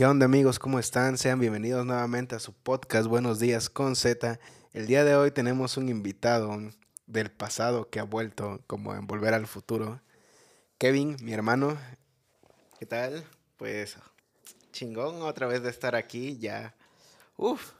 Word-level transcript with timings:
¿Qué 0.00 0.06
onda 0.06 0.24
amigos? 0.24 0.58
¿Cómo 0.58 0.78
están? 0.78 1.18
Sean 1.18 1.40
bienvenidos 1.40 1.84
nuevamente 1.84 2.34
a 2.34 2.38
su 2.38 2.54
podcast 2.54 3.06
Buenos 3.06 3.38
días 3.38 3.68
con 3.68 3.96
Z. 3.96 4.40
El 4.72 4.86
día 4.86 5.04
de 5.04 5.14
hoy 5.14 5.30
tenemos 5.30 5.76
un 5.76 5.90
invitado 5.90 6.58
del 7.06 7.30
pasado 7.30 7.90
que 7.90 8.00
ha 8.00 8.04
vuelto 8.04 8.62
como 8.66 8.94
en 8.94 9.06
Volver 9.06 9.34
al 9.34 9.46
Futuro. 9.46 10.00
Kevin, 10.78 11.18
mi 11.20 11.34
hermano. 11.34 11.76
¿Qué 12.78 12.86
tal? 12.86 13.26
Pues 13.58 13.98
chingón 14.72 15.20
otra 15.20 15.46
vez 15.46 15.62
de 15.62 15.68
estar 15.68 15.94
aquí 15.94 16.38
ya. 16.38 16.74
Uf, 17.36 17.72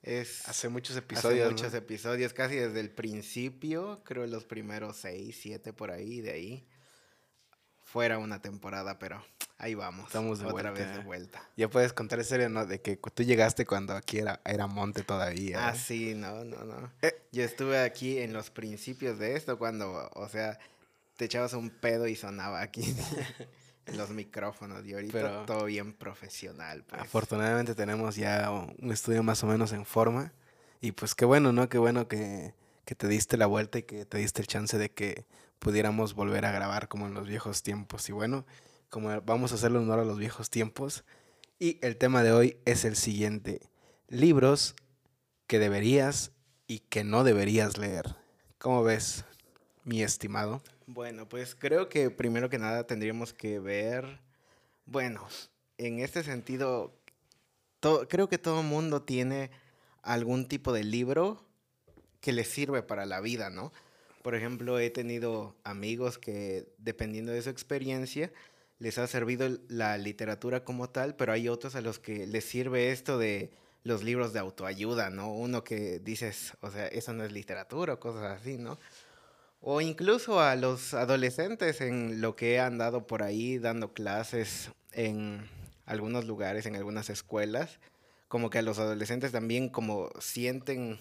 es... 0.00 0.48
Hace 0.48 0.70
muchos 0.70 0.96
episodios. 0.96 1.48
Hace 1.48 1.54
muchos 1.54 1.74
episodios, 1.74 2.32
casi 2.32 2.56
desde 2.56 2.80
el 2.80 2.88
principio, 2.88 4.00
creo 4.04 4.26
los 4.26 4.46
primeros 4.46 4.96
seis, 4.96 5.38
siete 5.38 5.74
por 5.74 5.90
ahí, 5.90 6.22
de 6.22 6.30
ahí. 6.30 6.66
Fuera 7.90 8.18
una 8.18 8.42
temporada, 8.42 8.98
pero 8.98 9.24
ahí 9.56 9.74
vamos. 9.74 10.06
Estamos 10.08 10.40
de 10.40 10.44
otra 10.46 10.72
vuelta. 10.72 10.86
vez 10.86 10.96
de 10.98 11.02
vuelta. 11.04 11.42
Ya 11.56 11.68
puedes 11.68 11.94
contar 11.94 12.20
esa 12.20 12.28
serio, 12.30 12.50
¿no? 12.50 12.66
De 12.66 12.82
que 12.82 12.96
tú 12.96 13.22
llegaste 13.22 13.64
cuando 13.64 13.94
aquí 13.94 14.18
era, 14.18 14.40
era 14.44 14.66
monte 14.66 15.02
todavía. 15.04 15.68
Ah, 15.68 15.74
sí, 15.74 16.14
no, 16.14 16.44
no, 16.44 16.64
no. 16.64 16.92
Yo 17.32 17.44
estuve 17.44 17.78
aquí 17.78 18.18
en 18.18 18.34
los 18.34 18.50
principios 18.50 19.18
de 19.18 19.36
esto 19.36 19.58
cuando, 19.58 20.10
o 20.14 20.28
sea, 20.28 20.58
te 21.16 21.24
echabas 21.24 21.54
un 21.54 21.70
pedo 21.70 22.06
y 22.06 22.14
sonaba 22.14 22.60
aquí 22.60 22.82
en 23.86 23.96
los 23.96 24.10
micrófonos 24.10 24.84
y 24.84 24.92
ahorita 24.92 25.12
Pero- 25.12 25.44
todo 25.46 25.64
bien 25.64 25.94
profesional. 25.94 26.84
pues. 26.86 27.00
Afortunadamente 27.00 27.74
tenemos 27.74 28.16
ya 28.16 28.50
un 28.50 28.92
estudio 28.92 29.22
más 29.22 29.42
o 29.44 29.46
menos 29.46 29.72
en 29.72 29.86
forma. 29.86 30.32
Y 30.82 30.92
pues 30.92 31.14
qué 31.14 31.24
bueno, 31.24 31.52
¿no? 31.52 31.70
Qué 31.70 31.78
bueno 31.78 32.06
que, 32.06 32.52
que 32.84 32.94
te 32.94 33.08
diste 33.08 33.38
la 33.38 33.46
vuelta 33.46 33.78
y 33.78 33.82
que 33.84 34.04
te 34.04 34.18
diste 34.18 34.42
el 34.42 34.46
chance 34.46 34.76
de 34.76 34.90
que 34.90 35.24
pudiéramos 35.58 36.14
volver 36.14 36.44
a 36.44 36.52
grabar 36.52 36.88
como 36.88 37.06
en 37.06 37.14
los 37.14 37.28
viejos 37.28 37.62
tiempos. 37.62 38.08
Y 38.08 38.12
bueno, 38.12 38.46
como 38.88 39.20
vamos 39.22 39.52
a 39.52 39.56
hacerle 39.56 39.78
honor 39.78 40.00
a 40.00 40.04
los 40.04 40.18
viejos 40.18 40.50
tiempos. 40.50 41.04
Y 41.58 41.78
el 41.84 41.96
tema 41.96 42.22
de 42.22 42.32
hoy 42.32 42.56
es 42.64 42.84
el 42.84 42.96
siguiente. 42.96 43.68
Libros 44.08 44.74
que 45.46 45.58
deberías 45.58 46.32
y 46.66 46.80
que 46.80 47.04
no 47.04 47.24
deberías 47.24 47.78
leer. 47.78 48.16
¿Cómo 48.58 48.82
ves, 48.82 49.24
mi 49.84 50.02
estimado? 50.02 50.62
Bueno, 50.86 51.28
pues 51.28 51.54
creo 51.54 51.88
que 51.88 52.10
primero 52.10 52.48
que 52.48 52.58
nada 52.58 52.86
tendríamos 52.86 53.32
que 53.32 53.58
ver, 53.58 54.20
bueno, 54.86 55.26
en 55.76 56.00
este 56.00 56.22
sentido, 56.22 56.94
creo 58.08 58.28
que 58.28 58.38
todo 58.38 58.62
mundo 58.62 59.02
tiene 59.02 59.50
algún 60.02 60.48
tipo 60.48 60.72
de 60.72 60.84
libro 60.84 61.44
que 62.20 62.32
le 62.32 62.44
sirve 62.44 62.82
para 62.82 63.06
la 63.06 63.20
vida, 63.20 63.50
¿no? 63.50 63.72
Por 64.22 64.34
ejemplo, 64.34 64.78
he 64.78 64.90
tenido 64.90 65.56
amigos 65.64 66.18
que, 66.18 66.72
dependiendo 66.78 67.32
de 67.32 67.42
su 67.42 67.50
experiencia, 67.50 68.32
les 68.78 68.98
ha 68.98 69.06
servido 69.06 69.48
la 69.68 69.98
literatura 69.98 70.64
como 70.64 70.90
tal, 70.90 71.16
pero 71.16 71.32
hay 71.32 71.48
otros 71.48 71.74
a 71.74 71.80
los 71.80 71.98
que 71.98 72.26
les 72.26 72.44
sirve 72.44 72.92
esto 72.92 73.18
de 73.18 73.50
los 73.84 74.02
libros 74.02 74.32
de 74.32 74.40
autoayuda, 74.40 75.10
¿no? 75.10 75.32
Uno 75.32 75.64
que 75.64 75.98
dices, 75.98 76.52
o 76.60 76.70
sea, 76.70 76.86
eso 76.88 77.12
no 77.12 77.24
es 77.24 77.32
literatura 77.32 77.94
o 77.94 78.00
cosas 78.00 78.40
así, 78.40 78.58
¿no? 78.58 78.78
O 79.60 79.80
incluso 79.80 80.40
a 80.40 80.54
los 80.54 80.94
adolescentes 80.94 81.80
en 81.80 82.20
lo 82.20 82.36
que 82.36 82.54
he 82.54 82.60
andado 82.60 83.06
por 83.06 83.22
ahí 83.22 83.58
dando 83.58 83.92
clases 83.92 84.70
en 84.92 85.48
algunos 85.84 86.26
lugares, 86.26 86.66
en 86.66 86.76
algunas 86.76 87.10
escuelas, 87.10 87.80
como 88.28 88.50
que 88.50 88.58
a 88.58 88.62
los 88.62 88.78
adolescentes 88.78 89.32
también 89.32 89.68
como 89.68 90.10
sienten 90.20 91.00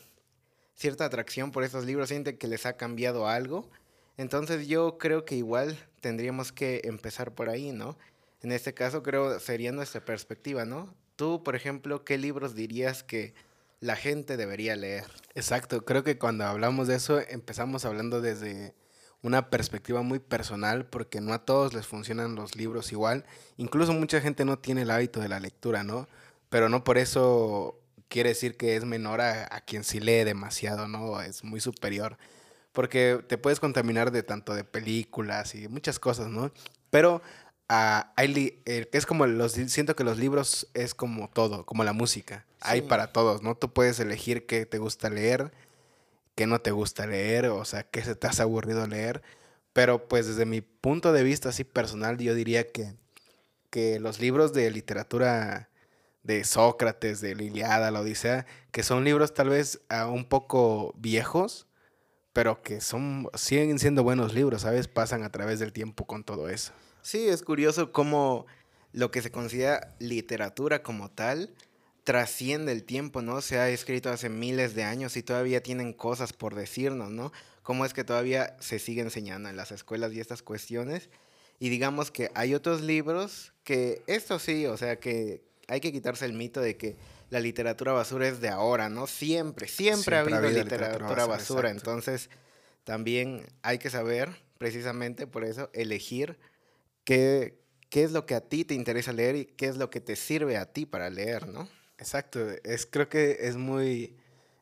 cierta 0.78 1.06
atracción 1.06 1.52
por 1.52 1.64
estos 1.64 1.86
libros, 1.86 2.10
sienten 2.10 2.38
que 2.38 2.48
les 2.48 2.66
ha 2.66 2.78
cambiado 2.78 3.28
algo. 3.28 3.70
Entonces 4.16 4.68
yo 4.68 4.98
creo 4.98 5.26
que 5.26 5.36
igual 5.36 5.78
tendríamos 6.02 6.52
que 6.52 6.82
empezar 6.86 7.34
por 7.34 7.50
ahí, 7.50 7.72
¿no? 7.72 7.98
En 8.42 8.52
este 8.52 8.74
caso 8.74 9.04
creo 9.04 9.40
sería 9.40 9.72
nuestra 9.72 10.06
perspectiva, 10.06 10.66
¿no? 10.66 10.94
Tú, 11.16 11.44
por 11.44 11.56
ejemplo, 11.56 12.06
¿qué 12.06 12.18
libros 12.18 12.56
dirías 12.56 13.04
que 13.04 13.34
la 13.80 13.96
gente 13.96 14.38
debería 14.38 14.76
leer? 14.76 15.06
Exacto, 15.36 15.84
creo 15.84 16.04
que 16.04 16.18
cuando 16.18 16.46
hablamos 16.46 16.88
de 16.88 16.96
eso 16.96 17.20
empezamos 17.20 17.84
hablando 17.86 18.22
desde 18.22 18.76
una 19.24 19.50
perspectiva 19.50 20.04
muy 20.04 20.20
personal 20.20 20.86
porque 20.86 21.22
no 21.22 21.34
a 21.34 21.44
todos 21.44 21.74
les 21.74 21.88
funcionan 21.88 22.36
los 22.36 22.56
libros 22.56 22.92
igual. 22.92 23.26
Incluso 23.58 23.94
mucha 23.94 24.22
gente 24.22 24.46
no 24.46 24.60
tiene 24.60 24.84
el 24.84 24.92
hábito 24.92 25.20
de 25.20 25.30
la 25.30 25.40
lectura, 25.40 25.84
¿no? 25.84 26.08
Pero 26.50 26.70
no 26.70 26.84
por 26.84 27.00
eso 27.00 27.80
quiere 28.08 28.30
decir 28.30 28.58
que 28.58 28.76
es 28.76 28.86
menor 28.86 29.22
a, 29.22 29.48
a 29.56 29.62
quien 29.62 29.84
sí 29.84 30.00
lee 30.00 30.24
demasiado, 30.24 30.88
¿no? 30.88 31.22
Es 31.22 31.44
muy 31.44 31.60
superior. 31.60 32.18
Porque 32.72 33.24
te 33.28 33.38
puedes 33.38 33.60
contaminar 33.60 34.12
de 34.12 34.24
tanto 34.24 34.54
de 34.54 34.64
películas 34.64 35.56
y 35.56 35.68
muchas 35.68 36.00
cosas, 36.00 36.28
¿no? 36.28 36.52
Pero 36.90 37.22
ah, 37.70 38.14
hay 38.16 38.62
eh, 38.66 38.90
es 38.92 39.06
como 39.06 39.26
los, 39.26 39.54
siento 39.54 39.96
que 39.96 40.04
los 40.04 40.18
libros 40.18 40.68
es 40.74 40.94
como 40.94 41.30
todo, 41.30 41.66
como 41.66 41.84
la 41.84 41.94
música. 41.94 42.46
Hay 42.62 42.82
para 42.82 43.12
todos, 43.14 43.42
¿no? 43.44 43.56
Tú 43.56 43.72
puedes 43.72 44.00
elegir 44.00 44.46
qué 44.46 44.66
te 44.66 44.78
gusta 44.78 45.10
leer, 45.10 45.52
qué 46.36 46.48
no 46.48 46.60
te 46.60 46.72
gusta 46.72 47.08
leer, 47.08 47.48
o 47.48 47.66
sea, 47.66 47.84
qué 47.84 48.04
se 48.04 48.16
te 48.16 48.28
hace 48.28 48.42
aburrido 48.42 48.88
leer. 48.88 49.22
Pero 49.74 50.08
pues 50.08 50.28
desde 50.28 50.46
mi 50.46 50.62
punto 50.62 51.14
de 51.14 51.24
vista 51.24 51.50
así 51.50 51.64
personal, 51.64 52.18
yo 52.18 52.34
diría 52.36 52.68
que, 52.72 52.94
que 53.70 54.00
los 54.00 54.20
libros 54.20 54.54
de 54.54 54.72
literatura 54.72 55.70
de 56.24 56.44
Sócrates, 56.44 57.22
de 57.22 57.36
la 57.36 57.44
Iliada, 57.44 57.92
la 57.92 58.02
Odisea, 58.02 58.46
que 58.72 58.84
son 58.84 59.04
libros 59.04 59.34
tal 59.34 59.50
vez 59.50 59.82
ah, 59.90 60.08
un 60.08 60.26
poco 60.26 60.94
viejos, 60.98 61.68
pero 62.34 62.62
que 62.62 62.82
son 62.82 63.30
siguen 63.34 63.80
siendo 63.80 64.04
buenos 64.04 64.34
libros, 64.34 64.62
¿sabes? 64.62 64.88
Pasan 64.88 65.24
a 65.24 65.32
través 65.32 65.60
del 65.60 65.74
tiempo 65.74 66.06
con 66.06 66.24
todo 66.24 66.50
eso. 66.50 66.74
Sí, 67.02 67.28
es 67.28 67.42
curioso 67.42 67.92
cómo 67.92 68.46
lo 68.92 69.12
que 69.12 69.22
se 69.22 69.32
considera 69.32 69.96
literatura 70.00 70.84
como 70.84 71.10
tal 71.10 71.54
trasciende 72.04 72.72
el 72.72 72.84
tiempo, 72.84 73.22
¿no? 73.22 73.42
Se 73.42 73.60
ha 73.60 73.70
escrito 73.70 74.10
hace 74.10 74.30
miles 74.30 74.76
de 74.76 74.84
años 74.84 75.18
y 75.18 75.24
todavía 75.24 75.62
tienen 75.62 75.92
cosas 75.94 76.32
por 76.32 76.56
decirnos, 76.56 77.12
¿no? 77.12 77.34
Cómo 77.64 77.86
es 77.86 77.94
que 77.94 78.06
todavía 78.06 78.56
se 78.60 78.80
sigue 78.80 79.02
enseñando 79.02 79.50
en 79.50 79.58
las 79.58 79.72
escuelas 79.72 80.14
y 80.14 80.22
estas 80.22 80.42
cuestiones. 80.42 81.10
Y 81.60 81.68
digamos 81.68 82.10
que 82.10 82.32
hay 82.34 82.54
otros 82.54 82.82
libros 82.82 83.52
que, 83.64 84.04
esto 84.08 84.40
sí, 84.40 84.66
o 84.68 84.78
sea, 84.78 85.00
que 85.00 85.44
hay 85.68 85.82
que 85.82 85.92
quitarse 85.92 86.26
el 86.26 86.34
mito 86.34 86.62
de 86.62 86.78
que 86.78 86.96
la 87.30 87.40
literatura 87.40 87.92
basura 87.92 88.28
es 88.28 88.40
de 88.40 88.50
ahora, 88.50 88.90
¿no? 88.90 89.06
Siempre, 89.06 89.68
siempre, 89.68 90.16
ha 90.16 90.22
habido, 90.22 90.42
literatura, 90.50 91.26
basura. 91.26 91.70
Entonces, 91.70 92.30
también 92.84 93.46
hay 93.64 93.78
que 93.80 93.90
saber, 93.90 94.30
precisamente 94.58 95.28
por 95.28 95.44
eso, 95.44 95.70
elegir 95.74 96.40
qué, 97.04 97.60
qué 97.90 98.04
es 98.04 98.12
lo 98.12 98.26
que 98.26 98.36
a 98.36 98.42
ti 98.42 98.64
te 98.64 98.74
interesa 98.74 99.12
leer 99.12 99.36
y 99.36 99.46
qué 99.46 99.68
es 99.68 99.78
lo 99.78 99.90
que 99.90 100.00
te 100.00 100.16
sirve 100.16 100.58
a 100.58 100.72
ti 100.72 100.86
para 100.86 101.10
leer, 101.10 101.48
¿no? 101.48 101.68
Exacto, 101.98 102.40
es, 102.64 102.86
creo 102.86 103.10
que 103.10 103.38
es 103.42 103.58
muy, 103.58 104.16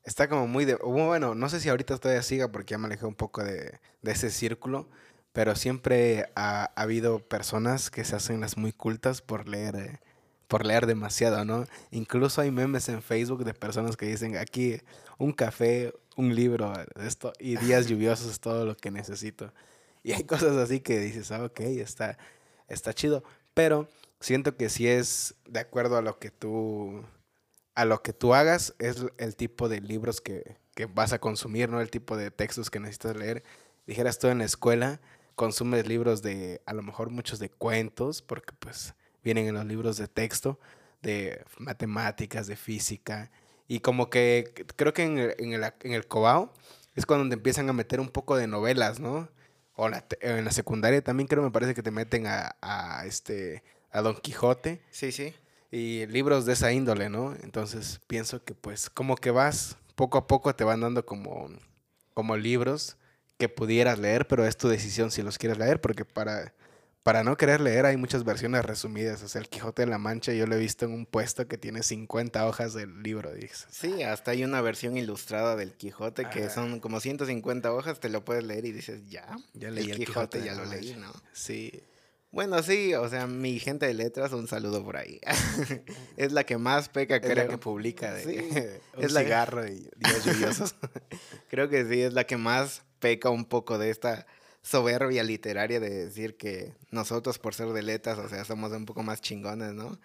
está 0.04 0.28
como 0.28 0.48
muy 0.48 0.66
de, 0.66 0.76
bueno, 0.76 1.36
no 1.36 1.50
sé 1.50 1.60
si 1.60 1.70
ahorita 1.70 1.98
todavía 1.98 2.24
siga 2.24 2.52
porque 2.52 2.72
ya 2.72 2.78
me 2.78 2.88
alejé 2.88 3.06
un 3.06 3.16
poco 3.16 3.44
de, 3.44 3.80
de 4.02 4.12
ese 4.12 4.32
círculo, 4.32 4.90
pero 5.34 5.56
siempre 5.56 6.32
ha, 6.36 6.72
ha 6.76 6.82
habido 6.82 7.20
personas 7.20 7.92
que 7.92 8.06
se 8.06 8.16
hacen 8.16 8.40
las 8.40 8.58
muy 8.58 8.72
cultas 8.72 9.22
por 9.22 9.50
leer, 9.50 9.76
eh, 9.76 10.00
por 10.48 10.66
leer 10.66 10.86
demasiado, 10.86 11.44
¿no? 11.46 11.66
Incluso 11.92 12.42
hay 12.42 12.52
memes 12.52 12.90
en 12.90 13.02
Facebook 13.02 13.44
de 13.44 13.54
personas 13.54 13.98
que 13.98 14.06
dicen 14.06 14.38
aquí 14.38 14.80
un 15.18 15.32
café, 15.32 15.94
un 16.16 16.36
libro, 16.36 16.74
esto, 17.02 17.34
y 17.40 17.58
días 17.58 17.88
lluviosos 17.88 18.32
es 18.32 18.40
todo 18.40 18.66
lo 18.66 18.76
que 18.76 18.92
necesito. 18.92 19.54
Y 20.04 20.14
hay 20.14 20.24
cosas 20.24 20.56
así 20.58 20.80
que 20.80 21.00
dices, 21.00 21.32
ah, 21.32 21.44
ok, 21.46 21.60
está, 21.62 22.18
está 22.68 22.94
chido, 22.94 23.24
pero 23.54 23.90
siento 24.20 24.56
que 24.56 24.70
si 24.70 24.88
es 24.88 25.36
de 25.48 25.60
acuerdo 25.60 25.98
a 25.98 26.02
lo 26.02 26.20
que 26.20 26.32
tú 26.32 27.04
a 27.76 27.84
lo 27.84 28.02
que 28.02 28.14
tú 28.14 28.34
hagas 28.34 28.74
es 28.80 29.06
el 29.18 29.36
tipo 29.36 29.68
de 29.68 29.82
libros 29.82 30.22
que, 30.22 30.58
que 30.76 30.86
vas 30.86 31.12
a 31.12 31.20
consumir, 31.20 31.70
¿no? 31.70 31.82
El 31.82 31.90
tipo 31.90 32.16
de 32.16 32.32
textos 32.32 32.70
que 32.70 32.80
necesitas 32.80 33.18
leer. 33.18 33.44
Dijeras 33.86 34.18
tú 34.18 34.28
en 34.28 34.38
la 34.38 34.46
escuela, 34.46 35.02
consumes 35.36 35.86
libros 35.86 36.22
de, 36.22 36.62
a 36.66 36.74
lo 36.74 36.82
mejor 36.82 37.10
muchos 37.10 37.38
de 37.40 37.50
cuentos, 37.50 38.22
porque 38.22 38.54
pues 38.58 38.96
vienen 39.26 39.48
en 39.48 39.56
los 39.56 39.66
libros 39.66 39.98
de 39.98 40.08
texto, 40.08 40.58
de 41.02 41.44
matemáticas, 41.58 42.48
de 42.48 42.56
física, 42.56 43.32
y 43.68 43.80
como 43.80 44.10
que 44.10 44.54
creo 44.78 44.94
que 44.94 45.04
en 45.04 45.18
el, 45.18 45.36
en 45.40 45.54
el, 45.54 45.64
en 45.82 45.92
el 45.94 46.08
Cobao 46.08 46.54
es 46.96 47.06
cuando 47.06 47.28
te 47.28 47.34
empiezan 47.34 47.68
a 47.68 47.74
meter 47.74 48.00
un 48.00 48.10
poco 48.10 48.38
de 48.38 48.48
novelas, 48.48 49.00
¿no? 49.00 49.28
O 49.76 49.90
la 49.90 50.06
en 50.22 50.46
la 50.46 50.52
secundaria 50.52 51.04
también 51.04 51.28
creo, 51.28 51.44
me 51.44 51.52
parece 51.52 51.74
que 51.74 51.84
te 51.84 51.92
meten 51.92 52.28
a, 52.28 52.56
a 52.62 53.06
este, 53.06 53.64
a 53.92 54.02
Don 54.02 54.16
Quijote 54.16 54.82
Sí, 54.92 55.12
sí. 55.12 55.34
y 55.72 56.06
libros 56.06 56.46
de 56.46 56.54
esa 56.54 56.72
índole, 56.72 57.10
¿no? 57.10 57.36
Entonces 57.44 58.00
pienso 58.08 58.44
que 58.46 58.54
pues 58.54 58.90
como 58.90 59.16
que 59.18 59.32
vas, 59.32 59.78
poco 59.96 60.18
a 60.20 60.28
poco 60.28 60.56
te 60.56 60.64
van 60.64 60.82
dando 60.82 61.06
como, 61.06 61.50
como 62.14 62.38
libros 62.38 62.96
que 63.38 63.50
pudieras 63.50 64.00
leer, 64.00 64.28
pero 64.28 64.46
es 64.46 64.56
tu 64.56 64.70
decisión 64.70 65.12
si 65.12 65.22
los 65.24 65.38
quieres 65.38 65.58
leer, 65.58 65.82
porque 65.82 66.06
para, 66.06 66.54
para 67.06 67.24
no 67.24 67.38
querer 67.38 67.62
leer 67.62 67.86
hay 67.86 67.98
muchas 67.98 68.24
versiones 68.24 68.66
resumidas. 68.66 69.22
O 69.22 69.28
sea, 69.28 69.40
el 69.40 69.48
Quijote 69.48 69.84
de 69.84 69.86
la 69.86 70.00
Mancha 70.00 70.34
yo 70.34 70.48
lo 70.48 70.56
he 70.56 70.58
visto 70.58 70.86
en 70.86 70.92
un 70.92 71.06
puesto 71.06 71.48
que 71.48 71.56
tiene 71.56 71.84
50 71.84 72.48
hojas 72.48 72.74
del 72.74 73.04
libro, 73.04 73.32
dices. 73.32 73.68
Sí, 73.70 74.02
hasta 74.02 74.32
hay 74.32 74.44
una 74.44 74.60
versión 74.62 74.98
ilustrada 74.98 75.56
del 75.56 75.74
Quijote 75.74 76.28
que 76.30 76.50
son 76.50 76.80
como 76.80 77.00
150 77.00 77.72
hojas, 77.72 78.00
te 78.00 78.10
lo 78.10 78.26
puedes 78.26 78.44
leer 78.44 78.66
y 78.66 78.72
dices, 78.72 79.08
ya, 79.08 79.38
Ya 79.54 79.68
el 79.68 79.76
leí 79.76 79.92
Quijote, 79.92 80.44
ya 80.44 80.56
lo 80.56 80.66
leí, 80.66 80.96
¿no? 80.96 81.14
Sí. 81.32 81.84
Bueno, 82.32 82.64
sí, 82.64 82.96
o 82.96 83.08
sea, 83.08 83.28
mi 83.28 83.60
gente 83.60 83.86
de 83.86 83.94
letras, 83.94 84.34
un 84.34 84.48
saludo 84.48 84.84
por 84.84 84.98
ahí. 84.98 85.22
es 86.18 86.32
la 86.32 86.44
que 86.44 86.58
más 86.58 86.90
peca, 86.90 87.22
creo. 87.22 87.34
Es 87.34 87.38
la 87.38 87.48
que 87.50 87.60
publica 87.60 88.16
de 88.16 88.24
sí, 88.24 88.80
un 88.98 89.04
es 89.04 89.14
cigarro 89.14 89.68
y 89.68 89.88
días 89.96 90.26
lluviosos. 90.26 90.76
creo 91.52 91.70
que 91.70 91.86
sí, 91.86 92.02
es 92.02 92.14
la 92.14 92.24
que 92.24 92.38
más 92.38 92.82
peca 92.98 93.30
un 93.30 93.46
poco 93.46 93.78
de 93.78 93.92
esta 93.92 94.26
soberbia 94.66 95.24
literaria 95.24 95.80
de 95.80 96.06
decir 96.06 96.38
que 96.38 96.74
nosotros 96.90 97.38
por 97.38 97.54
ser 97.54 97.68
de 97.68 97.84
letras, 97.84 98.18
o 98.18 98.28
sea, 98.28 98.44
somos 98.46 98.72
un 98.72 98.86
poco 98.86 99.04
más 99.04 99.22
chingones, 99.22 99.74
¿no? 99.74 100.00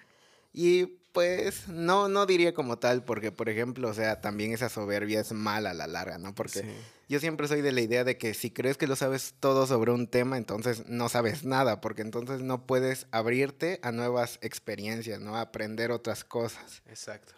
Y 0.52 0.84
pues 1.12 1.66
no, 1.68 2.08
no 2.08 2.26
diría 2.26 2.52
como 2.52 2.78
tal, 2.78 3.02
porque 3.02 3.32
por 3.32 3.48
ejemplo, 3.48 3.88
o 3.88 3.94
sea, 3.94 4.20
también 4.20 4.52
esa 4.52 4.68
soberbia 4.68 5.20
es 5.20 5.32
mala 5.32 5.70
a 5.70 5.74
la 5.74 5.86
larga, 5.86 6.18
¿no? 6.18 6.34
Porque 6.34 6.62
yo 7.08 7.20
siempre 7.20 7.48
soy 7.48 7.62
de 7.62 7.72
la 7.72 7.80
idea 7.80 8.04
de 8.04 8.18
que 8.18 8.34
si 8.34 8.50
crees 8.50 8.76
que 8.76 8.86
lo 8.86 8.96
sabes 8.96 9.34
todo 9.40 9.66
sobre 9.66 9.92
un 9.92 10.06
tema, 10.06 10.36
entonces 10.36 10.86
no 10.86 11.08
sabes 11.08 11.42
nada, 11.42 11.80
porque 11.80 12.02
entonces 12.02 12.42
no 12.42 12.66
puedes 12.66 13.06
abrirte 13.12 13.80
a 13.82 13.92
nuevas 13.92 14.38
experiencias, 14.42 15.20
¿no? 15.20 15.36
A 15.36 15.40
aprender 15.40 15.90
otras 15.90 16.22
cosas. 16.22 16.82
Exacto. 16.86 17.32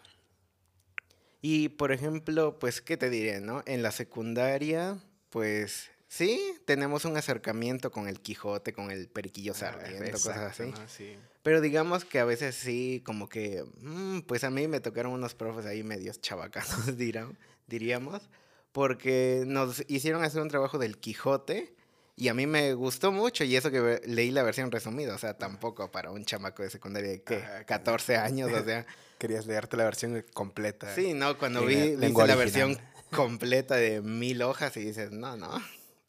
Y 1.41 1.69
por 1.69 1.93
ejemplo, 1.93 2.59
pues, 2.59 2.81
¿qué 2.81 2.97
te 2.97 3.09
diré, 3.09 3.39
no? 3.39 3.63
En 3.65 3.81
la 3.81 3.91
secundaria, 3.91 4.97
pues 5.29 5.92
Sí, 6.13 6.59
tenemos 6.65 7.05
un 7.05 7.17
acercamiento 7.17 7.91
con 7.91 8.07
el 8.07 8.19
Quijote, 8.19 8.71
con 8.71 8.91
el 8.91 9.07
Periquillo 9.07 9.53
ah, 9.53 9.55
Sarmiento, 9.55 10.11
cosas 10.11 10.59
así. 10.59 11.17
Pero 11.41 11.59
digamos 11.59 12.05
que 12.05 12.19
a 12.19 12.23
veces 12.23 12.53
sí, 12.53 13.01
como 13.03 13.27
que, 13.27 13.65
mm, 13.81 14.19
pues 14.19 14.43
a 14.43 14.51
mí 14.51 14.67
me 14.67 14.79
tocaron 14.79 15.11
unos 15.11 15.33
profes 15.33 15.65
ahí 15.65 15.81
medios 15.81 16.21
chavacanos, 16.21 16.95
diríamos, 17.67 18.29
porque 18.71 19.43
nos 19.47 19.83
hicieron 19.87 20.23
hacer 20.23 20.43
un 20.43 20.49
trabajo 20.49 20.77
del 20.77 20.99
Quijote 20.99 21.73
y 22.15 22.27
a 22.27 22.35
mí 22.35 22.45
me 22.45 22.75
gustó 22.75 23.11
mucho 23.11 23.43
y 23.43 23.55
eso 23.55 23.71
que 23.71 23.99
leí 24.05 24.29
la 24.29 24.43
versión 24.43 24.69
resumida, 24.69 25.15
o 25.15 25.17
sea, 25.17 25.35
tampoco 25.35 25.89
para 25.89 26.11
un 26.11 26.25
chamaco 26.25 26.61
de 26.61 26.69
secundaria 26.69 27.09
de 27.09 27.23
que 27.23 27.43
14 27.65 28.17
años, 28.17 28.51
o 28.53 28.63
sea. 28.63 28.85
Querías 29.17 29.47
leerte 29.47 29.77
la 29.77 29.85
versión 29.85 30.23
completa. 30.31 30.93
Sí, 30.93 31.15
no, 31.15 31.39
cuando 31.39 31.65
vi 31.65 31.95
la 31.95 32.35
versión 32.35 32.77
completa 33.09 33.73
de 33.73 34.01
mil 34.01 34.43
hojas 34.43 34.77
y 34.77 34.81
dices, 34.81 35.11
no, 35.11 35.35
no 35.37 35.59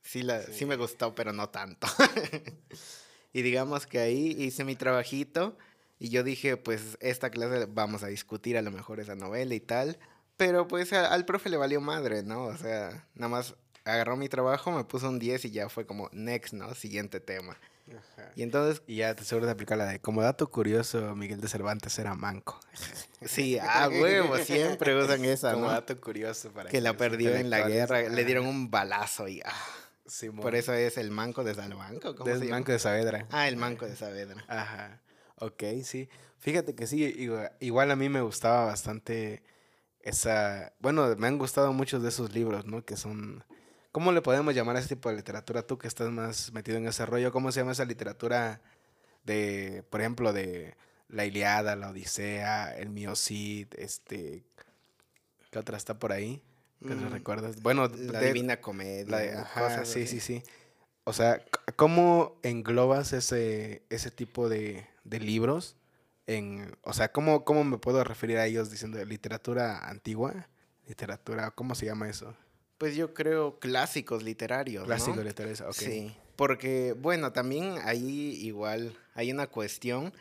Sí, 0.05 0.23
la, 0.23 0.43
sí. 0.43 0.67
me 0.67 0.77
gustó, 0.77 1.15
pero 1.15 1.33
no 1.33 1.49
tanto. 1.49 1.89
y 3.33 3.43
digamos 3.43 3.87
que 3.87 3.99
ahí 3.99 4.37
hice 4.39 4.63
mi 4.63 4.77
trabajito 4.77 5.57
y 5.99 6.11
yo 6.11 6.23
dije, 6.23 6.57
pues 6.57 6.99
esta 7.01 7.31
clase 7.31 7.67
vamos 7.67 8.03
a 8.03 8.09
discutir 8.09 8.59
a 8.59 8.63
lo 8.63 8.71
mejor 8.71 9.01
esa 9.01 9.15
novela 9.15 9.55
y 9.55 9.61
tal. 9.61 9.99
Pero 10.37 10.69
pues 10.69 10.93
al 10.93 11.25
profe 11.25 11.49
le 11.49 11.57
valió 11.57 11.81
madre, 11.81 12.23
¿no? 12.23 12.45
O 12.45 12.57
sea, 12.57 13.07
nada 13.15 13.29
más 13.29 13.55
agarró 13.85 14.17
mi 14.17 14.29
trabajo, 14.29 14.71
me 14.73 14.85
puso 14.85 15.09
un 15.09 15.19
10 15.19 15.47
y 15.47 15.51
ya 15.51 15.69
fue 15.69 15.87
como 15.87 16.11
next, 16.13 16.53
¿no? 16.53 16.75
Siguiente 16.75 17.21
tema. 17.21 17.57
Y 18.35 18.43
entonces... 18.43 18.83
Y 18.87 18.97
ya 18.97 19.15
te 19.15 19.25
seguro 19.25 19.47
de 19.47 19.53
aplicar 19.53 19.79
la 19.79 19.87
de, 19.87 20.01
como 20.01 20.23
dato 20.23 20.51
curioso, 20.51 21.15
Miguel 21.15 21.41
de 21.41 21.49
Cervantes 21.49 21.99
era 21.99 22.15
manco. 22.15 22.61
Sí, 23.27 23.59
ah, 23.59 23.89
huevo, 23.89 24.37
siempre 24.37 24.95
usan 24.95 25.25
esa, 25.25 25.55
como 25.55 25.71
dato 25.71 25.99
curioso 25.99 26.53
para 26.53 26.69
que... 26.69 26.83
la 26.83 26.95
perdió 26.95 27.35
en 27.35 27.49
la 27.49 27.67
guerra, 27.67 28.03
le 28.03 28.25
dieron 28.25 28.47
un 28.47 28.71
balazo 28.71 29.29
y... 29.29 29.41
Ah. 29.43 29.53
Por 30.41 30.55
eso 30.55 30.73
es 30.75 30.99
el 30.99 31.11
manco 31.11 31.45
de 31.45 31.55
Salamanca. 31.55 32.15
¿cómo 32.15 32.31
el 32.31 32.49
manco 32.49 32.73
de 32.73 32.79
Saavedra. 32.79 33.27
Ah, 33.31 33.49
el 33.49 33.57
manco 33.57 33.87
de 33.87 33.97
Saavedra. 33.97 34.45
Ajá. 34.49 35.01
Ok, 35.37 35.63
sí. 35.83 36.09
Fíjate 36.39 36.75
que 36.75 36.87
sí, 36.87 37.31
igual 37.61 37.91
a 37.91 37.97
mí 37.97 38.09
me 38.09 38.21
gustaba 38.21 38.67
bastante 38.67 39.43
esa... 40.01 40.75
Bueno, 40.79 41.17
me 41.17 41.27
han 41.27 41.39
gustado 41.39 41.73
muchos 41.73 42.03
de 42.03 42.11
esos 42.11 42.35
libros, 42.35 42.67
¿no? 42.67 42.85
Que 42.85 42.97
son... 42.97 43.45
¿Cómo 43.93 44.13
le 44.13 44.21
podemos 44.21 44.55
llamar 44.55 44.77
a 44.77 44.81
ese 44.81 44.95
tipo 44.95 45.09
de 45.09 45.17
literatura? 45.17 45.67
Tú 45.67 45.79
que 45.79 45.89
estás 45.89 46.11
más 46.11 46.53
metido 46.53 46.77
en 46.77 46.87
ese 46.87 47.07
rollo, 47.07 47.33
¿cómo 47.33 47.51
se 47.51 47.61
llama 47.61 47.73
esa 47.73 47.85
literatura 47.85 48.61
de, 49.25 49.85
por 49.89 50.01
ejemplo, 50.01 50.33
de 50.33 50.77
la 51.09 51.25
Iliada, 51.25 51.77
la 51.77 51.91
Odisea, 51.91 52.77
el 52.77 52.91
Miocid, 52.91 53.69
este... 53.79 54.45
¿Qué 55.51 55.59
otra 55.59 55.77
está 55.77 55.99
por 55.99 56.13
ahí? 56.13 56.43
¿Qué 56.87 56.95
te 56.95 57.09
recuerdas? 57.09 57.63
Bueno, 57.63 57.89
la 57.89 58.21
Divina 58.21 58.61
Comedia. 58.61 59.41
ajá, 59.41 59.85
sí, 59.85 60.07
sí, 60.07 60.21
sí. 60.21 60.43
O 61.05 61.13
sea, 61.13 61.45
¿cómo 61.77 62.39
englobas 62.43 63.13
ese, 63.13 63.83
ese 63.91 64.11
tipo 64.11 64.49
de, 64.49 64.87
libros? 65.05 65.77
En, 66.27 66.77
o 66.83 66.93
sea, 66.93 67.13
¿cómo, 67.13 67.45
¿cómo 67.45 67.65
me 67.65 67.79
puedo 67.79 68.03
referir 68.05 68.39
a 68.39 68.47
ellos 68.47 68.71
diciendo 68.71 69.03
literatura 69.05 69.89
antigua? 69.89 70.49
Literatura, 70.87 71.51
¿cómo 71.51 71.75
se 71.75 71.87
llama 71.87 72.09
eso? 72.09 72.35
Pues 72.79 72.97
yo 72.97 73.15
creo 73.15 73.59
clásicos 73.59 74.23
literarios. 74.23 74.85
Clásicos 74.85 75.25
literarios, 75.25 75.61
ok. 75.61 75.73
Sí, 75.73 76.17
porque, 76.37 76.95
bueno, 76.99 77.33
también 77.33 77.77
ahí 77.85 78.39
igual 78.43 78.97
hay 79.15 79.31
una 79.31 79.47
cuestión 79.47 80.13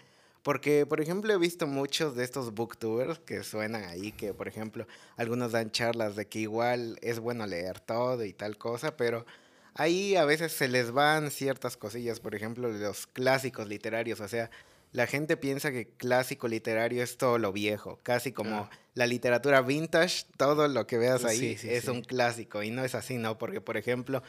porque, 0.44 0.86
por 0.86 1.00
ejemplo, 1.00 1.34
he 1.34 1.38
visto 1.38 1.68
muchos 1.68 2.16
de 2.16 2.26
estos 2.26 2.54
booktubers 2.54 3.18
que 3.20 3.44
suenan 3.44 3.86
ahí, 3.86 4.12
que, 4.12 4.34
por 4.34 4.50
ejemplo, 4.50 4.86
algunos 5.16 5.54
dan 5.54 5.72
charlas 5.72 6.18
de 6.18 6.28
que 6.28 6.40
igual 6.40 7.00
es 7.02 7.20
bueno 7.20 7.48
leer 7.48 7.80
todo 7.80 8.26
y 8.26 8.34
tal 8.34 8.58
cosa, 8.58 8.98
pero 8.98 9.26
ahí 9.74 10.18
a 10.18 10.26
veces 10.26 10.52
se 10.52 10.68
les 10.68 10.92
van 10.92 11.32
ciertas 11.32 11.78
cosillas, 11.78 12.20
por 12.20 12.36
ejemplo, 12.36 12.70
los 12.70 13.08
clásicos 13.08 13.70
literarios, 13.70 14.20
o 14.20 14.28
sea, 14.28 14.52
la 14.92 15.08
gente 15.08 15.38
piensa 15.38 15.72
que 15.72 15.88
clásico 15.88 16.48
literario 16.48 17.02
es 17.02 17.18
todo 17.18 17.40
lo 17.40 17.52
viejo, 17.54 18.00
casi 18.04 18.34
como 18.34 18.70
la 18.94 19.08
literatura 19.08 19.62
vintage, 19.62 20.26
todo 20.38 20.68
lo 20.68 20.86
que 20.86 20.98
veas 20.98 21.24
ahí 21.26 21.58
es 21.64 21.88
un 21.88 22.02
clásico, 22.02 22.64
y 22.64 22.70
no 22.70 22.84
es 22.84 22.96
así, 22.96 23.18
¿no? 23.18 23.38
Porque, 23.38 23.62
por 23.62 23.78
ejemplo, 23.78 24.22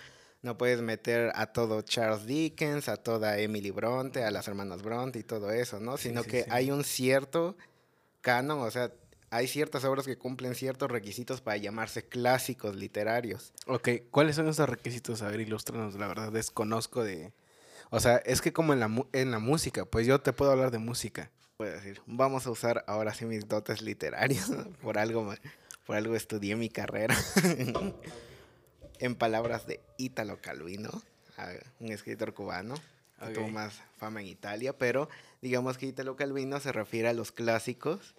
no 0.44 0.58
puedes 0.58 0.82
meter 0.82 1.32
a 1.34 1.46
todo 1.46 1.82
Charles 1.82 2.26
Dickens, 2.26 2.88
a 2.88 2.96
toda 2.96 3.38
Emily 3.38 3.70
Bronte, 3.70 4.24
a 4.24 4.30
las 4.30 4.46
hermanas 4.46 4.82
Bronte 4.82 5.18
y 5.18 5.22
todo 5.22 5.50
eso, 5.50 5.80
¿no? 5.80 5.96
Sino 5.96 6.22
que 6.22 6.44
hay 6.50 6.70
un 6.70 6.84
cierto 6.84 7.56
canon, 8.20 8.60
o 8.60 8.70
sea, 8.70 8.92
hay 9.30 9.48
ciertas 9.48 9.84
obras 9.84 10.06
que 10.06 10.18
cumplen 10.18 10.54
ciertos 10.54 10.90
requisitos 10.90 11.40
para 11.40 11.56
llamarse 11.56 12.06
clásicos 12.06 12.76
literarios. 12.76 13.52
Ok, 13.66 13.88
¿cuáles 14.10 14.36
son 14.36 14.48
esos 14.48 14.68
requisitos? 14.68 15.22
A 15.22 15.28
ver, 15.28 15.40
ilústranos, 15.40 15.94
la 15.94 16.06
verdad, 16.06 16.30
desconozco 16.30 17.02
de... 17.02 17.32
O 17.90 17.98
sea, 17.98 18.16
es 18.18 18.40
que 18.40 18.52
como 18.52 18.74
en 18.74 18.80
la, 18.80 18.90
en 19.12 19.30
la 19.30 19.38
música, 19.38 19.86
pues 19.86 20.06
yo 20.06 20.20
te 20.20 20.32
puedo 20.32 20.52
hablar 20.52 20.70
de 20.70 20.78
música. 20.78 21.30
Puedo 21.56 21.72
decir, 21.72 22.02
vamos 22.06 22.46
a 22.46 22.50
usar 22.50 22.84
ahora 22.86 23.14
sí 23.14 23.24
mis 23.24 23.48
dotes 23.48 23.80
literarios, 23.80 24.50
por 24.82 24.98
algo, 24.98 25.34
por 25.86 25.96
algo 25.96 26.14
estudié 26.14 26.54
mi 26.54 26.68
carrera. 26.68 27.16
en 28.98 29.14
palabras 29.14 29.66
de 29.66 29.80
Italo 29.98 30.40
Calvino, 30.40 30.90
un 31.80 31.92
escritor 31.92 32.34
cubano 32.34 32.74
que 33.20 33.32
tuvo 33.32 33.48
más 33.48 33.80
fama 33.96 34.20
en 34.20 34.26
Italia, 34.26 34.76
pero 34.76 35.08
digamos 35.40 35.78
que 35.78 35.86
Italo 35.86 36.16
Calvino 36.16 36.60
se 36.60 36.72
refiere 36.72 37.08
a 37.08 37.12
los 37.12 37.32
clásicos, 37.32 38.14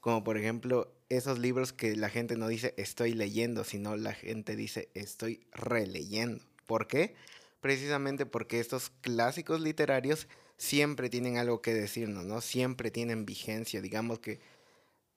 como 0.00 0.24
por 0.24 0.36
ejemplo 0.36 0.92
esos 1.08 1.38
libros 1.38 1.72
que 1.72 1.96
la 1.96 2.08
gente 2.10 2.36
no 2.36 2.48
dice 2.48 2.74
estoy 2.76 3.12
leyendo, 3.12 3.64
sino 3.64 3.96
la 3.96 4.12
gente 4.12 4.56
dice 4.56 4.88
estoy 4.94 5.46
releyendo. 5.52 6.44
¿Por 6.66 6.86
qué? 6.86 7.14
Precisamente 7.60 8.26
porque 8.26 8.60
estos 8.60 8.90
clásicos 9.00 9.60
literarios 9.60 10.28
siempre 10.56 11.10
tienen 11.10 11.38
algo 11.38 11.62
que 11.62 11.74
decirnos, 11.74 12.24
¿no? 12.24 12.40
Siempre 12.40 12.90
tienen 12.90 13.26
vigencia, 13.26 13.80
digamos 13.80 14.20
que 14.20 14.40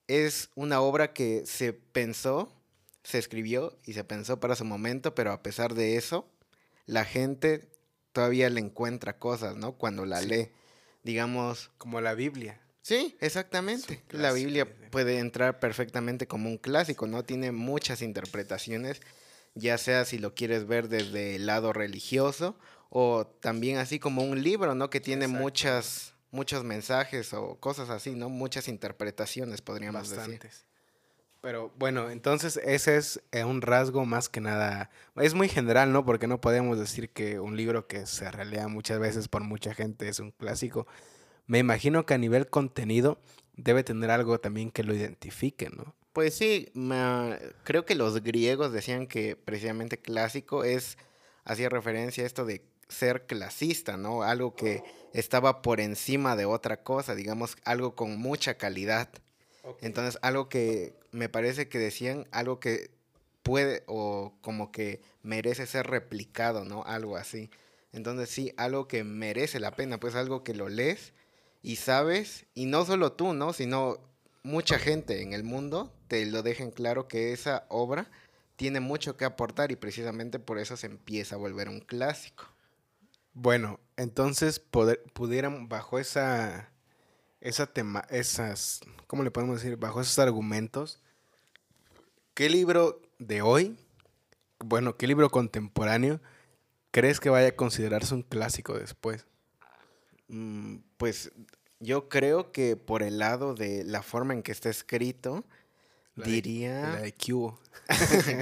es 0.08 0.50
una 0.56 0.82
obra 0.82 1.14
que 1.14 1.46
se 1.46 1.74
pensó 1.74 2.52
se 3.04 3.18
escribió 3.18 3.78
y 3.86 3.94
se 3.94 4.04
pensó 4.04 4.40
para 4.40 4.56
su 4.56 4.66
momento, 4.66 5.14
pero 5.16 5.32
a 5.32 5.44
pesar 5.44 5.74
de 5.74 5.98
eso, 5.98 6.28
la 6.86 7.06
gente 7.06 7.70
todavía 8.12 8.50
le 8.50 8.60
encuentra 8.60 9.18
cosas, 9.18 9.56
¿no? 9.56 9.74
Cuando 9.74 10.06
la 10.06 10.22
lee, 10.22 10.52
digamos... 11.04 11.72
Como 11.78 12.00
la 12.02 12.14
Biblia. 12.14 12.62
Sí, 12.82 13.16
exactamente. 13.22 14.04
la 14.10 14.34
Biblia 14.34 14.68
puede 14.92 15.20
entrar 15.20 15.60
perfectamente 15.60 16.28
como 16.28 16.50
un 16.50 16.58
clásico, 16.58 17.08
¿no? 17.08 17.24
Tiene 17.24 17.52
muchas 17.52 18.02
interpretaciones, 18.02 19.02
ya 19.56 19.78
sea 19.78 20.06
si 20.06 20.18
lo 20.18 20.36
quieres 20.36 20.68
ver 20.68 20.90
desde 20.90 21.36
el 21.36 21.46
lado 21.46 21.72
religioso 21.72 22.58
o 22.90 23.26
también 23.26 23.78
así 23.78 24.00
como 24.00 24.24
un 24.24 24.44
libro, 24.44 24.76
¿no? 24.76 24.90
Que 24.90 25.00
tiene 25.00 25.28
muchas, 25.28 26.14
muchos 26.30 26.66
mensajes 26.66 27.34
o 27.34 27.56
cosas 27.56 27.90
así, 27.90 28.12
¿no? 28.12 28.30
Muchas 28.30 28.68
interpretaciones, 28.68 29.62
podríamos 29.62 30.10
decir. 30.10 30.42
Pero 31.44 31.74
bueno, 31.78 32.10
entonces 32.10 32.56
ese 32.64 32.96
es 32.96 33.22
eh, 33.34 33.44
un 33.44 33.62
rasgo 33.62 34.06
más 34.06 34.30
que 34.30 34.40
nada, 34.40 34.90
es 35.18 35.34
muy 35.34 35.50
general, 35.50 35.92
¿no? 35.92 36.06
Porque 36.06 36.26
no 36.26 36.40
podemos 36.40 36.80
decir 36.80 37.10
que 37.10 37.42
un 37.42 37.58
libro 37.58 37.86
que 37.86 38.06
se 38.06 38.32
relea 38.32 38.70
muchas 38.70 38.98
veces 38.98 39.28
por 39.28 39.44
mucha 39.44 39.74
gente 39.74 40.08
es 40.08 40.22
un 40.22 40.32
clásico. 40.32 40.88
Me 41.46 41.60
imagino 41.60 42.06
que 42.06 42.14
a 42.14 42.18
nivel 42.18 42.48
contenido 42.48 43.20
debe 43.58 43.84
tener 43.84 44.10
algo 44.10 44.40
también 44.40 44.72
que 44.72 44.84
lo 44.84 44.96
identifique, 44.96 45.70
¿no? 45.70 45.94
Pues 46.14 46.34
sí, 46.34 46.72
creo 47.66 47.84
que 47.84 47.96
los 47.96 48.24
griegos 48.24 48.72
decían 48.72 49.06
que 49.06 49.36
precisamente 49.36 49.98
clásico 49.98 50.64
es, 50.64 50.98
hacía 51.44 51.68
referencia 51.68 52.24
a 52.24 52.28
esto 52.28 52.46
de 52.46 52.64
ser 52.88 53.26
clasista, 53.26 53.98
¿no? 53.98 54.24
Algo 54.24 54.56
que 54.56 54.82
estaba 55.12 55.62
por 55.62 55.82
encima 55.82 56.38
de 56.38 56.46
otra 56.46 56.84
cosa, 56.84 57.16
digamos, 57.16 57.58
algo 57.66 57.96
con 57.96 58.18
mucha 58.18 58.54
calidad. 58.54 59.10
Entonces, 59.82 60.18
algo 60.22 60.48
que 60.48 61.03
me 61.14 61.30
parece 61.30 61.70
que 61.70 61.80
decían, 61.80 62.28
algo 62.32 62.60
que 62.60 62.92
puede 63.44 63.84
o 63.88 64.34
como 64.42 64.72
que 64.72 65.02
merece 65.22 65.66
ser 65.66 65.88
replicado, 65.88 66.66
¿no? 66.66 66.84
Algo 66.84 67.16
así. 67.16 67.50
Entonces 67.92 68.30
sí, 68.30 68.54
algo 68.58 68.88
que 68.88 69.04
merece 69.04 69.60
la 69.60 69.72
pena, 69.72 70.00
pues 70.00 70.16
algo 70.16 70.44
que 70.44 70.54
lo 70.54 70.68
lees 70.68 71.14
y 71.62 71.78
sabes, 71.78 72.46
y 72.56 72.66
no 72.66 72.84
solo 72.86 73.14
tú, 73.14 73.34
¿no? 73.34 73.54
Sino 73.54 74.00
mucha 74.42 74.80
gente 74.80 75.22
en 75.22 75.34
el 75.34 75.44
mundo 75.44 75.94
te 76.08 76.26
lo 76.26 76.42
dejen 76.42 76.72
claro 76.72 77.08
que 77.08 77.32
esa 77.32 77.66
obra 77.70 78.10
tiene 78.56 78.80
mucho 78.80 79.16
que 79.18 79.26
aportar 79.26 79.72
y 79.72 79.76
precisamente 79.76 80.40
por 80.40 80.58
eso 80.58 80.76
se 80.78 80.88
empieza 80.88 81.36
a 81.36 81.40
volver 81.40 81.70
un 81.70 81.80
clásico. 81.80 82.46
Bueno, 83.34 83.80
entonces 83.98 84.60
poder, 84.60 85.04
pudieran 85.14 85.70
bajo 85.70 86.00
esa, 86.00 86.70
esa 87.42 87.68
tema, 87.68 88.06
esas, 88.10 88.82
¿cómo 89.08 89.24
le 89.24 89.32
podemos 89.32 89.62
decir? 89.62 89.78
Bajo 89.78 90.02
esos 90.02 90.20
argumentos, 90.20 91.03
¿qué 92.34 92.50
libro 92.50 93.02
de 93.20 93.42
hoy, 93.42 93.78
bueno, 94.60 94.98
qué 94.98 95.08
libro 95.08 95.30
contemporáneo 95.30 96.20
crees 96.92 97.20
que 97.20 97.30
vaya 97.30 97.50
a 97.50 97.56
considerarse 97.56 98.14
un 98.14 98.24
clásico 98.24 98.78
después? 98.78 99.26
Mm, 100.28 100.78
pues 100.98 101.32
yo 101.80 102.10
creo 102.10 102.52
que 102.52 102.76
por 102.76 103.04
el 103.04 103.20
lado 103.20 103.56
de 103.56 103.84
la 103.84 104.04
forma 104.04 104.34
en 104.34 104.44
que 104.44 104.52
está 104.52 104.70
escrito, 104.70 105.46
diría... 106.16 106.82
la 106.82 107.02
de 107.02 107.14
Cubo. 107.14 107.60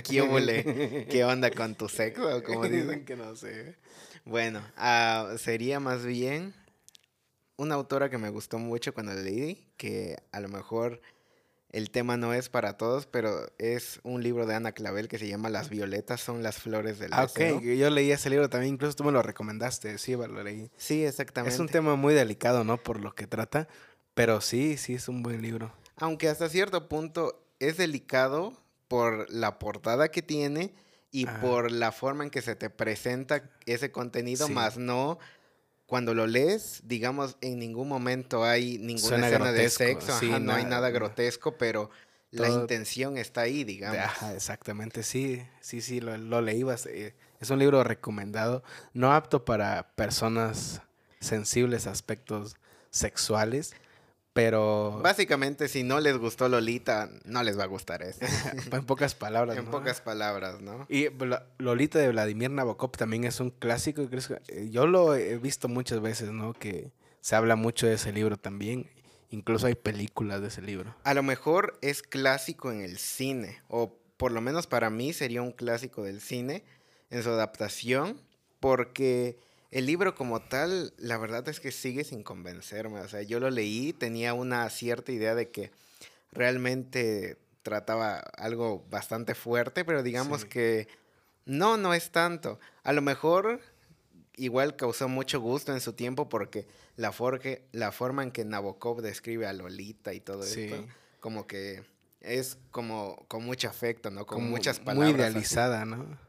¿Qué, 0.05 1.05
¿Qué 1.09 1.23
onda 1.23 1.51
con 1.51 1.75
tu 1.75 1.89
sexo? 1.89 2.43
Como 2.43 2.65
dicen 2.65 3.05
que 3.05 3.15
no 3.15 3.35
sé. 3.35 3.77
Bueno, 4.25 4.61
ah, 4.77 5.33
sería 5.37 5.79
más 5.79 6.05
bien 6.05 6.53
una 7.57 7.75
autora 7.75 8.09
que 8.09 8.17
me 8.17 8.29
gustó 8.29 8.59
mucho 8.59 8.93
cuando 8.93 9.13
la 9.13 9.21
leí, 9.21 9.67
que 9.77 10.17
a 10.31 10.39
lo 10.39 10.49
mejor 10.49 11.01
el 11.71 11.89
tema 11.89 12.17
no 12.17 12.33
es 12.33 12.49
para 12.49 12.77
todos, 12.77 13.07
pero 13.07 13.49
es 13.57 13.99
un 14.03 14.21
libro 14.21 14.45
de 14.45 14.55
Ana 14.55 14.73
Clavel 14.73 15.07
que 15.07 15.17
se 15.17 15.27
llama 15.27 15.49
Las 15.49 15.69
violetas 15.69 16.19
son 16.19 16.43
las 16.43 16.57
flores 16.57 16.99
del 16.99 17.13
ah, 17.13 17.23
ok, 17.23 17.61
yo 17.61 17.89
leí 17.89 18.11
ese 18.11 18.29
libro 18.29 18.49
también, 18.49 18.73
incluso 18.73 18.95
tú 18.95 19.03
me 19.03 19.11
lo 19.11 19.21
recomendaste, 19.21 19.97
sí, 19.97 20.13
lo 20.13 20.43
leí. 20.43 20.69
Sí, 20.77 21.05
exactamente. 21.05 21.53
Es 21.53 21.59
un 21.59 21.69
tema 21.69 21.95
muy 21.95 22.13
delicado, 22.13 22.63
¿no? 22.63 22.77
Por 22.77 22.99
lo 22.99 23.15
que 23.15 23.25
trata, 23.25 23.67
pero 24.13 24.41
sí, 24.41 24.77
sí 24.77 24.95
es 24.95 25.07
un 25.07 25.23
buen 25.23 25.41
libro. 25.41 25.73
Aunque 25.95 26.27
hasta 26.27 26.49
cierto 26.49 26.89
punto 26.89 27.43
es 27.59 27.77
delicado 27.77 28.53
por 28.87 29.29
la 29.31 29.57
portada 29.57 30.09
que 30.09 30.21
tiene 30.21 30.73
y 31.11 31.25
por 31.25 31.71
la 31.71 31.91
forma 31.91 32.23
en 32.23 32.29
que 32.29 32.41
se 32.41 32.55
te 32.55 32.69
presenta 32.69 33.49
ese 33.65 33.91
contenido, 33.91 34.49
más 34.49 34.77
no 34.77 35.19
cuando 35.91 36.13
lo 36.13 36.25
lees, 36.25 36.79
digamos, 36.85 37.35
en 37.41 37.59
ningún 37.59 37.89
momento 37.89 38.45
hay 38.45 38.77
ninguna 38.77 39.27
escena 39.27 39.51
de 39.51 39.69
sexo, 39.69 40.13
no 40.39 40.53
hay 40.53 40.63
nada 40.63 40.89
grotesco, 40.89 41.57
pero 41.57 41.89
la 42.29 42.47
intención 42.47 43.17
está 43.17 43.41
ahí, 43.41 43.65
digamos. 43.65 43.99
Ajá, 43.99 44.33
exactamente, 44.33 45.03
sí, 45.03 45.45
sí, 45.59 45.81
sí, 45.81 45.99
lo, 45.99 46.15
lo 46.17 46.39
leí. 46.39 46.63
Eh, 46.85 47.13
es 47.41 47.49
un 47.49 47.59
libro 47.59 47.83
recomendado, 47.83 48.63
no 48.93 49.11
apto 49.11 49.43
para 49.43 49.91
personas 49.95 50.81
sensibles 51.19 51.87
a 51.87 51.91
aspectos 51.91 52.55
sexuales, 52.89 53.73
pero. 54.33 54.99
Básicamente, 55.03 55.67
si 55.67 55.83
no 55.83 55.99
les 55.99 56.17
gustó 56.17 56.47
Lolita, 56.47 57.09
no 57.25 57.43
les 57.43 57.57
va 57.57 57.63
a 57.63 57.67
gustar 57.67 58.01
eso. 58.01 58.19
en 58.71 58.85
pocas 58.85 59.15
palabras. 59.15 59.57
En 59.57 59.65
pocas 59.65 60.01
palabras, 60.01 60.61
¿no? 60.61 60.85
Y 60.89 61.07
Lolita 61.57 61.99
de 61.99 62.09
Vladimir 62.09 62.49
Nabokov 62.49 62.91
también 62.91 63.25
es 63.25 63.39
un 63.39 63.49
clásico. 63.49 64.03
Yo 64.69 64.87
lo 64.87 65.15
he 65.15 65.37
visto 65.37 65.67
muchas 65.67 66.01
veces, 66.01 66.31
¿no? 66.31 66.53
Que 66.53 66.91
se 67.19 67.35
habla 67.35 67.55
mucho 67.55 67.87
de 67.87 67.93
ese 67.93 68.11
libro 68.11 68.37
también. 68.37 68.89
Incluso 69.29 69.67
hay 69.67 69.75
películas 69.75 70.41
de 70.41 70.47
ese 70.47 70.61
libro. 70.61 70.93
A 71.03 71.13
lo 71.13 71.23
mejor 71.23 71.77
es 71.81 72.01
clásico 72.01 72.71
en 72.71 72.81
el 72.81 72.97
cine, 72.97 73.61
o 73.69 73.97
por 74.17 74.33
lo 74.33 74.41
menos 74.41 74.67
para 74.67 74.89
mí 74.89 75.13
sería 75.13 75.41
un 75.41 75.53
clásico 75.53 76.03
del 76.03 76.19
cine 76.19 76.63
en 77.09 77.23
su 77.23 77.29
adaptación, 77.29 78.21
porque 78.59 79.37
el 79.71 79.85
libro 79.85 80.15
como 80.15 80.41
tal, 80.41 80.93
la 80.97 81.17
verdad 81.17 81.47
es 81.47 81.59
que 81.59 81.71
sigue 81.71 82.03
sin 82.03 82.23
convencerme. 82.23 82.99
O 82.99 83.07
sea, 83.07 83.21
yo 83.21 83.39
lo 83.39 83.49
leí, 83.49 83.93
tenía 83.93 84.33
una 84.33 84.69
cierta 84.69 85.13
idea 85.13 85.33
de 85.33 85.49
que 85.49 85.71
realmente 86.31 87.37
trataba 87.63 88.19
algo 88.19 88.85
bastante 88.89 89.33
fuerte, 89.33 89.85
pero 89.85 90.03
digamos 90.03 90.43
que 90.43 90.89
no, 91.45 91.77
no 91.77 91.93
es 91.93 92.11
tanto. 92.11 92.59
A 92.83 92.91
lo 92.91 93.01
mejor 93.01 93.61
igual 94.35 94.75
causó 94.75 95.07
mucho 95.07 95.39
gusto 95.39 95.71
en 95.71 95.79
su 95.79 95.93
tiempo 95.93 96.27
porque 96.27 96.67
la, 96.97 97.13
la 97.71 97.91
forma 97.93 98.23
en 98.23 98.31
que 98.31 98.43
Nabokov 98.43 99.01
describe 99.01 99.47
a 99.47 99.53
Lolita 99.53 100.13
y 100.13 100.19
todo 100.19 100.43
esto, 100.43 100.85
como 101.21 101.47
que 101.47 101.83
es 102.19 102.57
como 102.71 103.25
con 103.27 103.45
mucho 103.45 103.69
afecto, 103.69 104.11
¿no? 104.11 104.25
Con 104.25 104.49
muchas 104.49 104.79
palabras. 104.79 105.11
Muy 105.11 105.19
idealizada, 105.19 105.85
¿no? 105.85 106.19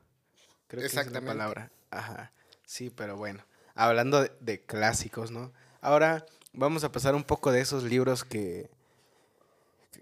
Creo 0.68 0.84
Exactamente. 0.84 1.12
Que 1.12 1.18
es 1.18 1.24
la 1.24 1.32
palabra. 1.32 1.72
Ajá. 1.90 2.32
Sí, 2.72 2.88
pero 2.88 3.18
bueno, 3.18 3.44
hablando 3.74 4.26
de, 4.40 4.62
clásicos, 4.62 5.30
¿no? 5.30 5.52
Ahora 5.82 6.24
vamos 6.54 6.84
a 6.84 6.90
pasar 6.90 7.14
un 7.14 7.22
poco 7.22 7.52
de 7.52 7.60
esos 7.60 7.84
libros 7.84 8.24
que, 8.24 8.70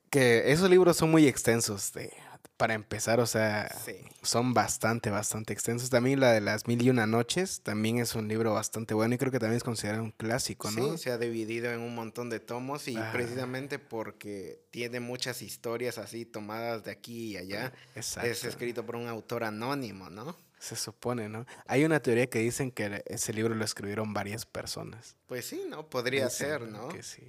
que 0.09 0.53
esos 0.53 0.71
libros 0.71 0.97
son 0.97 1.11
muy 1.11 1.27
extensos, 1.27 1.93
de, 1.95 2.13
para 2.57 2.75
empezar, 2.75 3.19
o 3.19 3.27
sea, 3.27 3.77
son 4.23 4.55
bastante, 4.55 5.11
bastante 5.11 5.53
extensos. 5.53 5.91
También 5.91 6.21
la 6.21 6.31
de 6.31 6.41
las 6.41 6.69
mil 6.69 6.81
y 6.81 6.91
una 6.91 7.09
noches, 7.09 7.61
también 7.63 7.99
es 7.99 8.15
un 8.15 8.29
libro 8.29 8.55
bastante 8.55 8.95
bueno 8.95 9.17
y 9.17 9.19
creo 9.19 9.33
que 9.33 9.41
también 9.41 9.57
es 9.57 9.65
considerado 9.65 10.05
un 10.05 10.13
clásico, 10.13 10.71
¿no? 10.71 10.93
Sí, 10.93 10.99
se 10.99 11.11
ha 11.11 11.19
dividido 11.19 11.73
en 11.73 11.81
un 11.81 11.97
montón 11.97 12.31
de 12.31 12.39
tomos 12.39 12.87
y 12.87 12.97
precisamente 13.13 13.81
porque 13.81 14.63
tiene 14.71 15.01
muchas 15.01 15.43
historias 15.43 15.99
así 15.99 16.25
tomadas 16.25 16.85
de 16.85 16.93
aquí 16.93 17.33
y 17.33 17.37
allá, 17.37 17.73
es 17.97 18.45
escrito 18.45 18.87
por 18.87 18.95
un 18.95 19.09
autor 19.09 19.43
anónimo, 19.43 20.09
¿no? 20.09 20.37
Se 20.61 20.77
supone, 20.77 21.29
¿no? 21.29 21.47
Hay 21.67 21.85
una 21.85 22.01
teoría 22.01 22.29
que 22.29 22.39
dicen 22.39 22.71
que 22.71 23.03
ese 23.07 23.33
libro 23.33 23.55
lo 23.55 23.65
escribieron 23.65 24.13
varias 24.15 24.47
personas. 24.47 25.17
Pues 25.27 25.47
sí, 25.47 25.65
¿no? 25.69 25.89
Podría 25.89 26.29
ser, 26.31 26.63
¿no? 26.63 26.89
Que 26.89 27.03
sí. 27.03 27.23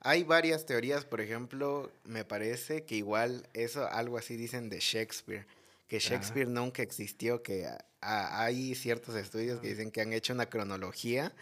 Hay 0.00 0.24
varias 0.24 0.64
teorías, 0.64 1.04
por 1.04 1.20
ejemplo, 1.20 1.92
me 2.04 2.24
parece 2.24 2.84
que 2.84 2.96
igual 2.96 3.46
eso, 3.52 3.86
algo 3.86 4.16
así 4.16 4.34
dicen 4.34 4.70
de 4.70 4.80
Shakespeare, 4.80 5.46
que 5.88 5.98
Shakespeare 5.98 6.48
nunca 6.48 6.82
existió, 6.82 7.42
que 7.42 7.68
hay 8.00 8.74
ciertos 8.74 9.14
estudios 9.14 9.60
que 9.60 9.66
ah. 9.66 9.70
dicen 9.70 9.90
que 9.90 10.00
han 10.00 10.14
hecho 10.14 10.32
una 10.32 10.46
cronología 10.46 11.34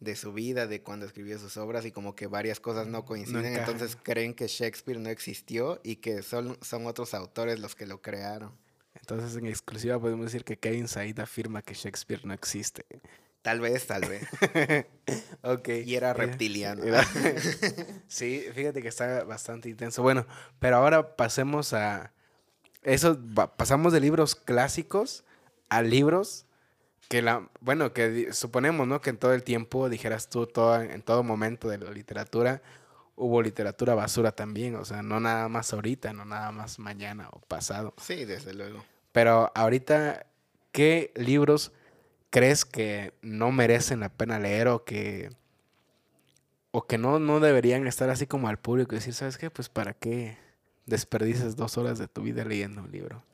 de 0.00 0.16
su 0.16 0.32
vida, 0.32 0.66
de 0.66 0.80
cuando 0.80 1.04
escribió 1.04 1.38
sus 1.38 1.58
obras 1.58 1.84
y 1.84 1.92
como 1.92 2.14
que 2.14 2.26
varias 2.26 2.58
cosas 2.58 2.86
no 2.86 3.04
coinciden, 3.04 3.54
entonces 3.56 3.98
creen 4.02 4.32
que 4.32 4.46
Shakespeare 4.46 4.98
no 4.98 5.10
existió 5.10 5.80
y 5.82 5.96
que 5.96 6.22
son, 6.22 6.56
son 6.62 6.86
otros 6.86 7.12
autores 7.12 7.60
los 7.60 7.74
que 7.74 7.86
lo 7.86 8.00
crearon. 8.00 8.52
Entonces, 9.08 9.36
en 9.36 9.46
exclusiva 9.46 10.00
podemos 10.00 10.26
decir 10.26 10.42
que 10.42 10.58
Kevin 10.58 10.88
Said 10.88 11.20
afirma 11.20 11.62
que 11.62 11.74
Shakespeare 11.74 12.24
no 12.24 12.34
existe. 12.34 12.84
Tal 13.40 13.60
vez, 13.60 13.86
tal 13.86 14.02
vez. 14.02 14.26
ok. 15.42 15.68
Y 15.84 15.94
era 15.94 16.12
reptiliano. 16.12 16.82
sí, 18.08 18.44
fíjate 18.52 18.82
que 18.82 18.88
está 18.88 19.22
bastante 19.22 19.68
intenso. 19.68 20.02
Bueno, 20.02 20.26
pero 20.58 20.78
ahora 20.78 21.14
pasemos 21.14 21.72
a... 21.72 22.10
Eso, 22.82 23.16
pasamos 23.56 23.92
de 23.92 24.00
libros 24.00 24.34
clásicos 24.34 25.22
a 25.68 25.82
libros 25.82 26.46
que 27.08 27.22
la... 27.22 27.48
Bueno, 27.60 27.92
que 27.92 28.32
suponemos, 28.32 28.88
¿no? 28.88 29.00
Que 29.00 29.10
en 29.10 29.18
todo 29.18 29.34
el 29.34 29.44
tiempo, 29.44 29.88
dijeras 29.88 30.28
tú, 30.28 30.48
todo, 30.48 30.82
en 30.82 31.02
todo 31.02 31.22
momento 31.22 31.68
de 31.68 31.78
la 31.78 31.92
literatura, 31.92 32.60
hubo 33.14 33.40
literatura 33.40 33.94
basura 33.94 34.32
también, 34.32 34.74
o 34.74 34.84
sea, 34.84 35.04
no 35.04 35.20
nada 35.20 35.48
más 35.48 35.72
ahorita, 35.72 36.12
no 36.12 36.24
nada 36.24 36.50
más 36.50 36.80
mañana 36.80 37.28
o 37.30 37.38
pasado. 37.38 37.94
Sí, 37.98 38.24
desde 38.24 38.52
luego. 38.52 38.82
Pero 39.16 39.50
ahorita, 39.54 40.26
¿qué 40.72 41.10
libros 41.14 41.72
crees 42.28 42.66
que 42.66 43.14
no 43.22 43.50
merecen 43.50 44.00
la 44.00 44.10
pena 44.10 44.38
leer 44.38 44.68
o 44.68 44.84
que 44.84 45.30
o 46.70 46.86
que 46.86 46.98
no, 46.98 47.18
no 47.18 47.40
deberían 47.40 47.86
estar 47.86 48.10
así 48.10 48.26
como 48.26 48.48
al 48.48 48.58
público 48.58 48.94
y 48.94 48.98
decir, 48.98 49.14
¿sabes 49.14 49.38
qué? 49.38 49.48
Pues 49.48 49.70
para 49.70 49.94
qué 49.94 50.36
desperdices 50.84 51.56
dos 51.56 51.78
horas 51.78 51.98
de 51.98 52.08
tu 52.08 52.20
vida 52.20 52.44
leyendo 52.44 52.82
un 52.82 52.92
libro. 52.92 53.24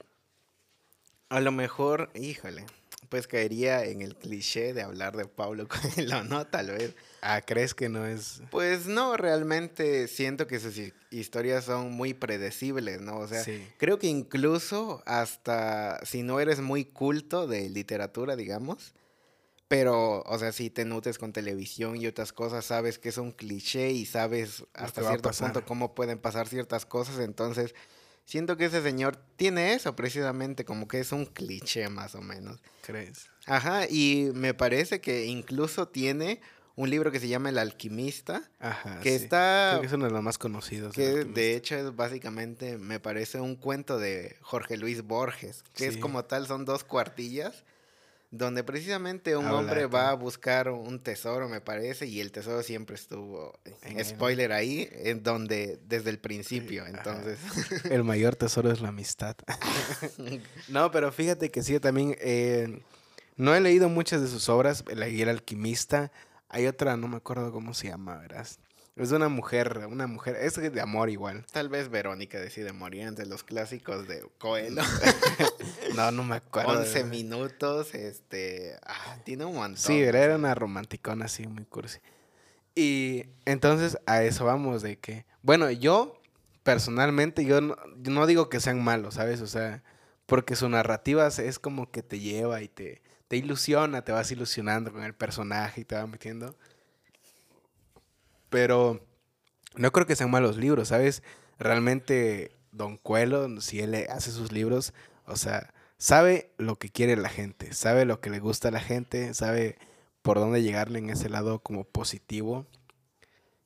A 1.30 1.40
lo 1.40 1.50
mejor, 1.50 2.12
híjole, 2.14 2.64
pues 3.08 3.26
caería 3.26 3.84
en 3.84 4.02
el 4.02 4.14
cliché 4.14 4.74
de 4.74 4.82
hablar 4.82 5.16
de 5.16 5.26
Pablo 5.26 5.66
Coelho, 5.96 6.22
¿no? 6.22 6.46
Tal 6.46 6.68
vez. 6.68 6.94
Ah, 7.24 7.40
¿crees 7.40 7.72
que 7.72 7.88
no 7.88 8.04
es...? 8.04 8.42
Pues 8.50 8.86
no, 8.86 9.16
realmente 9.16 10.08
siento 10.08 10.48
que 10.48 10.58
sus 10.58 10.74
historias 11.10 11.64
son 11.64 11.92
muy 11.92 12.14
predecibles, 12.14 13.00
¿no? 13.00 13.18
O 13.18 13.28
sea, 13.28 13.44
creo 13.78 14.00
que 14.00 14.08
incluso 14.08 15.04
hasta 15.06 16.04
si 16.04 16.24
no 16.24 16.40
eres 16.40 16.60
muy 16.60 16.84
culto 16.84 17.46
de 17.46 17.70
literatura, 17.70 18.34
digamos, 18.34 18.92
pero, 19.68 20.22
o 20.22 20.38
sea, 20.38 20.50
si 20.50 20.68
te 20.68 20.84
nutres 20.84 21.16
con 21.16 21.32
televisión 21.32 21.96
y 21.96 22.08
otras 22.08 22.32
cosas, 22.32 22.64
sabes 22.64 22.98
que 22.98 23.10
es 23.10 23.18
un 23.18 23.30
cliché 23.30 23.92
y 23.92 24.04
sabes 24.04 24.64
hasta 24.74 25.02
cierto 25.02 25.30
punto 25.30 25.64
cómo 25.64 25.94
pueden 25.94 26.18
pasar 26.18 26.48
ciertas 26.48 26.84
cosas, 26.84 27.20
entonces 27.20 27.74
siento 28.24 28.56
que 28.56 28.64
ese 28.64 28.82
señor 28.82 29.16
tiene 29.36 29.74
eso 29.74 29.94
precisamente, 29.94 30.64
como 30.64 30.88
que 30.88 30.98
es 30.98 31.12
un 31.12 31.24
cliché 31.24 31.88
más 31.88 32.16
o 32.16 32.20
menos. 32.20 32.60
¿Crees? 32.82 33.28
Ajá, 33.46 33.86
y 33.88 34.30
me 34.34 34.54
parece 34.54 35.00
que 35.00 35.26
incluso 35.26 35.86
tiene 35.86 36.40
un 36.76 36.90
libro 36.90 37.10
que 37.10 37.20
se 37.20 37.28
llama 37.28 37.50
El 37.50 37.58
alquimista, 37.58 38.42
Ajá, 38.58 39.00
que 39.00 39.14
está... 39.14 39.70
Creo 39.72 39.80
que 39.82 39.86
es 39.88 39.92
uno 39.92 40.06
de 40.06 40.12
los 40.12 40.22
más 40.22 40.38
conocidos. 40.38 40.94
Que 40.94 41.24
de 41.24 41.54
hecho 41.54 41.76
es 41.76 41.94
básicamente, 41.94 42.78
me 42.78 43.00
parece 43.00 43.40
un 43.40 43.56
cuento 43.56 43.98
de 43.98 44.36
Jorge 44.40 44.76
Luis 44.76 45.02
Borges, 45.02 45.64
que 45.74 45.86
es 45.86 45.96
como 45.96 46.24
tal, 46.24 46.46
son 46.46 46.64
dos 46.64 46.84
cuartillas 46.84 47.64
donde 48.32 48.64
precisamente 48.64 49.36
un 49.36 49.46
hombre 49.46 49.84
va 49.84 50.08
a 50.08 50.14
buscar 50.14 50.70
un 50.70 50.98
tesoro, 51.00 51.50
me 51.50 51.60
parece, 51.60 52.06
y 52.06 52.18
el 52.18 52.32
tesoro 52.32 52.62
siempre 52.62 52.96
estuvo, 52.96 53.60
en 53.82 54.02
spoiler 54.02 54.52
ahí, 54.52 54.88
en 54.90 55.22
donde 55.22 55.78
desde 55.86 56.08
el 56.08 56.18
principio, 56.18 56.86
entonces. 56.86 57.38
El 57.90 58.04
mayor 58.04 58.34
tesoro 58.34 58.72
es 58.72 58.80
la 58.80 58.88
amistad. 58.88 59.36
no, 60.68 60.90
pero 60.90 61.12
fíjate 61.12 61.50
que 61.50 61.62
sí, 61.62 61.78
también 61.78 62.16
eh, 62.20 62.80
no 63.36 63.54
he 63.54 63.60
leído 63.60 63.90
muchas 63.90 64.22
de 64.22 64.28
sus 64.28 64.48
obras, 64.48 64.82
El 64.88 65.28
alquimista, 65.28 66.10
hay 66.52 66.66
otra, 66.66 66.96
no 66.96 67.08
me 67.08 67.16
acuerdo 67.16 67.50
cómo 67.50 67.72
se 67.74 67.88
llama, 67.88 68.18
verás. 68.18 68.60
Es 68.94 69.10
una 69.10 69.30
mujer, 69.30 69.86
una 69.90 70.06
mujer, 70.06 70.36
es 70.36 70.54
de 70.54 70.80
amor 70.82 71.08
igual. 71.08 71.46
Tal 71.50 71.70
vez 71.70 71.88
Verónica 71.88 72.38
decide 72.38 72.72
morir 72.72 73.02
entre 73.02 73.24
los 73.24 73.42
clásicos 73.42 74.06
de 74.06 74.22
Coelho. 74.36 74.82
no, 75.96 76.10
no 76.10 76.24
me 76.24 76.36
acuerdo. 76.36 76.78
11 76.78 77.04
minutos, 77.04 77.94
este, 77.94 78.76
ah, 78.84 79.16
tiene 79.24 79.46
un 79.46 79.54
montón. 79.54 79.78
Sí, 79.78 79.98
era 80.02 80.36
una 80.36 80.54
romanticona 80.54 81.24
así, 81.24 81.46
muy 81.46 81.64
cursi. 81.64 82.00
Y 82.74 83.24
entonces 83.46 83.98
a 84.04 84.22
eso 84.22 84.44
vamos 84.44 84.82
de 84.82 84.98
que, 84.98 85.24
bueno, 85.40 85.70
yo 85.70 86.20
personalmente, 86.62 87.46
yo 87.46 87.62
no, 87.62 87.76
no 87.96 88.26
digo 88.26 88.50
que 88.50 88.60
sean 88.60 88.84
malos, 88.84 89.14
¿sabes? 89.14 89.40
O 89.40 89.46
sea, 89.46 89.82
porque 90.26 90.54
su 90.54 90.68
narrativa 90.68 91.26
es 91.26 91.58
como 91.58 91.90
que 91.90 92.02
te 92.02 92.20
lleva 92.20 92.60
y 92.60 92.68
te, 92.68 93.00
te 93.32 93.38
ilusiona, 93.38 94.04
te 94.04 94.12
vas 94.12 94.30
ilusionando 94.30 94.92
con 94.92 95.04
el 95.04 95.14
personaje 95.14 95.80
y 95.80 95.84
te 95.86 95.94
va 95.94 96.06
metiendo. 96.06 96.54
Pero 98.50 99.06
no 99.74 99.90
creo 99.90 100.06
que 100.06 100.16
sean 100.16 100.30
malos 100.30 100.58
libros, 100.58 100.88
¿sabes? 100.88 101.22
Realmente 101.58 102.54
Don 102.72 102.98
Cuelo, 102.98 103.58
si 103.62 103.80
él 103.80 103.94
hace 104.10 104.32
sus 104.32 104.52
libros, 104.52 104.92
o 105.24 105.36
sea, 105.36 105.72
sabe 105.96 106.52
lo 106.58 106.78
que 106.78 106.90
quiere 106.90 107.16
la 107.16 107.30
gente, 107.30 107.72
sabe 107.72 108.04
lo 108.04 108.20
que 108.20 108.28
le 108.28 108.38
gusta 108.38 108.68
a 108.68 108.70
la 108.70 108.80
gente, 108.80 109.32
sabe 109.32 109.78
por 110.20 110.38
dónde 110.38 110.62
llegarle 110.62 110.98
en 110.98 111.08
ese 111.08 111.30
lado 111.30 111.60
como 111.60 111.84
positivo. 111.84 112.66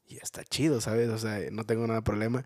Y 0.06 0.18
está 0.18 0.44
chido, 0.44 0.80
¿sabes? 0.80 1.08
O 1.08 1.18
sea, 1.18 1.40
no 1.50 1.64
tengo 1.66 1.88
nada 1.88 2.02
problema. 2.02 2.44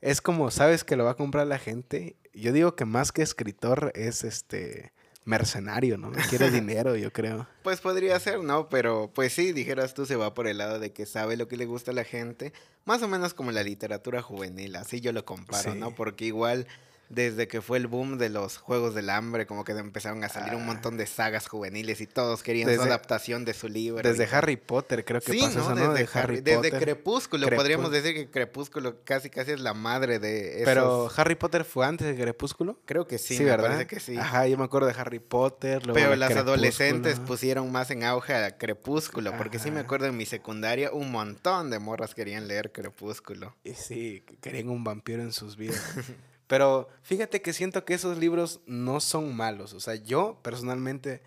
Es 0.00 0.20
como, 0.20 0.50
sabes 0.50 0.82
que 0.82 0.96
lo 0.96 1.04
va 1.04 1.12
a 1.12 1.16
comprar 1.16 1.46
la 1.46 1.60
gente. 1.60 2.16
Yo 2.34 2.52
digo 2.52 2.74
que 2.74 2.86
más 2.86 3.12
que 3.12 3.22
escritor 3.22 3.92
es 3.94 4.24
este 4.24 4.92
mercenario, 5.24 5.98
¿no? 5.98 6.12
Quiere 6.28 6.50
dinero, 6.50 6.96
yo 6.96 7.12
creo. 7.12 7.46
Pues 7.62 7.80
podría 7.80 8.18
ser, 8.18 8.40
¿no? 8.40 8.68
Pero 8.68 9.10
pues 9.14 9.32
sí, 9.32 9.52
dijeras 9.52 9.94
tú, 9.94 10.06
se 10.06 10.16
va 10.16 10.34
por 10.34 10.46
el 10.46 10.58
lado 10.58 10.78
de 10.78 10.92
que 10.92 11.06
sabe 11.06 11.36
lo 11.36 11.48
que 11.48 11.56
le 11.56 11.66
gusta 11.66 11.90
a 11.90 11.94
la 11.94 12.04
gente, 12.04 12.52
más 12.84 13.02
o 13.02 13.08
menos 13.08 13.34
como 13.34 13.52
la 13.52 13.62
literatura 13.62 14.22
juvenil, 14.22 14.76
así 14.76 15.00
yo 15.00 15.12
lo 15.12 15.24
comparo, 15.24 15.74
¿no? 15.74 15.94
Porque 15.94 16.24
igual 16.24 16.66
desde 17.10 17.48
que 17.48 17.60
fue 17.60 17.76
el 17.76 17.88
boom 17.88 18.18
de 18.18 18.30
los 18.30 18.56
Juegos 18.56 18.94
del 18.94 19.10
Hambre, 19.10 19.44
como 19.44 19.64
que 19.64 19.72
empezaron 19.72 20.22
a 20.22 20.28
salir 20.28 20.54
un 20.54 20.62
ah. 20.62 20.66
montón 20.66 20.96
de 20.96 21.06
sagas 21.06 21.48
juveniles 21.48 22.00
y 22.00 22.06
todos 22.06 22.44
querían 22.44 22.72
su 22.72 22.80
adaptación 22.80 23.44
de 23.44 23.52
su 23.52 23.68
libro. 23.68 24.08
Desde 24.08 24.24
Harry 24.34 24.56
Potter, 24.56 25.04
creo 25.04 25.20
que 25.20 25.34
pasó 25.34 25.60
eso, 25.60 25.74
¿no? 25.74 25.92
Desde, 25.92 26.18
Harry, 26.18 26.40
desde 26.40 26.70
Crepúsculo, 26.70 27.48
podríamos 27.50 27.90
decir 27.90 28.14
que 28.14 28.30
Crepúsculo 28.30 29.02
casi 29.04 29.28
casi 29.28 29.50
es 29.50 29.60
la 29.60 29.74
madre 29.74 30.20
de 30.20 30.62
esos... 30.62 30.66
Pero 30.66 31.10
Harry 31.16 31.34
Potter 31.34 31.64
fue 31.64 31.84
antes 31.84 32.06
de 32.06 32.22
Crepúsculo? 32.22 32.78
Creo 32.84 33.08
que 33.08 33.18
sí, 33.18 33.36
sí 33.36 33.42
me 33.42 33.50
¿verdad? 33.50 33.86
que 33.86 33.98
sí. 33.98 34.16
Ajá, 34.16 34.46
yo 34.46 34.56
me 34.56 34.64
acuerdo 34.64 34.86
de 34.86 34.94
Harry 34.96 35.18
Potter. 35.18 35.82
Pero 35.92 36.14
las 36.14 36.36
adolescentes 36.36 37.18
pusieron 37.18 37.72
más 37.72 37.90
en 37.90 38.04
auge 38.04 38.34
a 38.34 38.56
Crepúsculo, 38.56 39.36
porque 39.36 39.58
sí 39.58 39.72
me 39.72 39.80
acuerdo 39.80 40.06
en 40.06 40.16
mi 40.16 40.26
secundaria 40.26 40.92
un 40.92 41.10
montón 41.10 41.70
de 41.70 41.80
morras 41.80 42.14
querían 42.14 42.46
leer 42.46 42.70
Crepúsculo. 42.70 43.56
Y 43.64 43.74
sí, 43.74 44.24
querían 44.40 44.68
un 44.68 44.84
vampiro 44.84 45.22
en 45.22 45.32
sus 45.32 45.56
vidas. 45.56 45.82
Pero 46.50 46.88
fíjate 47.02 47.42
que 47.42 47.52
siento 47.52 47.84
que 47.84 47.94
esos 47.94 48.18
libros 48.18 48.60
no 48.66 48.98
son 48.98 49.36
malos. 49.36 49.72
O 49.72 49.78
sea, 49.78 49.94
yo 49.94 50.40
personalmente 50.42 51.22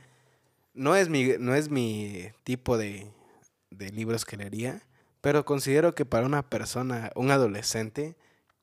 no 0.74 0.98
es 0.98 1.07
mi, 1.07 1.36
no 1.40 1.55
es 1.55 1.70
mi 1.70 2.27
tipo 2.44 2.77
de, 2.77 3.09
de 3.70 3.90
libros 3.92 4.25
que 4.25 4.36
leería, 4.36 4.86
pero 5.22 5.46
considero 5.46 5.96
que 5.96 6.03
para 6.03 6.25
una 6.25 6.50
persona, 6.50 7.09
un 7.16 7.31
adolescente 7.31 8.18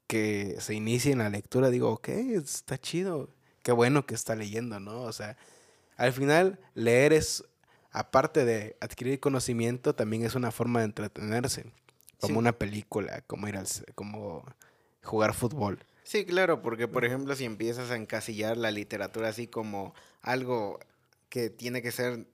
que 0.06 0.56
se 0.58 0.74
inicie 0.74 1.12
en 1.12 1.20
la 1.20 1.30
lectura, 1.30 1.70
digo, 1.70 1.90
ok, 1.92 2.10
está 2.10 2.76
chido, 2.76 3.30
qué 3.62 3.72
bueno 3.72 4.04
que 4.04 4.14
está 4.14 4.36
leyendo, 4.36 4.80
¿no? 4.80 5.00
O 5.04 5.14
sea, 5.14 5.38
al 5.96 6.12
final 6.12 6.60
leer 6.74 7.14
es, 7.14 7.42
aparte 7.90 8.44
de 8.44 8.76
adquirir 8.82 9.18
conocimiento, 9.18 9.94
también 9.94 10.26
es 10.26 10.34
una 10.34 10.50
forma 10.50 10.80
de 10.80 10.84
entretenerse, 10.84 11.72
como 12.20 12.38
una 12.38 12.52
película, 12.52 13.22
como 13.26 13.48
ir 13.48 13.56
al, 13.56 13.66
como 13.94 14.44
jugar 15.02 15.32
fútbol. 15.32 15.82
Sí, 16.02 16.24
claro, 16.24 16.62
porque 16.62 16.88
por 16.88 17.04
ejemplo 17.04 17.34
si 17.36 17.44
empiezas 17.44 17.90
a 17.90 17.96
encasillar 17.96 18.56
la 18.56 18.70
literatura 18.70 19.28
así 19.28 19.46
como 19.46 19.94
algo 20.22 20.80
que 21.28 21.50
tiene 21.50 21.82
que 21.82 21.92
ser 21.92 22.26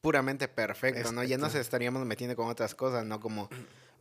puramente 0.00 0.48
perfecto, 0.48 1.12
¿no? 1.12 1.22
Ya 1.24 1.38
nos 1.38 1.54
estaríamos 1.54 2.06
metiendo 2.06 2.36
con 2.36 2.48
otras 2.48 2.74
cosas, 2.74 3.04
¿no? 3.04 3.20
Como, 3.20 3.50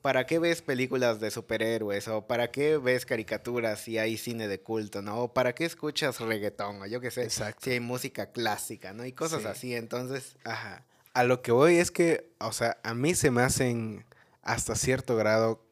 ¿para 0.02 0.26
qué 0.26 0.40
ves 0.40 0.62
películas 0.62 1.20
de 1.20 1.32
superhéroes? 1.32 2.08
¿O 2.08 2.26
para 2.26 2.52
qué 2.52 2.78
ves 2.78 3.06
caricaturas 3.06 3.82
si 3.82 3.98
hay 3.98 4.18
cine 4.18 4.48
de 4.48 4.62
culto, 4.62 5.02
¿no? 5.02 5.24
¿O 5.24 5.34
para 5.34 5.54
qué 5.54 5.66
escuchas 5.66 6.20
reggaetón? 6.20 6.82
O 6.82 6.86
yo 6.86 7.02
qué 7.02 7.12
sé, 7.12 7.24
Exacto. 7.24 7.62
si 7.64 7.72
hay 7.72 7.80
música 7.80 8.32
clásica, 8.32 8.94
¿no? 8.94 9.06
Y 9.06 9.12
cosas 9.12 9.46
así, 9.46 9.76
entonces... 9.76 10.38
Ajá. 10.46 10.86
A 11.14 11.24
lo 11.24 11.42
que 11.42 11.52
voy 11.52 11.78
es 11.78 11.92
que, 11.92 12.32
o 12.40 12.54
sea, 12.54 12.78
a 12.84 12.94
mí 12.94 13.16
se 13.16 13.32
me 13.32 13.42
hacen 13.42 14.06
hasta 14.42 14.76
cierto 14.76 15.16
grado 15.18 15.66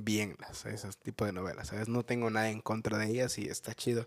bien 0.00 0.36
las, 0.40 0.66
esos 0.66 0.96
tipos 0.96 1.26
de 1.26 1.32
novelas, 1.32 1.68
¿sabes? 1.68 1.88
No 1.88 2.02
tengo 2.02 2.30
nada 2.30 2.50
en 2.50 2.60
contra 2.60 2.98
de 2.98 3.06
ellas 3.06 3.38
y 3.38 3.48
está 3.48 3.74
chido. 3.74 4.06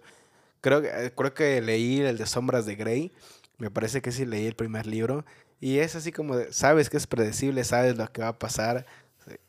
Creo, 0.62 0.84
eh, 0.84 1.12
creo 1.16 1.34
que 1.34 1.62
leí 1.62 2.02
el 2.02 2.18
de 2.18 2.26
Sombras 2.26 2.66
de 2.66 2.76
Grey, 2.76 3.12
me 3.58 3.72
parece 3.72 4.02
que 4.02 4.12
sí 4.12 4.26
leí 4.26 4.46
el 4.46 4.56
primer 4.56 4.86
libro 4.86 5.26
y 5.60 5.80
es 5.80 5.96
así 5.96 6.12
como, 6.12 6.36
sabes 6.52 6.90
que 6.90 6.98
es 6.98 7.08
predecible, 7.08 7.64
sabes 7.64 7.98
lo 7.98 8.12
que 8.12 8.22
va 8.22 8.30
a 8.30 8.40
pasar, 8.40 8.86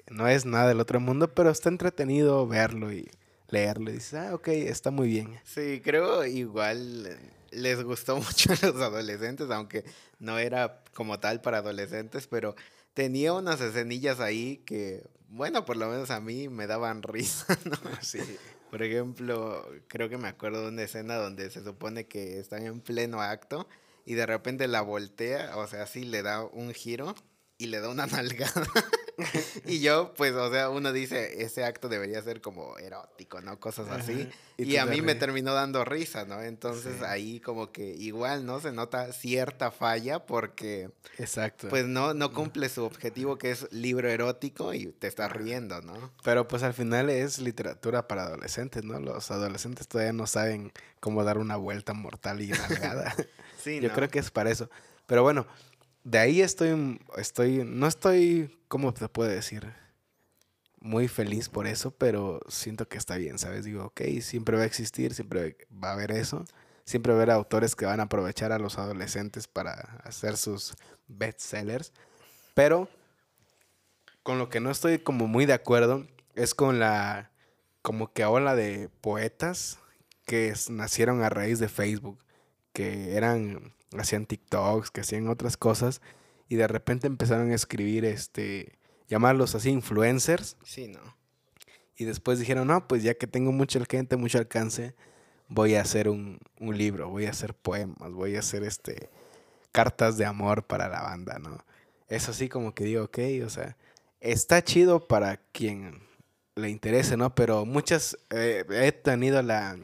no 0.09 0.28
es 0.28 0.44
nada 0.44 0.68
del 0.68 0.80
otro 0.80 1.00
mundo, 1.00 1.33
pero 1.35 1.50
está 1.50 1.68
entretenido 1.68 2.46
verlo 2.46 2.92
y 2.92 3.11
leerlo 3.48 3.90
y 3.90 3.94
dices, 3.94 4.14
ah, 4.14 4.35
ok, 4.35 4.48
está 4.48 4.90
muy 4.90 5.09
bien. 5.09 5.38
Sí, 5.44 5.80
creo 5.83 6.24
igual 6.24 7.18
les 7.50 7.83
gustó 7.83 8.16
mucho 8.18 8.52
a 8.52 8.66
los 8.66 8.80
adolescentes, 8.80 9.50
aunque 9.50 9.85
no 10.18 10.38
era 10.38 10.83
como 10.94 11.18
tal 11.20 11.40
para 11.40 11.59
adolescentes, 11.59 12.26
pero 12.26 12.54
tenía 12.94 13.33
unas 13.33 13.61
escenillas 13.61 14.20
ahí 14.20 14.62
que 14.64 15.02
bueno, 15.35 15.64
por 15.64 15.77
lo 15.77 15.88
menos 15.88 16.11
a 16.11 16.20
mí 16.20 16.49
me 16.49 16.68
daban 16.68 17.03
risa, 17.03 17.59
¿no? 17.64 17.77
Sí. 18.01 18.20
Por 18.70 18.83
ejemplo, 18.83 19.68
creo 19.88 20.09
que 20.09 20.16
me 20.16 20.29
acuerdo 20.29 20.62
de 20.62 20.68
una 20.68 20.83
escena 20.83 21.16
donde 21.16 21.51
se 21.51 21.62
supone 21.64 22.07
que 22.07 22.38
están 22.38 22.64
en 22.64 22.81
pleno 22.81 23.20
acto 23.20 23.68
y 24.07 24.14
de 24.14 24.27
repente 24.27 24.68
la 24.68 24.81
voltea, 24.81 25.57
o 25.57 25.66
sea, 25.66 25.87
sí 25.87 26.05
le 26.05 26.23
da 26.23 26.44
un 26.44 26.73
giro 26.73 27.14
y 27.64 27.66
le 27.66 27.81
da 27.81 27.88
una 27.88 28.07
nalgada. 28.07 28.66
y 29.66 29.81
yo, 29.81 30.14
pues, 30.14 30.33
o 30.35 30.50
sea, 30.50 30.70
uno 30.70 30.92
dice, 30.92 31.42
ese 31.42 31.64
acto 31.64 31.88
debería 31.88 32.20
ser 32.22 32.40
como 32.40 32.79
erótico, 32.79 33.40
¿no? 33.40 33.59
Cosas 33.59 33.88
así. 33.88 34.29
Y, 34.57 34.77
a 34.77 34.87
mí 34.87 35.03
me 35.03 35.14
terminó 35.14 35.55
dando 35.55 35.85
risa, 35.85 36.24
¿no? 36.24 36.42
Entonces 36.42 37.03
ahí 37.03 37.40
como 37.40 37.72
que 37.72 37.94
igual, 37.94 38.46
¿no? 38.46 38.61
Se 38.61 38.72
nota 38.72 39.12
cierta 39.12 39.70
falla 39.70 40.27
porque... 40.27 40.90
Exacto. 41.18 41.68
Pues 41.68 41.87
no, 41.87 42.14
no 42.14 42.33
cumple 42.33 42.68
su 42.68 42.85
objetivo 42.85 43.38
que 43.38 43.50
es 43.50 43.72
libro 43.72 44.09
erótico 44.09 44.74
y 44.74 44.87
te 44.87 45.07
estás 45.07 45.33
riendo, 45.33 45.81
¿no? 45.83 46.12
Pero 46.22 46.46
pues 46.46 46.62
al 46.62 46.74
final 46.74 47.11
es 47.11 47.38
literatura 47.38 48.07
para 48.07 48.24
adolescentes, 48.24 48.85
¿no? 48.85 48.98
Los 49.00 49.31
adolescentes 49.31 49.88
todavía 49.88 50.12
no 50.12 50.27
saben 50.27 50.72
cómo 51.00 51.24
dar 51.24 51.38
una 51.38 51.57
vuelta 51.57 51.94
mortal 51.94 52.40
y 52.42 52.48
nalgada. 52.48 53.14
sí, 53.62 53.81
Yo 53.81 53.92
creo 53.92 54.09
que 54.09 54.18
es 54.18 54.31
para 54.31 54.50
eso. 54.50 54.70
Pero 55.07 55.22
bueno, 55.22 55.46
de 56.05 56.19
ahí 56.19 56.43
estoy, 56.43 57.01
estoy, 57.17 57.64
no 57.64 57.87
estoy, 57.87 58.57
¿cómo 58.69 58.93
te 58.93 59.09
puede 59.09 59.35
decir? 59.35 59.73
Muy 60.79 61.09
feliz 61.09 61.49
por 61.49 61.67
eso, 61.67 61.90
pero 61.93 62.40
siento 62.49 62.87
que 62.87 62.99
está 62.99 63.17
bien, 63.17 63.38
¿sabes? 63.38 63.64
Digo, 63.64 63.87
ok, 63.87 64.03
siempre 64.21 64.57
va 64.57 64.64
a 64.64 64.67
existir, 64.67 65.14
siempre 65.14 65.57
va 65.83 65.90
a 65.90 65.93
haber 65.95 66.12
eso. 66.12 66.45
Siempre 66.85 67.14
va 67.14 67.19
a 67.19 67.23
haber 67.23 67.31
autores 67.31 67.75
que 67.75 67.87
van 67.87 68.01
a 68.01 68.05
aprovechar 68.05 68.53
a 68.53 68.59
los 68.59 68.77
adolescentes 68.79 69.49
para 69.49 69.73
hacer 70.05 70.37
sus 70.37 70.75
bestsellers. 71.09 71.95
Pero 72.53 72.90
con 74.23 74.38
lo 74.38 74.51
que 74.51 74.61
no 74.61 74.71
estoy 74.71 74.99
como 74.99 75.27
muy 75.27 75.47
de 75.47 75.55
acuerdo 75.55 76.07
es 76.35 76.55
con 76.55 76.79
la, 76.79 77.31
como 77.81 78.12
que 78.12 78.27
ola 78.27 78.55
de 78.55 78.90
poetas 79.01 79.79
que 80.27 80.53
nacieron 80.69 81.23
a 81.23 81.31
raíz 81.31 81.59
de 81.59 81.69
Facebook, 81.69 82.19
que 82.75 83.17
eran 83.17 83.73
hacían 84.02 84.26
TikToks, 84.26 84.90
que 84.90 85.00
hacían 85.00 85.28
otras 85.28 85.57
cosas 85.57 86.00
y 86.48 86.57
de 86.57 86.66
repente 86.68 87.07
empezaron 87.07 87.50
a 87.50 87.54
escribir, 87.54 88.04
este, 88.04 88.78
llamarlos 89.09 89.54
así 89.54 89.70
influencers. 89.70 90.57
Sí, 90.64 90.88
¿no? 90.88 91.16
Y 91.96 92.04
después 92.04 92.38
dijeron, 92.38 92.66
no, 92.66 92.87
pues 92.88 93.02
ya 93.02 93.14
que 93.14 93.26
tengo 93.26 93.52
mucha 93.52 93.80
gente, 93.85 94.16
mucho 94.16 94.38
alcance, 94.38 94.94
voy 95.48 95.76
a 95.76 95.83
hacer 95.83 96.09
un, 96.09 96.38
un 96.59 96.76
libro, 96.76 97.09
voy 97.09 97.26
a 97.26 97.30
hacer 97.30 97.54
poemas, 97.54 98.12
voy 98.12 98.37
a 98.37 98.40
hacer 98.40 98.64
este, 98.64 99.11
cartas 99.72 100.18
de 100.18 100.24
amor 100.24 100.66
para 100.66 100.88
la 100.88 101.02
banda, 101.02 101.38
¿no? 101.38 101.64
Es 102.09 102.28
así 102.28 102.48
como 102.48 102.74
que 102.74 102.85
digo, 102.85 103.04
ok, 103.04 103.18
o 103.44 103.48
sea, 103.48 103.76
está 104.20 104.62
chido 104.62 105.07
para 105.07 105.38
quien 105.52 106.02
le 106.57 106.70
interese, 106.70 107.16
¿no? 107.16 107.35
Pero 107.35 107.64
muchas, 107.64 108.16
eh, 108.30 108.64
he 108.70 108.92
tenido 108.92 109.42
la, 109.42 109.76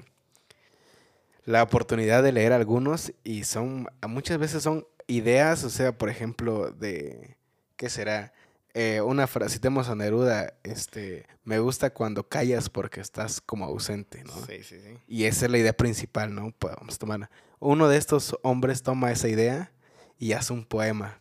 la 1.51 1.65
oportunidad 1.65 2.23
de 2.23 2.33
leer 2.33 2.53
algunos 2.53 3.13
y 3.25 3.43
son, 3.45 3.89
muchas 4.07 4.39
veces 4.39 4.63
son 4.63 4.87
ideas, 5.09 5.65
o 5.65 5.71
sea, 5.71 5.97
por 5.99 6.09
ejemplo, 6.09 6.71
de, 6.71 7.37
¿qué 7.77 7.91
será? 7.91 8.33
Eh, 8.73 9.01
una 9.01 9.27
frase, 9.27 9.55
citemos 9.55 9.89
a 9.89 9.97
Neruda, 9.97 10.55
este, 10.63 11.27
me 11.43 11.59
gusta 11.59 11.91
cuando 11.91 12.29
callas 12.29 12.71
porque 12.71 13.01
estás 13.01 13.41
como 13.41 13.65
ausente, 13.65 14.23
¿no? 14.23 14.33
Sí, 14.47 14.63
sí, 14.63 14.81
sí. 14.81 14.97
Y 15.09 15.25
esa 15.25 15.47
es 15.47 15.51
la 15.51 15.59
idea 15.59 15.73
principal, 15.73 16.33
¿no? 16.33 16.55
Pues 16.57 16.77
vamos 16.77 16.95
a 16.95 16.99
tomar. 16.99 17.31
Uno 17.59 17.89
de 17.89 17.97
estos 17.97 18.37
hombres 18.43 18.85
toma 18.85 19.11
esa 19.11 19.27
idea 19.27 19.73
y 20.19 20.33
hace 20.35 20.53
un 20.53 20.65
poema 20.65 21.19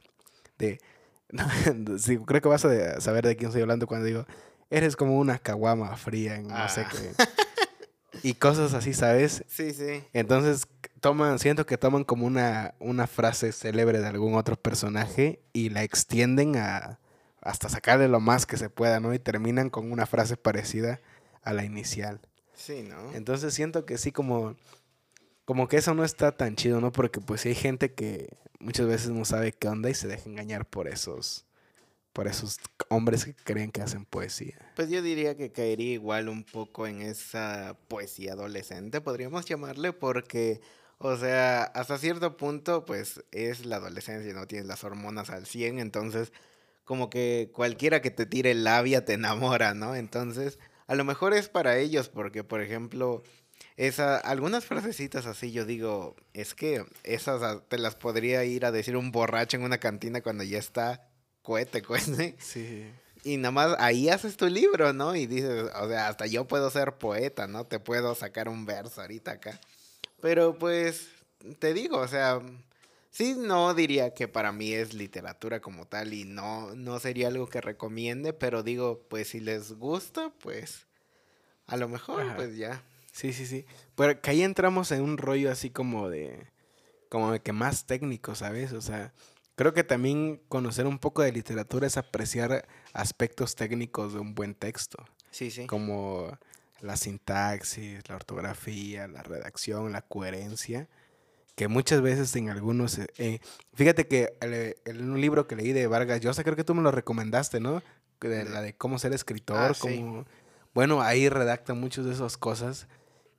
de... 0.59 0.79
sí, 1.97 2.19
creo 2.19 2.41
que 2.41 2.49
vas 2.49 2.65
a 2.65 3.01
saber 3.01 3.25
de 3.25 3.35
quién 3.35 3.47
estoy 3.47 3.63
hablando 3.63 3.87
cuando 3.87 4.05
digo, 4.05 4.27
eres 4.69 4.95
como 4.95 5.17
una 5.17 5.39
caguama 5.39 5.95
fría 5.97 6.35
en 6.35 6.47
no 6.47 6.69
sé 6.69 6.81
ah. 6.81 6.89
qué. 6.91 7.23
Y 8.23 8.33
cosas 8.33 8.73
así, 8.73 8.93
¿sabes? 8.93 9.43
Sí, 9.47 9.73
sí. 9.73 10.03
Entonces, 10.13 10.67
toman, 10.99 11.39
siento 11.39 11.65
que 11.65 11.77
toman 11.77 12.03
como 12.03 12.25
una, 12.25 12.73
una 12.79 13.07
frase 13.07 13.51
célebre 13.51 13.99
de 13.99 14.07
algún 14.07 14.35
otro 14.35 14.55
personaje 14.55 15.41
y 15.53 15.69
la 15.69 15.83
extienden 15.83 16.55
a 16.55 16.99
hasta 17.41 17.69
sacarle 17.69 18.07
lo 18.07 18.19
más 18.19 18.45
que 18.45 18.57
se 18.57 18.69
pueda, 18.69 18.99
¿no? 18.99 19.13
Y 19.13 19.19
terminan 19.19 19.69
con 19.69 19.91
una 19.91 20.05
frase 20.05 20.35
parecida 20.37 20.99
a 21.41 21.53
la 21.53 21.63
inicial. 21.63 22.19
Sí, 22.53 22.83
¿no? 22.83 23.13
Entonces 23.13 23.53
siento 23.53 23.85
que 23.85 23.97
sí 23.97 24.11
como 24.11 24.55
como 25.45 25.67
que 25.67 25.77
eso 25.77 25.95
no 25.95 26.03
está 26.03 26.31
tan 26.31 26.55
chido, 26.55 26.79
¿no? 26.79 26.91
Porque 26.91 27.21
pues 27.21 27.43
hay 27.45 27.55
gente 27.55 27.93
que 27.93 28.29
muchas 28.59 28.85
veces 28.85 29.09
no 29.09 29.25
sabe 29.25 29.51
qué 29.51 29.67
onda 29.67 29.89
y 29.89 29.95
se 29.95 30.07
deja 30.07 30.29
engañar 30.29 30.65
por 30.65 30.87
esos 30.87 31.45
por 32.13 32.27
esos 32.27 32.59
hombres 32.89 33.25
que 33.25 33.33
creen 33.33 33.71
que 33.71 33.81
hacen 33.81 34.05
poesía. 34.05 34.57
Pues 34.75 34.89
yo 34.89 35.01
diría 35.01 35.35
que 35.37 35.51
caería 35.51 35.93
igual 35.93 36.29
un 36.29 36.43
poco 36.43 36.87
en 36.87 37.01
esa 37.01 37.77
poesía 37.87 38.33
adolescente, 38.33 39.01
podríamos 39.01 39.45
llamarle, 39.45 39.93
porque 39.93 40.61
o 41.01 41.15
sea, 41.15 41.63
hasta 41.63 41.97
cierto 41.97 42.35
punto, 42.35 42.85
pues 42.85 43.23
es 43.31 43.65
la 43.65 43.77
adolescencia, 43.77 44.33
no 44.33 44.47
tienes 44.47 44.67
las 44.67 44.83
hormonas 44.83 45.29
al 45.29 45.45
100, 45.45 45.79
entonces 45.79 46.33
como 46.83 47.09
que 47.09 47.51
cualquiera 47.53 48.01
que 48.01 48.11
te 48.11 48.25
tire 48.25 48.53
labia 48.53 49.05
te 49.05 49.13
enamora, 49.13 49.73
¿no? 49.73 49.95
Entonces, 49.95 50.59
a 50.87 50.95
lo 50.95 51.05
mejor 51.05 51.33
es 51.33 51.47
para 51.47 51.77
ellos, 51.77 52.09
porque 52.09 52.43
por 52.43 52.61
ejemplo, 52.61 53.23
esa, 53.77 54.17
algunas 54.17 54.65
frasecitas 54.65 55.25
así 55.25 55.53
yo 55.53 55.65
digo, 55.65 56.17
es 56.33 56.53
que 56.53 56.85
esas 57.03 57.61
te 57.69 57.77
las 57.77 57.95
podría 57.95 58.43
ir 58.43 58.65
a 58.65 58.71
decir 58.71 58.97
un 58.97 59.11
borracho 59.11 59.55
en 59.55 59.63
una 59.63 59.77
cantina 59.77 60.21
cuando 60.21 60.43
ya 60.43 60.57
está 60.59 61.08
cohete, 61.41 61.81
cohete. 61.81 62.35
Sí. 62.39 62.85
Y 63.23 63.37
nada 63.37 63.51
más 63.51 63.75
ahí 63.79 64.09
haces 64.09 64.37
tu 64.37 64.47
libro, 64.47 64.93
¿no? 64.93 65.15
Y 65.15 65.25
dices, 65.27 65.69
o 65.75 65.87
sea, 65.87 66.07
hasta 66.07 66.25
yo 66.25 66.47
puedo 66.47 66.69
ser 66.69 66.97
poeta, 66.97 67.47
¿no? 67.47 67.65
Te 67.65 67.79
puedo 67.79 68.15
sacar 68.15 68.47
un 68.47 68.65
verso 68.65 69.01
ahorita 69.01 69.31
acá. 69.31 69.59
Pero 70.21 70.57
pues, 70.57 71.09
te 71.59 71.73
digo, 71.73 71.97
o 71.97 72.07
sea, 72.07 72.41
sí, 73.09 73.35
no 73.37 73.73
diría 73.73 74.13
que 74.13 74.27
para 74.27 74.51
mí 74.51 74.71
es 74.73 74.93
literatura 74.93 75.59
como 75.59 75.85
tal 75.85 76.13
y 76.13 76.23
no, 76.23 76.73
no 76.75 76.99
sería 76.99 77.27
algo 77.27 77.47
que 77.47 77.61
recomiende, 77.61 78.33
pero 78.33 78.63
digo, 78.63 79.05
pues 79.09 79.29
si 79.29 79.39
les 79.39 79.73
gusta, 79.73 80.31
pues 80.39 80.87
a 81.67 81.77
lo 81.77 81.87
mejor, 81.87 82.35
pues 82.35 82.57
ya. 82.57 82.83
Sí, 83.11 83.33
sí, 83.33 83.45
sí. 83.45 83.65
Pero 83.95 84.21
que 84.21 84.31
ahí 84.31 84.43
entramos 84.43 84.91
en 84.91 85.01
un 85.01 85.17
rollo 85.17 85.51
así 85.51 85.69
como 85.69 86.09
de, 86.09 86.47
como 87.09 87.31
de 87.31 87.41
que 87.41 87.51
más 87.51 87.85
técnico, 87.85 88.33
¿sabes? 88.33 88.71
O 88.71 88.81
sea, 88.81 89.13
creo 89.59 89.73
que 89.73 89.83
también 89.83 90.39
conocer 90.47 90.87
un 90.87 90.99
poco 90.99 91.21
de 91.21 91.33
literatura 91.33 91.85
es 91.85 91.97
apreciar 91.97 92.65
aspectos 92.93 93.55
técnicos 93.55 94.13
de 94.13 94.19
un 94.19 94.33
buen 94.33 94.55
texto. 94.55 95.03
Sí, 95.31 95.51
sí. 95.51 95.67
Como 95.67 96.31
la 96.79 96.95
sintaxis, 96.95 98.07
la 98.07 98.15
ortografía, 98.15 99.09
la 99.09 99.21
redacción, 99.21 99.91
la 99.91 100.01
coherencia, 100.01 100.87
que 101.57 101.67
muchas 101.67 101.99
veces 101.99 102.33
en 102.37 102.49
algunos... 102.49 102.99
Eh, 102.99 103.07
eh, 103.17 103.39
fíjate 103.73 104.07
que 104.07 104.37
en 104.85 105.11
un 105.11 105.19
libro 105.19 105.45
que 105.45 105.57
leí 105.57 105.73
de 105.73 105.87
Vargas 105.87 106.21
Llosa, 106.21 106.45
creo 106.45 106.55
que 106.55 106.63
tú 106.63 106.73
me 106.73 106.81
lo 106.81 106.91
recomendaste, 106.91 107.59
¿no? 107.59 107.83
De, 108.21 108.45
la 108.45 108.61
de 108.61 108.77
cómo 108.77 108.97
ser 108.97 109.11
escritor, 109.11 109.57
ah, 109.57 110.25
Bueno, 110.73 111.01
ahí 111.01 111.27
redacta 111.27 111.73
muchas 111.73 112.05
de 112.05 112.13
esas 112.13 112.37
cosas 112.37 112.87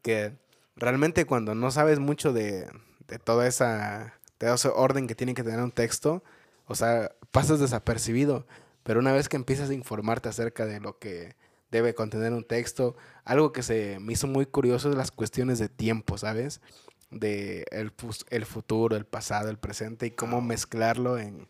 que 0.02 0.34
realmente 0.76 1.24
cuando 1.24 1.54
no 1.54 1.70
sabes 1.70 1.98
mucho 1.98 2.34
de, 2.34 2.68
de 3.08 3.18
toda 3.18 3.46
esa... 3.46 4.19
de 4.40 4.52
ese 4.52 4.68
orden 4.68 5.06
que 5.06 5.14
tiene 5.14 5.34
que 5.34 5.44
tener 5.44 5.60
un 5.60 5.70
texto, 5.70 6.24
o 6.66 6.74
sea, 6.74 7.12
pasas 7.30 7.60
desapercibido, 7.60 8.46
pero 8.82 8.98
una 8.98 9.12
vez 9.12 9.28
que 9.28 9.36
empiezas 9.36 9.70
a 9.70 9.74
informarte 9.74 10.28
acerca 10.28 10.66
de 10.66 10.80
lo 10.80 10.98
que 10.98 11.36
debe 11.70 11.94
contener 11.94 12.32
un 12.32 12.44
texto. 12.44 12.96
Algo 13.24 13.52
que 13.52 13.62
se 13.62 13.98
me 14.00 14.12
hizo 14.12 14.26
muy 14.26 14.46
curioso 14.46 14.90
es 14.90 14.96
las 14.96 15.10
cuestiones 15.10 15.58
de 15.58 15.68
tiempo, 15.68 16.18
¿sabes? 16.18 16.60
De 17.10 17.64
el, 17.70 17.92
el 18.30 18.46
futuro, 18.46 18.96
el 18.96 19.04
pasado, 19.04 19.50
el 19.50 19.58
presente 19.58 20.06
y 20.06 20.10
cómo 20.10 20.40
mezclarlo 20.40 21.18
en, 21.18 21.48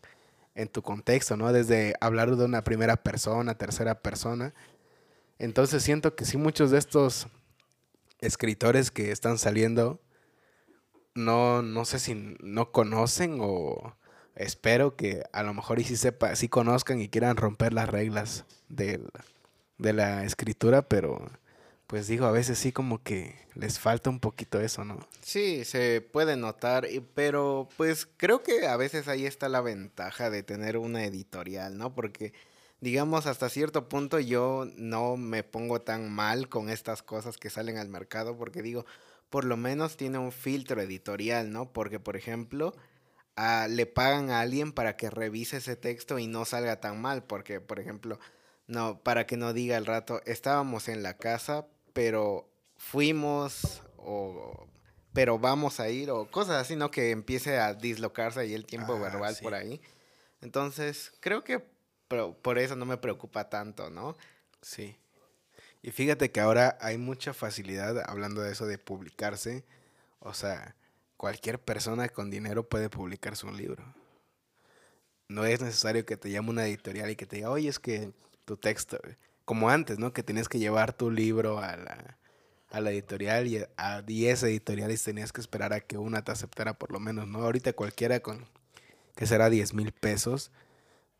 en 0.55 0.67
tu 0.67 0.81
contexto, 0.81 1.37
¿no? 1.37 1.51
Desde 1.53 1.95
hablar 2.01 2.35
de 2.35 2.45
una 2.45 2.63
primera 2.63 2.97
persona, 2.97 3.57
tercera 3.57 3.95
persona. 4.01 4.53
Entonces 5.39 5.83
siento 5.83 6.15
que 6.15 6.25
sí 6.25 6.37
muchos 6.37 6.71
de 6.71 6.77
estos 6.77 7.27
escritores 8.19 8.91
que 8.91 9.11
están 9.11 9.37
saliendo 9.37 9.99
no, 11.15 11.61
no 11.61 11.85
sé 11.85 11.99
si 11.99 12.35
no 12.39 12.71
conocen 12.71 13.37
o 13.41 13.95
espero 14.35 14.95
que 14.95 15.23
a 15.33 15.43
lo 15.43 15.53
mejor 15.53 15.79
y 15.79 15.83
sí 15.83 15.97
sepa, 15.97 16.35
sí 16.35 16.47
conozcan 16.47 17.01
y 17.01 17.09
quieran 17.09 17.37
romper 17.37 17.73
las 17.73 17.89
reglas 17.89 18.45
del, 18.69 19.09
de 19.77 19.93
la 19.93 20.23
escritura, 20.23 20.83
pero 20.83 21.29
pues 21.87 22.07
digo, 22.07 22.25
a 22.25 22.31
veces 22.31 22.57
sí 22.57 22.71
como 22.71 23.03
que 23.03 23.35
les 23.53 23.79
falta 23.79 24.09
un 24.09 24.21
poquito 24.21 24.61
eso, 24.61 24.85
¿no? 24.85 24.97
Sí, 25.21 25.65
se 25.65 25.99
puede 25.99 26.37
notar, 26.37 26.87
pero 27.13 27.67
pues 27.75 28.07
creo 28.15 28.43
que 28.43 28.65
a 28.65 28.77
veces 28.77 29.09
ahí 29.09 29.25
está 29.25 29.49
la 29.49 29.59
ventaja 29.59 30.29
de 30.29 30.41
tener 30.41 30.77
una 30.77 31.03
editorial, 31.03 31.77
¿no? 31.77 31.93
Porque 31.93 32.31
digamos 32.79 33.25
hasta 33.25 33.49
cierto 33.49 33.89
punto 33.89 34.19
yo 34.19 34.67
no 34.77 35.17
me 35.17 35.43
pongo 35.43 35.81
tan 35.81 36.09
mal 36.11 36.47
con 36.47 36.69
estas 36.69 37.03
cosas 37.03 37.37
que 37.37 37.49
salen 37.49 37.77
al 37.77 37.89
mercado 37.89 38.37
porque 38.37 38.61
digo, 38.61 38.85
por 39.31 39.45
lo 39.45 39.57
menos 39.57 39.97
tiene 39.97 40.19
un 40.19 40.31
filtro 40.31 40.79
editorial, 40.81 41.51
¿no? 41.51 41.73
Porque 41.73 41.99
por 41.99 42.15
ejemplo, 42.15 42.75
le 43.69 43.85
pagan 43.87 44.29
a 44.29 44.41
alguien 44.41 44.73
para 44.73 44.97
que 44.97 45.09
revise 45.09 45.57
ese 45.57 45.75
texto 45.75 46.19
y 46.19 46.27
no 46.27 46.45
salga 46.45 46.79
tan 46.79 47.01
mal, 47.01 47.23
porque 47.23 47.59
por 47.61 47.79
ejemplo, 47.79 48.19
no, 48.67 49.01
para 49.01 49.25
que 49.25 49.37
no 49.37 49.53
diga 49.53 49.77
el 49.77 49.87
rato, 49.87 50.21
estábamos 50.25 50.89
en 50.89 51.01
la 51.01 51.17
casa, 51.17 51.65
pero 51.93 52.47
fuimos 52.75 53.81
o 53.97 54.67
pero 55.13 55.39
vamos 55.39 55.79
a 55.79 55.89
ir 55.89 56.09
o 56.11 56.29
cosas 56.29 56.55
así, 56.61 56.75
¿no? 56.75 56.91
Que 56.91 57.11
empiece 57.11 57.57
a 57.57 57.73
dislocarse 57.73 58.41
ahí 58.41 58.53
el 58.53 58.65
tiempo 58.65 58.93
ah, 58.93 58.99
verbal 58.99 59.35
por 59.41 59.53
ahí. 59.53 59.81
Entonces, 60.41 61.11
creo 61.19 61.43
que 61.43 61.63
por 62.41 62.57
eso 62.57 62.75
no 62.75 62.85
me 62.85 62.97
preocupa 62.97 63.49
tanto, 63.49 63.89
¿no? 63.89 64.15
Sí. 64.61 64.97
Y 65.81 65.91
fíjate 65.91 66.31
que 66.31 66.39
ahora 66.39 66.77
hay 66.79 66.97
mucha 66.97 67.33
facilidad 67.33 68.03
hablando 68.09 68.41
de 68.41 68.51
eso 68.51 68.65
de 68.65 68.77
publicarse. 68.77 69.63
O 70.19 70.33
sea, 70.33 70.75
cualquier 71.17 71.59
persona 71.59 72.09
con 72.09 72.29
dinero 72.29 72.67
puede 72.67 72.89
publicarse 72.89 73.45
un 73.45 73.57
libro. 73.57 73.83
No 75.27 75.45
es 75.45 75.61
necesario 75.61 76.05
que 76.05 76.17
te 76.17 76.29
llame 76.29 76.49
una 76.49 76.67
editorial 76.67 77.09
y 77.09 77.15
que 77.15 77.25
te 77.25 77.37
diga, 77.37 77.49
oye, 77.49 77.69
es 77.69 77.79
que 77.79 78.11
tu 78.45 78.57
texto, 78.57 78.99
como 79.45 79.69
antes, 79.69 79.97
¿no? 79.97 80.13
Que 80.13 80.23
tenías 80.23 80.49
que 80.49 80.59
llevar 80.59 80.93
tu 80.93 81.09
libro 81.09 81.59
a 81.59 81.77
la, 81.77 82.17
a 82.69 82.81
la 82.81 82.91
editorial 82.91 83.47
y 83.47 83.63
a 83.77 84.01
10 84.01 84.43
editoriales 84.43 85.03
tenías 85.03 85.31
que 85.31 85.41
esperar 85.41 85.73
a 85.73 85.79
que 85.79 85.97
una 85.97 86.23
te 86.23 86.31
aceptara 86.31 86.73
por 86.73 86.91
lo 86.91 86.99
menos, 86.99 87.27
¿no? 87.27 87.39
Ahorita 87.39 87.73
cualquiera 87.73 88.19
con, 88.19 88.45
que 89.15 89.25
será 89.25 89.49
10 89.49 89.73
mil 89.73 89.91
pesos, 89.91 90.51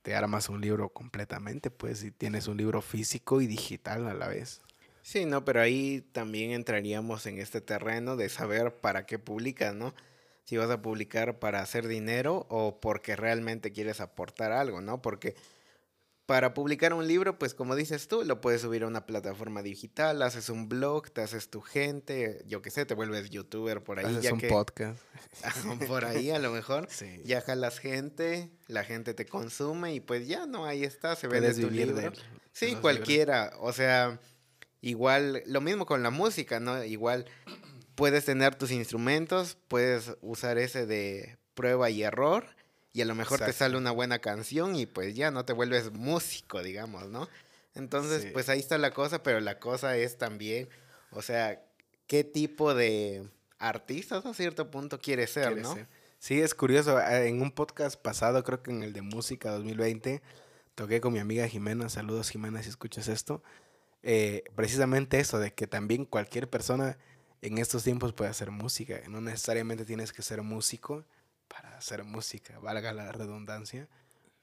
te 0.01 0.15
armas 0.15 0.49
un 0.49 0.61
libro 0.61 0.89
completamente, 0.89 1.71
pues, 1.71 1.99
si 1.99 2.11
tienes 2.11 2.47
un 2.47 2.57
libro 2.57 2.81
físico 2.81 3.41
y 3.41 3.47
digital 3.47 4.07
a 4.07 4.13
la 4.13 4.27
vez. 4.27 4.61
Sí, 5.01 5.25
no, 5.25 5.43
pero 5.45 5.61
ahí 5.61 6.01
también 6.11 6.51
entraríamos 6.51 7.25
en 7.25 7.39
este 7.39 7.61
terreno 7.61 8.15
de 8.15 8.29
saber 8.29 8.79
para 8.79 9.05
qué 9.05 9.19
publicas, 9.19 9.73
¿no? 9.73 9.95
Si 10.43 10.57
vas 10.57 10.69
a 10.69 10.81
publicar 10.81 11.39
para 11.39 11.61
hacer 11.61 11.87
dinero 11.87 12.45
o 12.49 12.79
porque 12.79 13.15
realmente 13.15 13.71
quieres 13.71 14.01
aportar 14.01 14.51
algo, 14.51 14.81
¿no? 14.81 15.01
Porque 15.01 15.35
para 16.25 16.53
publicar 16.53 16.93
un 16.93 17.07
libro, 17.07 17.37
pues 17.37 17.53
como 17.53 17.75
dices 17.75 18.07
tú, 18.07 18.23
lo 18.23 18.41
puedes 18.41 18.61
subir 18.61 18.83
a 18.83 18.87
una 18.87 19.05
plataforma 19.05 19.61
digital, 19.61 20.21
haces 20.21 20.49
un 20.49 20.69
blog, 20.69 21.11
te 21.11 21.21
haces 21.21 21.49
tu 21.49 21.61
gente, 21.61 22.43
yo 22.47 22.61
qué 22.61 22.69
sé, 22.69 22.85
te 22.85 22.93
vuelves 22.93 23.29
youtuber 23.29 23.83
por 23.83 23.99
ahí. 23.99 24.05
Haces 24.05 24.23
ya 24.23 24.33
un 24.33 24.41
podcast. 24.41 25.01
por 25.87 26.05
ahí 26.05 26.29
a 26.31 26.39
lo 26.39 26.51
mejor. 26.51 26.87
Sí. 26.89 27.21
Ya 27.25 27.41
jalas 27.41 27.79
gente, 27.79 28.51
la 28.67 28.83
gente 28.83 29.13
te 29.13 29.25
consume 29.25 29.93
y 29.93 29.99
pues 29.99 30.27
ya, 30.27 30.45
no, 30.45 30.65
ahí 30.65 30.83
está, 30.83 31.15
se 31.15 31.27
vende 31.27 31.53
tu 31.53 31.69
libro. 31.69 32.11
sí, 32.53 32.75
cualquiera, 32.75 33.53
o 33.59 33.73
sea, 33.73 34.19
igual, 34.79 35.43
lo 35.47 35.59
mismo 35.59 35.85
con 35.85 36.03
la 36.03 36.11
música, 36.11 36.59
¿no? 36.59 36.83
Igual 36.83 37.25
puedes 37.95 38.25
tener 38.25 38.55
tus 38.55 38.71
instrumentos, 38.71 39.57
puedes 39.67 40.15
usar 40.21 40.57
ese 40.57 40.85
de 40.85 41.37
prueba 41.55 41.89
y 41.89 42.03
error 42.03 42.45
y 42.93 43.01
a 43.01 43.05
lo 43.05 43.15
mejor 43.15 43.39
te 43.39 43.53
sale 43.53 43.77
una 43.77 43.91
buena 43.91 44.19
canción 44.19 44.75
y 44.75 44.85
pues 44.85 45.15
ya 45.15 45.31
no 45.31 45.45
te 45.45 45.53
vuelves 45.53 45.91
músico, 45.91 46.61
digamos, 46.61 47.07
¿no? 47.07 47.29
Entonces, 47.73 48.27
pues 48.33 48.49
ahí 48.49 48.59
está 48.59 48.77
la 48.77 48.91
cosa, 48.91 49.23
pero 49.23 49.39
la 49.39 49.59
cosa 49.59 49.95
es 49.95 50.17
también, 50.17 50.67
o 51.11 51.21
sea, 51.21 51.63
qué 52.07 52.25
tipo 52.25 52.73
de 52.73 53.29
artista 53.59 54.17
a 54.17 54.33
cierto 54.33 54.69
punto 54.69 54.99
quiere 54.99 55.25
ser, 55.27 55.57
¿no? 55.61 55.77
Sí, 56.19 56.39
es 56.39 56.53
curioso. 56.53 56.99
Eh, 56.99 57.29
en 57.29 57.41
un 57.41 57.51
podcast 57.51 57.99
pasado, 57.99 58.43
creo 58.43 58.61
que 58.61 58.71
en 58.71 58.83
el 58.83 58.93
de 58.93 59.01
Música 59.01 59.51
2020, 59.51 60.21
toqué 60.75 61.01
con 61.01 61.13
mi 61.13 61.19
amiga 61.19 61.47
Jimena. 61.47 61.89
Saludos, 61.89 62.29
Jimena, 62.29 62.61
si 62.61 62.69
escuchas 62.69 63.07
esto. 63.07 63.41
Eh, 64.03 64.43
precisamente 64.55 65.19
eso, 65.19 65.39
de 65.39 65.53
que 65.53 65.65
también 65.65 66.05
cualquier 66.05 66.49
persona 66.49 66.97
en 67.41 67.57
estos 67.57 67.83
tiempos 67.83 68.13
puede 68.13 68.29
hacer 68.29 68.51
música. 68.51 68.99
No 69.07 69.21
necesariamente 69.21 69.85
tienes 69.85 70.13
que 70.13 70.21
ser 70.21 70.43
músico 70.43 71.05
para 71.51 71.77
hacer 71.77 72.03
música, 72.03 72.59
valga 72.59 72.93
la 72.93 73.11
redundancia. 73.11 73.87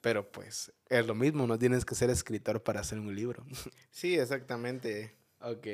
Pero 0.01 0.31
pues 0.31 0.73
es 0.89 1.07
lo 1.07 1.15
mismo, 1.15 1.47
no 1.47 1.59
tienes 1.59 1.85
que 1.85 1.95
ser 1.95 2.11
escritor 2.11 2.63
para 2.63 2.81
hacer 2.81 2.99
un 2.99 3.15
libro. 3.15 3.45
Sí, 3.91 4.17
exactamente. 4.17 5.17
ok. 5.41 5.67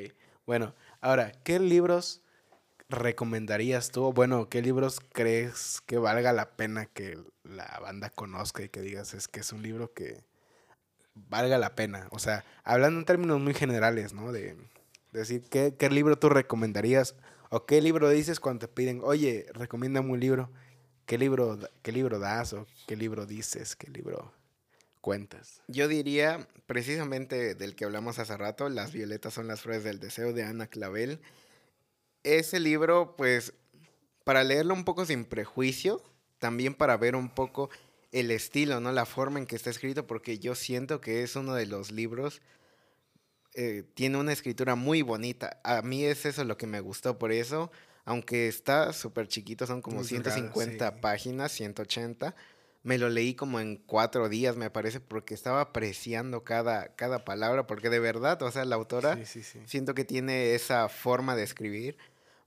Bueno, 0.46 0.74
ahora, 1.02 1.32
¿qué 1.44 1.58
libros 1.58 2.22
recomendarías 2.88 3.90
tú? 3.90 4.12
Bueno, 4.12 4.48
¿qué 4.48 4.62
libros 4.62 5.00
crees 5.12 5.82
que 5.84 5.98
valga 5.98 6.32
la 6.32 6.56
pena 6.56 6.86
que 6.86 7.18
la 7.42 7.78
banda 7.82 8.08
conozca 8.08 8.62
y 8.62 8.70
que 8.70 8.80
digas 8.80 9.12
es 9.12 9.28
que 9.28 9.40
es 9.40 9.52
un 9.52 9.62
libro 9.62 9.92
que 9.92 10.24
valga 11.14 11.58
la 11.58 11.74
pena? 11.74 12.08
O 12.10 12.18
sea, 12.18 12.44
hablando 12.62 13.00
en 13.00 13.06
términos 13.06 13.40
muy 13.40 13.52
generales, 13.52 14.14
¿no? 14.14 14.32
De, 14.32 14.56
decir, 15.12 15.42
¿qué, 15.50 15.74
¿qué, 15.78 15.90
libro 15.90 16.16
tú 16.16 16.30
recomendarías? 16.30 17.14
¿O 17.50 17.66
qué 17.66 17.82
libro 17.82 18.08
dices 18.08 18.40
cuando 18.40 18.66
te 18.66 18.68
piden, 18.68 19.00
oye, 19.02 19.46
recomiéndame 19.52 20.10
un 20.10 20.20
libro? 20.20 20.50
¿Qué 21.06 21.18
libro, 21.18 21.58
qué 21.82 21.92
libro 21.92 22.18
das 22.18 22.52
o 22.52 22.66
qué 22.86 22.96
libro 22.96 23.26
dices? 23.26 23.76
¿Qué 23.76 23.90
libro 23.90 24.32
cuentas? 25.00 25.62
Yo 25.68 25.88
diría, 25.88 26.48
precisamente 26.66 27.54
del 27.54 27.74
que 27.74 27.84
hablamos 27.84 28.18
hace 28.18 28.36
rato, 28.36 28.68
Las 28.68 28.92
violetas 28.92 29.34
son 29.34 29.46
las 29.46 29.60
flores 29.60 29.84
del 29.84 30.00
deseo 30.00 30.32
de 30.32 30.44
Ana 30.44 30.66
Clavel 30.66 31.20
ese 32.24 32.58
libro, 32.58 33.14
pues, 33.16 33.52
para 34.24 34.42
leerlo 34.42 34.74
un 34.74 34.84
poco 34.84 35.04
sin 35.04 35.24
prejuicio, 35.24 36.02
también 36.38 36.74
para 36.74 36.96
ver 36.96 37.14
un 37.14 37.28
poco 37.28 37.70
el 38.12 38.30
estilo, 38.30 38.80
¿no? 38.80 38.90
La 38.92 39.06
forma 39.06 39.38
en 39.38 39.46
que 39.46 39.56
está 39.56 39.70
escrito, 39.70 40.06
porque 40.06 40.38
yo 40.38 40.54
siento 40.54 41.00
que 41.00 41.22
es 41.22 41.36
uno 41.36 41.54
de 41.54 41.66
los 41.66 41.92
libros, 41.92 42.40
eh, 43.54 43.84
tiene 43.94 44.18
una 44.18 44.32
escritura 44.32 44.74
muy 44.74 45.02
bonita. 45.02 45.60
A 45.62 45.82
mí 45.82 46.04
es 46.04 46.26
eso 46.26 46.42
lo 46.44 46.56
que 46.56 46.66
me 46.66 46.80
gustó, 46.80 47.18
por 47.18 47.30
eso, 47.30 47.70
aunque 48.04 48.48
está 48.48 48.92
súper 48.92 49.28
chiquito, 49.28 49.66
son 49.66 49.82
como 49.82 50.04
150 50.04 51.00
páginas, 51.00 51.52
180, 51.52 52.34
me 52.82 52.98
lo 52.98 53.08
leí 53.08 53.34
como 53.34 53.60
en 53.60 53.76
cuatro 53.76 54.28
días, 54.28 54.56
me 54.56 54.70
parece, 54.70 55.00
porque 55.00 55.32
estaba 55.32 55.62
apreciando 55.62 56.44
cada, 56.44 56.94
cada 56.96 57.24
palabra, 57.24 57.66
porque 57.66 57.88
de 57.88 57.98
verdad, 57.98 58.40
o 58.42 58.50
sea, 58.50 58.64
la 58.66 58.76
autora, 58.76 59.18
siento 59.24 59.94
que 59.94 60.04
tiene 60.04 60.54
esa 60.54 60.88
forma 60.90 61.34
de 61.34 61.44
escribir 61.44 61.96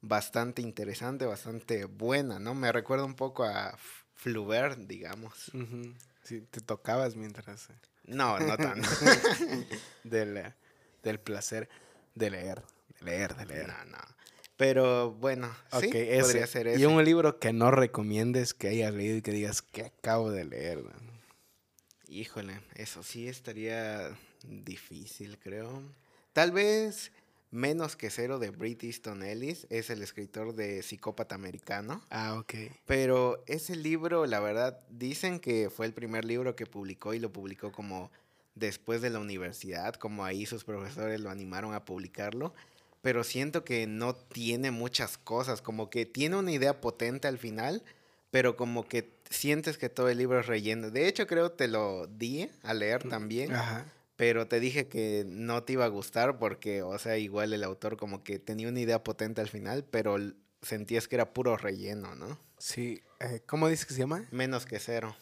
bastante 0.02 0.62
interesante, 0.62 1.26
bastante 1.26 1.86
buena, 1.86 2.38
¿no? 2.38 2.54
Me 2.54 2.72
recuerda 2.72 3.04
un 3.04 3.16
poco 3.16 3.46
a 3.46 3.76
Flaubert, 4.14 4.78
digamos. 4.78 5.52
Sí, 6.22 6.42
te 6.52 6.62
tocabas 6.62 7.16
mientras... 7.16 7.70
Eh. 7.72 7.74
No, 8.06 8.40
no 8.40 8.58
tanto. 8.58 8.88
del, 10.04 10.54
del 11.04 11.20
placer 11.20 11.68
de 12.16 12.30
leer, 12.30 12.64
de 13.00 13.06
leer, 13.06 13.36
de 13.36 13.46
leer. 13.46 13.68
No, 13.68 13.86
no. 13.86 14.17
Pero 14.58 15.12
bueno, 15.12 15.56
sí, 15.80 15.88
podría 15.88 16.48
ser 16.48 16.68
eso. 16.68 16.80
Y 16.80 16.86
un 16.86 17.04
libro 17.06 17.40
que 17.40 17.54
no 17.54 17.72
recomiendes 17.72 18.54
que 18.54 18.70
hayas 18.70 18.94
leído 18.94 19.18
y 19.18 19.22
que 19.22 19.32
digas 19.32 19.62
que 19.62 19.84
acabo 19.86 20.32
de 20.32 20.46
leer. 20.46 20.84
Híjole, 22.08 22.60
eso 22.76 23.04
sí 23.04 23.28
estaría 23.28 24.18
difícil, 24.44 25.38
creo. 25.38 25.84
Tal 26.34 26.52
vez 26.52 27.12
Menos 27.50 27.96
que 27.96 28.10
cero 28.10 28.40
de 28.40 28.50
Brit 28.50 28.84
Easton 28.84 29.24
Ellis 29.24 29.68
es 29.70 29.90
el 29.90 30.02
escritor 30.02 30.54
de 30.54 30.84
Psicópata 30.84 31.36
Americano. 31.36 32.04
Ah, 32.10 32.36
ok. 32.38 32.54
Pero 32.86 33.42
ese 33.48 33.78
libro, 33.78 34.26
la 34.26 34.42
verdad, 34.42 34.82
dicen 34.90 35.40
que 35.40 35.70
fue 35.70 35.86
el 35.86 35.94
primer 35.94 36.26
libro 36.26 36.58
que 36.58 36.66
publicó 36.66 37.14
y 37.14 37.20
lo 37.20 37.32
publicó 37.32 37.72
como 37.72 38.12
después 38.56 39.02
de 39.02 39.12
la 39.12 39.20
universidad, 39.20 39.94
como 39.96 40.26
ahí 40.26 40.46
sus 40.46 40.66
profesores 40.66 41.22
lo 41.22 41.30
animaron 41.30 41.74
a 41.74 41.86
publicarlo. 41.86 42.54
Pero 43.08 43.24
siento 43.24 43.64
que 43.64 43.88
no 43.88 44.18
tiene 44.18 44.70
muchas 44.70 45.18
cosas, 45.18 45.62
como 45.62 45.90
que 45.90 46.06
tiene 46.06 46.36
una 46.36 46.52
idea 46.52 46.82
potente 46.82 47.30
al 47.30 47.38
final, 47.38 47.82
pero 48.32 48.58
como 48.58 48.86
que 48.86 49.14
sientes 49.30 49.78
que 49.78 49.88
todo 49.88 50.10
el 50.10 50.18
libro 50.18 50.42
es 50.42 50.46
relleno. 50.46 50.92
De 50.92 51.08
hecho, 51.08 51.26
creo 51.26 51.54
te 51.54 51.70
lo 51.70 52.08
di 52.08 52.50
a 52.64 52.74
leer 52.74 53.06
mm, 53.06 53.10
también. 53.10 53.56
Ajá 53.56 53.86
pero 54.18 54.48
te 54.48 54.60
dije 54.60 54.88
que 54.88 55.26
no 55.28 55.64
te 55.64 55.74
iba 55.74 55.86
a 55.86 55.90
gustar 55.90 56.40
porque, 56.40 56.82
o 56.82 56.98
sea, 56.98 57.18
igual 57.18 57.54
el 57.54 57.64
autor 57.64 57.98
como 57.98 58.24
que 58.24 58.40
tenía 58.40 58.68
una 58.68 58.80
idea 58.80 59.04
potente 59.04 59.42
al 59.42 59.48
final, 59.48 59.86
pero 59.86 60.18
sentías 60.64 61.08
que 61.08 61.16
era 61.16 61.34
puro 61.34 61.56
relleno, 61.56 62.16
¿no? 62.16 62.40
Sí, 62.58 63.04
eh, 63.20 63.42
¿cómo 63.46 63.70
dices 63.70 63.86
que 63.86 63.94
se 63.94 64.00
llama? 64.00 64.26
Menos 64.32 64.66
que 64.66 64.80
cero. 64.80 65.16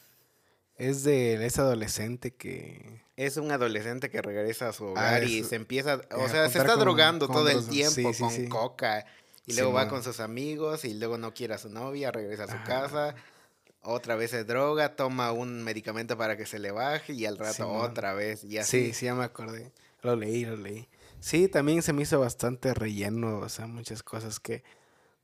Es 0.78 1.04
de 1.04 1.46
ese 1.46 1.60
adolescente 1.60 2.32
que... 2.34 3.04
Es 3.18 3.38
un 3.38 3.52
adolescente 3.52 4.10
que 4.10 4.22
regresa 4.22 4.70
a 4.70 4.74
su 4.74 4.88
ah, 4.88 4.92
hogar 4.92 5.24
y 5.24 5.44
se 5.44 5.56
empieza, 5.56 6.02
o 6.12 6.28
sea, 6.28 6.50
se 6.50 6.58
está 6.58 6.76
drogando 6.76 7.28
todo 7.28 7.48
el 7.50 7.66
tiempo 7.68 8.12
con 8.20 8.48
coca 8.48 9.06
y 9.46 9.54
luego 9.54 9.74
va 9.74 9.88
con 9.88 10.04
sus 10.04 10.20
amigos 10.20 10.84
y 10.86 10.94
luego 10.94 11.18
no 11.18 11.34
quiere 11.34 11.54
a 11.54 11.58
su 11.58 11.70
novia, 11.70 12.12
regresa 12.12 12.44
a 12.44 12.48
su 12.48 12.64
casa 12.68 13.16
otra 13.86 14.16
vez 14.16 14.32
se 14.32 14.44
droga, 14.44 14.96
toma 14.96 15.32
un 15.32 15.64
medicamento 15.64 16.18
para 16.18 16.36
que 16.36 16.46
se 16.46 16.60
le 16.60 16.72
baje 16.72 17.14
y 17.14 17.26
al 17.26 17.38
rato 17.38 17.70
otra 17.72 18.14
vez 18.14 18.44
y 18.44 18.58
así. 18.58 18.88
Sí, 18.88 18.94
sí, 18.94 19.06
ya 19.06 19.16
me 19.16 19.24
acordé. 19.24 19.72
Lo 20.02 20.16
leí, 20.16 20.46
lo 20.46 20.58
leí. 20.58 20.88
Sí, 21.20 21.48
también 21.48 21.82
se 21.82 21.94
me 21.94 22.04
hizo 22.04 22.20
bastante 22.20 22.74
relleno, 22.74 23.40
o 23.40 23.50
sea, 23.50 23.68
muchas 23.68 24.04
cosas 24.04 24.40
que 24.40 24.64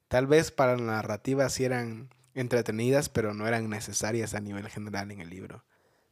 tal 0.08 0.28
vez 0.28 0.52
para 0.52 0.78
la 0.78 0.84
narrativa 0.84 1.50
sí 1.50 1.66
eran 1.66 2.10
entretenidas, 2.34 3.10
pero 3.10 3.34
no 3.34 3.48
eran 3.48 3.70
necesarias 3.70 4.34
a 4.34 4.40
nivel 4.40 4.68
general 4.70 5.12
en 5.12 5.22
el 5.22 5.30
libro. 5.30 5.64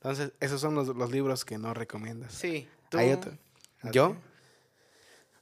Entonces, 0.02 0.32
esos 0.40 0.62
son 0.62 0.76
los, 0.76 1.12
libros 1.12 1.44
que 1.44 1.58
no 1.58 1.74
recomiendas. 1.74 2.34
Sí. 2.34 2.68
¿Hay 2.94 3.12
otro? 3.12 3.34
¿Yo? 3.92 4.16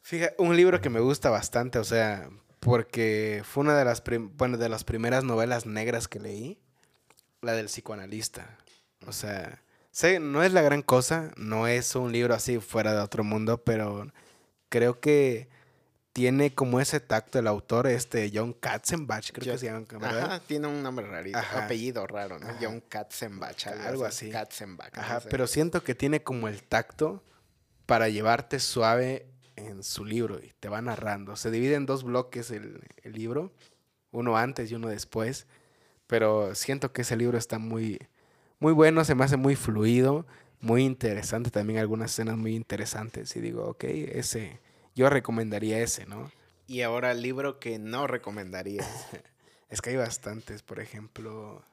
Fíjate, 0.02 0.36
un 0.40 0.56
libro 0.56 0.82
que 0.82 0.90
me 0.90 1.00
gusta 1.00 1.30
bastante, 1.30 1.78
o 1.78 1.84
sea, 1.84 2.30
porque 2.60 3.44
fue 3.46 3.62
una 3.62 3.78
de 3.78 3.86
las, 3.86 4.04
bueno, 4.36 4.58
de 4.58 4.70
las 4.70 4.84
primeras 4.84 5.24
novelas 5.24 5.66
negras 5.68 6.08
que 6.08 6.20
leí 6.20 6.60
la 7.42 7.54
del 7.54 7.68
psicoanalista. 7.68 8.58
O 9.06 9.12
sea, 9.12 9.62
sé, 9.92 10.20
no 10.20 10.44
es 10.44 10.54
la 10.54 10.62
gran 10.62 10.82
cosa, 10.82 11.32
no 11.38 11.68
es 11.68 11.96
un 11.96 12.12
libro 12.12 12.34
así 12.34 12.60
fuera 12.60 12.94
de 12.94 13.02
otro 13.02 13.24
mundo, 13.24 13.64
pero 13.64 14.12
creo 14.70 15.00
que 15.00 15.50
tiene 16.18 16.52
como 16.56 16.80
ese 16.80 17.00
tacto 17.00 17.38
el 17.38 17.46
autor, 17.46 17.86
este 17.86 18.32
John 18.34 18.52
Katzenbach, 18.52 19.32
creo 19.34 19.54
que 19.54 19.60
se 19.60 19.68
llama. 19.68 19.86
Ajá, 20.02 20.40
tiene 20.40 20.66
un 20.66 20.82
nombre 20.82 21.06
rarito, 21.06 21.38
apellido 21.38 22.08
raro, 22.08 22.40
¿no? 22.40 22.48
John 22.60 22.82
Katzenbach, 22.90 23.68
algo, 23.68 24.04
así. 24.04 24.32
Katzenbach. 24.32 24.98
Ajá, 24.98 25.22
pero 25.30 25.46
siento 25.46 25.84
que 25.84 25.94
tiene 25.94 26.24
como 26.24 26.48
el 26.48 26.64
tacto 26.64 27.22
para 27.86 28.10
llevarte 28.10 28.60
suave 28.60 29.28
en 29.58 29.84
su 29.84 30.06
libro 30.06 30.40
y 30.44 30.54
te 30.60 30.70
va 30.70 30.82
narrando. 30.82 31.36
Se 31.36 31.52
divide 31.52 31.76
en 31.76 31.86
dos 31.86 32.04
bloques 32.04 32.50
el, 32.50 32.82
el 33.04 33.14
libro, 33.14 33.54
uno 34.10 34.38
antes 34.38 34.72
y 34.72 34.74
uno 34.74 34.88
después. 34.88 35.46
Pero 36.08 36.56
siento 36.56 36.94
que 36.94 37.04
ese 37.04 37.16
libro 37.16 37.38
está 37.38 37.60
muy, 37.60 38.00
muy 38.58 38.74
bueno, 38.74 39.06
se 39.06 39.14
me 39.14 39.24
hace 39.24 39.38
muy 39.38 39.56
fluido, 39.56 40.26
muy 40.62 40.84
interesante, 40.84 41.52
también 41.52 41.78
algunas 41.78 42.10
escenas 42.10 42.38
muy 42.38 42.56
interesantes. 42.56 43.36
Y 43.36 43.40
digo, 43.40 43.68
ok, 43.68 43.84
ese, 43.84 44.60
yo 44.98 45.12
recomendaría 45.12 45.80
ese, 45.80 46.08
¿no? 46.08 46.32
Y 46.66 46.82
ahora 46.82 47.12
el 47.12 47.22
libro 47.22 47.60
que 47.60 47.78
no 47.78 48.08
recomendaría. 48.08 48.84
es 49.70 49.82
que 49.82 49.92
hay 49.92 49.96
bastantes, 49.96 50.64
por 50.64 50.80
ejemplo. 50.80 51.64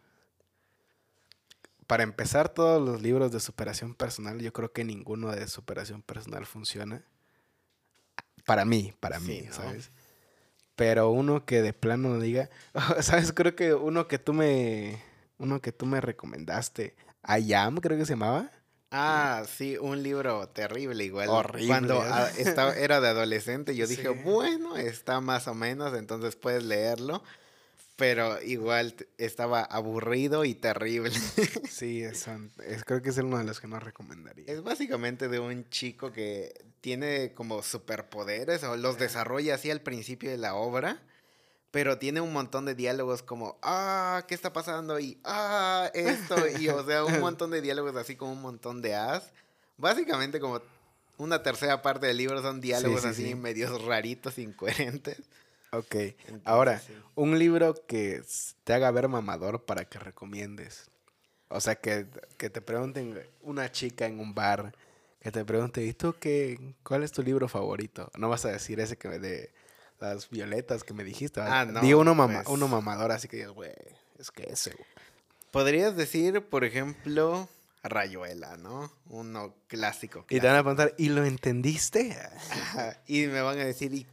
Para 1.87 2.03
empezar, 2.03 2.51
todos 2.51 2.87
los 2.87 3.01
libros 3.01 3.33
de 3.33 3.41
superación 3.41 3.95
personal, 3.95 4.41
yo 4.41 4.53
creo 4.53 4.73
que 4.73 4.85
ninguno 4.85 5.33
de 5.33 5.49
superación 5.49 6.03
personal 6.03 6.45
funciona. 6.45 7.03
Para 8.45 8.67
mí, 8.67 8.93
para 9.01 9.21
mí, 9.21 9.47
¿sabes? 9.51 9.91
pero 10.77 11.11
uno 11.11 11.47
que 11.47 11.63
de 11.63 11.73
plano 11.73 12.11
no 12.11 12.21
diga, 12.21 12.51
sabes, 13.01 13.33
creo 13.33 13.55
que 13.57 13.75
uno 13.75 14.09
que 14.09 14.19
tú 14.19 14.33
me 14.35 15.03
uno 15.39 15.61
que 15.61 15.73
tú 15.73 15.87
me 15.87 16.01
recomendaste, 16.01 16.95
Ayam 17.23 17.79
creo 17.79 17.97
que 17.97 18.05
se 18.05 18.13
llamaba. 18.13 18.51
Ah, 18.91 19.45
sí, 19.49 19.77
un 19.77 20.03
libro 20.03 20.49
terrible 20.49 21.05
igual. 21.05 21.29
Horrible. 21.29 21.67
Cuando 21.67 22.05
estaba, 22.39 22.75
era 22.77 23.01
de 23.01 23.09
adolescente, 23.09 23.75
yo 23.75 23.87
dije, 23.87 24.09
bueno, 24.09 24.77
está 24.77 25.21
más 25.21 25.49
o 25.49 25.55
menos, 25.55 25.97
entonces 25.97 26.37
puedes 26.37 26.63
leerlo. 26.63 27.23
Pero 27.97 28.43
igual 28.43 28.97
estaba 29.19 29.63
aburrido 29.63 30.45
y 30.45 30.55
terrible. 30.55 31.13
Sí, 31.71 32.03
es, 32.03 32.27
creo 32.85 33.03
que 33.03 33.11
es 33.11 33.19
uno 33.19 33.39
de 33.39 33.45
los 33.45 33.61
que 33.61 33.69
no 33.69 33.79
recomendaría. 33.79 34.45
Es 34.47 34.63
básicamente 34.63 35.29
de 35.29 35.39
un 35.39 35.69
chico 35.71 36.13
que 36.13 36.53
tiene 36.81 37.33
como 37.35 37.63
superpoderes 37.63 38.63
o 38.65 38.77
los 38.77 38.99
desarrolla 38.99 39.55
así 39.55 39.71
al 39.71 39.81
principio 39.81 40.31
de 40.31 40.39
la 40.39 40.55
obra, 40.55 41.03
pero 41.75 41.99
tiene 41.99 42.21
un 42.21 42.33
montón 42.33 42.67
de 42.67 42.77
diálogos 42.77 43.25
como, 43.25 43.59
ah, 43.61 44.25
¿qué 44.29 44.37
está 44.37 44.53
pasando? 44.53 45.01
Y, 45.01 45.19
ah, 45.25 45.91
esto, 45.93 46.37
y 46.61 46.69
o 46.69 46.87
sea, 46.87 47.05
un 47.05 47.19
montón 47.19 47.51
de 47.51 47.61
diálogos 47.61 47.97
así 47.97 48.15
como 48.15 48.31
un 48.31 48.41
montón 48.41 48.81
de 48.81 48.95
as. 48.95 49.33
Básicamente 49.77 50.39
como 50.39 50.63
una 51.19 51.43
tercera 51.43 51.83
parte 51.83 52.07
del 52.07 52.19
libro 52.19 52.41
son 52.43 52.61
diálogos 52.61 53.05
así 53.05 53.35
medios 53.35 53.85
raritos, 53.85 54.39
incoherentes. 54.39 55.19
Ok. 55.73 55.97
Ahora, 56.45 56.81
un 57.17 57.41
libro 57.41 57.75
que 57.89 58.23
te 58.63 58.73
haga 58.73 58.93
ver 58.93 59.09
mamador 59.09 59.65
para 59.65 59.85
que 59.85 59.99
recomiendes. 59.99 60.93
O 61.49 61.61
sea, 61.61 61.75
que, 61.75 62.07
que, 62.39 62.51
te 62.51 62.61
pregunten 62.61 63.21
una 63.43 63.73
chica 63.73 64.07
en 64.07 64.21
un 64.21 64.33
bar, 64.33 64.77
que 65.19 65.33
te 65.33 65.45
pregunte, 65.45 65.85
¿y 65.85 65.93
tú 65.93 66.15
qué? 66.21 66.77
¿Cuál 66.85 67.03
es 67.03 67.11
tu 67.11 67.25
libro 67.25 67.49
favorito? 67.49 68.13
No 68.17 68.29
vas 68.29 68.45
a 68.45 68.53
decir 68.53 68.79
ese 68.79 68.97
que 68.97 69.09
de 69.09 69.51
las 70.05 70.31
violetas 70.31 70.85
que 70.85 70.95
me 70.95 71.05
dijiste. 71.05 71.41
Ah, 71.41 71.65
no. 71.65 71.81
Digo 71.81 72.01
uno, 72.01 72.17
pues 72.17 72.47
uno 72.49 72.69
mamador, 72.69 73.13
así 73.13 73.29
que 73.29 73.47
güey, 73.47 73.73
es 74.19 74.31
que 74.31 74.45
ese, 74.45 74.75
Podrías 75.51 75.95
decir, 75.97 76.43
por 76.43 76.65
ejemplo, 76.65 77.49
Rayuela, 77.85 78.57
¿no? 78.57 78.91
Uno 79.11 79.55
clásico, 79.69 80.25
Y 80.31 80.41
te 80.41 80.47
van 80.47 80.57
a 80.57 80.63
preguntar, 80.63 80.95
¿y 80.99 81.11
lo 81.11 81.25
entendiste? 81.25 82.19
y 83.07 83.27
me 83.27 83.41
van 83.41 83.61
a 83.61 83.65
decir, 83.65 83.95
¿y 83.95 84.07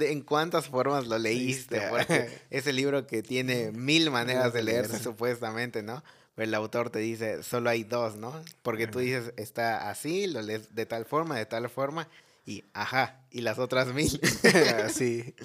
en 0.00 0.22
cuántas 0.22 0.68
formas 0.68 1.06
lo 1.06 1.18
leíste? 1.18 1.82
Porque 1.90 2.40
es 2.50 2.66
el 2.66 2.76
libro 2.76 3.06
que 3.06 3.22
tiene 3.22 3.70
mil 3.72 4.10
maneras 4.10 4.52
de 4.52 4.64
leerse, 4.64 4.98
supuestamente, 4.98 5.82
¿no? 5.82 6.02
Pero 6.34 6.48
el 6.48 6.54
autor 6.54 6.90
te 6.90 6.98
dice, 6.98 7.42
solo 7.42 7.70
hay 7.70 7.84
dos, 7.84 8.16
¿no? 8.16 8.42
Porque 8.62 8.86
tú 8.86 8.98
dices, 8.98 9.32
está 9.36 9.90
así, 9.90 10.26
lo 10.26 10.42
lees 10.42 10.74
de 10.74 10.86
tal 10.86 11.04
forma, 11.04 11.36
de 11.36 11.46
tal 11.46 11.68
forma, 11.68 12.08
y 12.50 12.64
ajá, 12.72 13.22
y 13.30 13.42
las 13.42 13.60
otras 13.60 13.94
mil. 13.94 14.10
sí. 14.92 15.36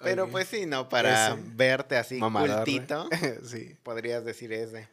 Pero 0.00 0.28
pues 0.28 0.46
sí, 0.46 0.64
¿no? 0.64 0.88
Para 0.88 1.36
verte 1.54 1.96
así 1.96 2.20
cultito, 2.20 3.08
sí. 3.44 3.76
podrías 3.82 4.24
decir 4.24 4.52
ese. 4.52 4.88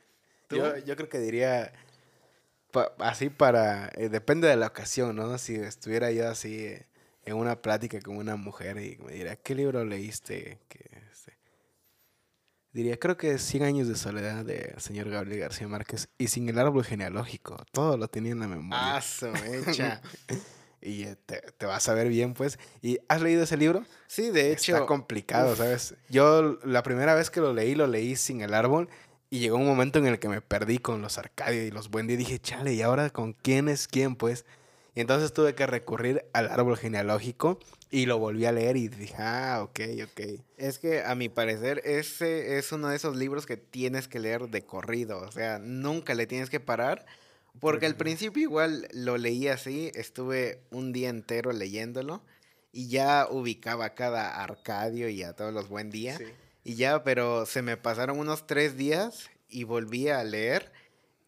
Yo, 0.50 0.78
yo 0.80 0.96
creo 0.96 1.10
que 1.10 1.20
diría 1.20 1.72
así 2.98 3.30
para, 3.30 3.92
eh, 3.96 4.10
depende 4.10 4.48
de 4.48 4.56
la 4.56 4.68
ocasión, 4.68 5.16
¿no? 5.16 5.38
Si 5.38 5.54
estuviera 5.54 6.12
yo 6.12 6.28
así 6.28 6.66
eh, 6.66 6.88
en 7.24 7.36
una 7.36 7.62
plática 7.62 8.00
con 8.02 8.18
una 8.18 8.36
mujer 8.36 8.78
y 8.78 8.98
me 8.98 9.14
diría, 9.14 9.36
¿qué 9.36 9.54
libro 9.54 9.86
leíste? 9.86 10.60
Que, 10.68 10.90
este, 11.12 11.38
diría, 12.72 12.98
creo 12.98 13.16
que 13.16 13.38
100 13.38 13.64
años 13.64 13.88
de 13.88 13.96
soledad 13.96 14.44
de 14.44 14.74
señor 14.80 15.10
Gabriel 15.10 15.42
García 15.42 15.68
Márquez 15.68 16.10
y 16.18 16.30
sin 16.30 16.50
el 16.50 16.58
árbol 16.58 16.84
genealógico, 16.84 17.64
todo 17.72 17.96
lo 17.98 18.08
tenía 18.08 18.32
en 18.32 18.40
la 18.40 18.48
memoria. 18.48 18.96
Ah, 18.96 19.02
su 19.02 19.28
mecha. 19.28 20.02
y 20.84 21.04
eh, 21.04 21.16
te, 21.26 21.42
te, 21.58 21.66
vas 21.66 21.88
a 21.90 21.94
ver 21.94 22.10
bien, 22.10 22.34
pues. 22.34 22.60
¿Y 22.82 23.00
has 23.08 23.22
leído 23.22 23.44
ese 23.44 23.58
libro? 23.58 23.86
Sí, 24.08 24.30
de 24.30 24.52
hecho. 24.52 24.74
Está 24.74 24.86
complicado, 24.86 25.56
¿sabes? 25.56 25.96
Yo 26.10 26.58
la 26.64 26.84
primera 26.84 27.16
vez 27.16 27.30
que 27.30 27.40
lo 27.40 27.54
leí, 27.54 27.76
lo 27.76 27.88
leí 27.88 28.16
sin 28.16 28.42
el 28.42 28.54
árbol 28.54 28.90
y 29.30 29.40
llegó 29.40 29.58
un 29.58 29.66
momento 29.66 29.98
en 29.98 30.06
el 30.06 30.20
que 30.20 30.30
me 30.30 30.42
perdí 30.42 30.78
con 30.78 31.02
los 31.02 31.18
Arcadio 31.18 31.66
y 31.66 31.72
los 31.72 31.90
Buendía 31.90 32.14
y 32.14 32.18
dije, 32.18 32.38
chale, 32.40 32.74
¿y 32.74 32.84
ahora 32.84 33.10
con 33.10 33.34
quién 33.34 33.68
es 33.68 33.88
quién, 33.88 34.16
pues? 34.16 34.46
Y 34.96 35.02
entonces 35.02 35.34
tuve 35.34 35.56
que 35.56 35.66
recurrir 35.66 36.26
al 36.34 36.50
árbol 36.50 36.78
genealógico 36.78 37.58
y 37.90 38.06
lo 38.06 38.20
volví 38.20 38.46
a 38.46 38.52
leer 38.52 38.78
y 38.78 38.90
dije, 38.90 39.16
ah, 39.18 39.62
ok, 39.64 39.80
ok. 40.04 40.40
Es 40.58 40.78
que 40.78 41.04
a 41.04 41.16
mi 41.16 41.30
parecer 41.30 41.82
ese 41.84 42.60
es 42.60 42.72
uno 42.72 42.90
de 42.90 42.96
esos 42.96 43.16
libros 43.16 43.48
que 43.48 43.58
tienes 43.58 44.08
que 44.08 44.20
leer 44.20 44.50
de 44.50 44.62
corrido, 44.64 45.20
o 45.20 45.32
sea, 45.32 45.58
nunca 45.58 46.14
le 46.14 46.28
tienes 46.28 46.52
que 46.52 46.60
parar, 46.60 47.06
porque 47.60 47.86
al 47.86 47.96
principio 47.96 48.44
igual 48.44 48.88
lo 48.94 49.18
leí 49.18 49.48
así, 49.48 49.92
estuve 49.96 50.62
un 50.72 50.92
día 50.92 51.10
entero 51.10 51.52
leyéndolo 51.52 52.24
y 52.72 52.88
ya 52.88 53.28
ubicaba 53.30 53.86
a 53.86 53.96
cada 53.96 54.44
Arcadio 54.44 55.08
y 55.10 55.24
a 55.24 55.34
todos 55.34 55.54
los 55.54 55.70
Buen 55.70 55.92
Día. 55.92 56.20
Y 56.64 56.76
ya, 56.76 57.04
pero 57.04 57.46
se 57.46 57.62
me 57.62 57.78
pasaron 57.78 58.20
unos 58.20 58.48
tres 58.48 58.78
días 58.78 59.30
y 59.48 59.64
volví 59.64 60.10
a 60.10 60.24
leer 60.24 60.72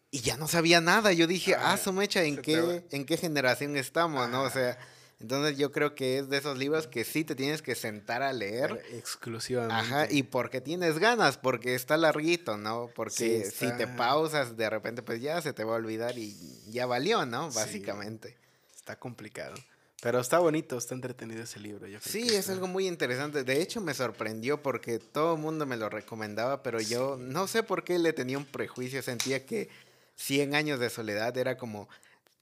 y 0.09 0.21
ya 0.21 0.37
no 0.37 0.47
sabía 0.47 0.81
nada. 0.81 1.13
Yo 1.13 1.27
dije, 1.27 1.55
ah, 1.55 1.77
ah 1.85 1.91
mecha, 1.91 2.23
¿en 2.23 2.37
qué, 2.37 2.83
¿en 2.91 3.05
qué 3.05 3.17
generación 3.17 3.77
estamos? 3.77 4.29
¿no? 4.29 4.43
O 4.43 4.49
sea, 4.49 4.77
entonces 5.19 5.57
yo 5.57 5.71
creo 5.71 5.95
que 5.95 6.19
es 6.19 6.29
de 6.29 6.37
esos 6.37 6.57
libros 6.57 6.87
que 6.87 7.05
sí 7.05 7.23
te 7.23 7.35
tienes 7.35 7.61
que 7.61 7.75
sentar 7.75 8.21
a 8.21 8.33
leer. 8.33 8.83
Exclusivamente. 8.91 9.75
Ajá, 9.75 10.07
y 10.11 10.23
porque 10.23 10.61
tienes 10.61 10.99
ganas, 10.99 11.37
porque 11.37 11.75
está 11.75 11.97
larguito, 11.97 12.57
¿no? 12.57 12.89
Porque 12.95 13.45
si 13.45 13.71
te 13.77 13.87
pausas, 13.87 14.57
de 14.57 14.69
repente 14.69 15.01
pues 15.01 15.21
ya 15.21 15.41
se 15.41 15.53
te 15.53 15.63
va 15.63 15.73
a 15.73 15.77
olvidar 15.77 16.17
y 16.17 16.35
ya 16.69 16.85
valió, 16.85 17.25
¿no? 17.25 17.49
Básicamente. 17.51 18.37
Está 18.75 18.99
complicado. 18.99 19.55
Pero 20.01 20.19
está 20.19 20.37
bonito, 20.37 20.77
está 20.77 20.93
entretenido 20.93 21.41
ese 21.41 21.59
libro. 21.59 21.87
sí, 22.01 22.27
es 22.27 22.49
algo 22.49 22.67
muy 22.67 22.87
interesante. 22.87 23.43
De 23.43 23.61
hecho, 23.61 23.81
me 23.81 23.93
sorprendió 23.93 24.61
porque 24.61 24.99
todo 24.99 25.35
el 25.35 25.41
mundo 25.41 25.65
me 25.65 25.77
lo 25.77 25.89
recomendaba, 25.89 26.61
pero 26.61 26.79
yo 26.79 27.17
no 27.17 27.47
sé 27.47 27.63
por 27.63 27.83
qué 27.83 27.97
le 27.97 28.13
tenía 28.13 28.37
un 28.37 28.45
prejuicio. 28.45 29.01
Sentía 29.01 29.45
que 29.45 29.69
100 30.17 30.53
años 30.53 30.79
de 30.79 30.91
soledad 30.91 31.35
era 31.37 31.57
como 31.57 31.89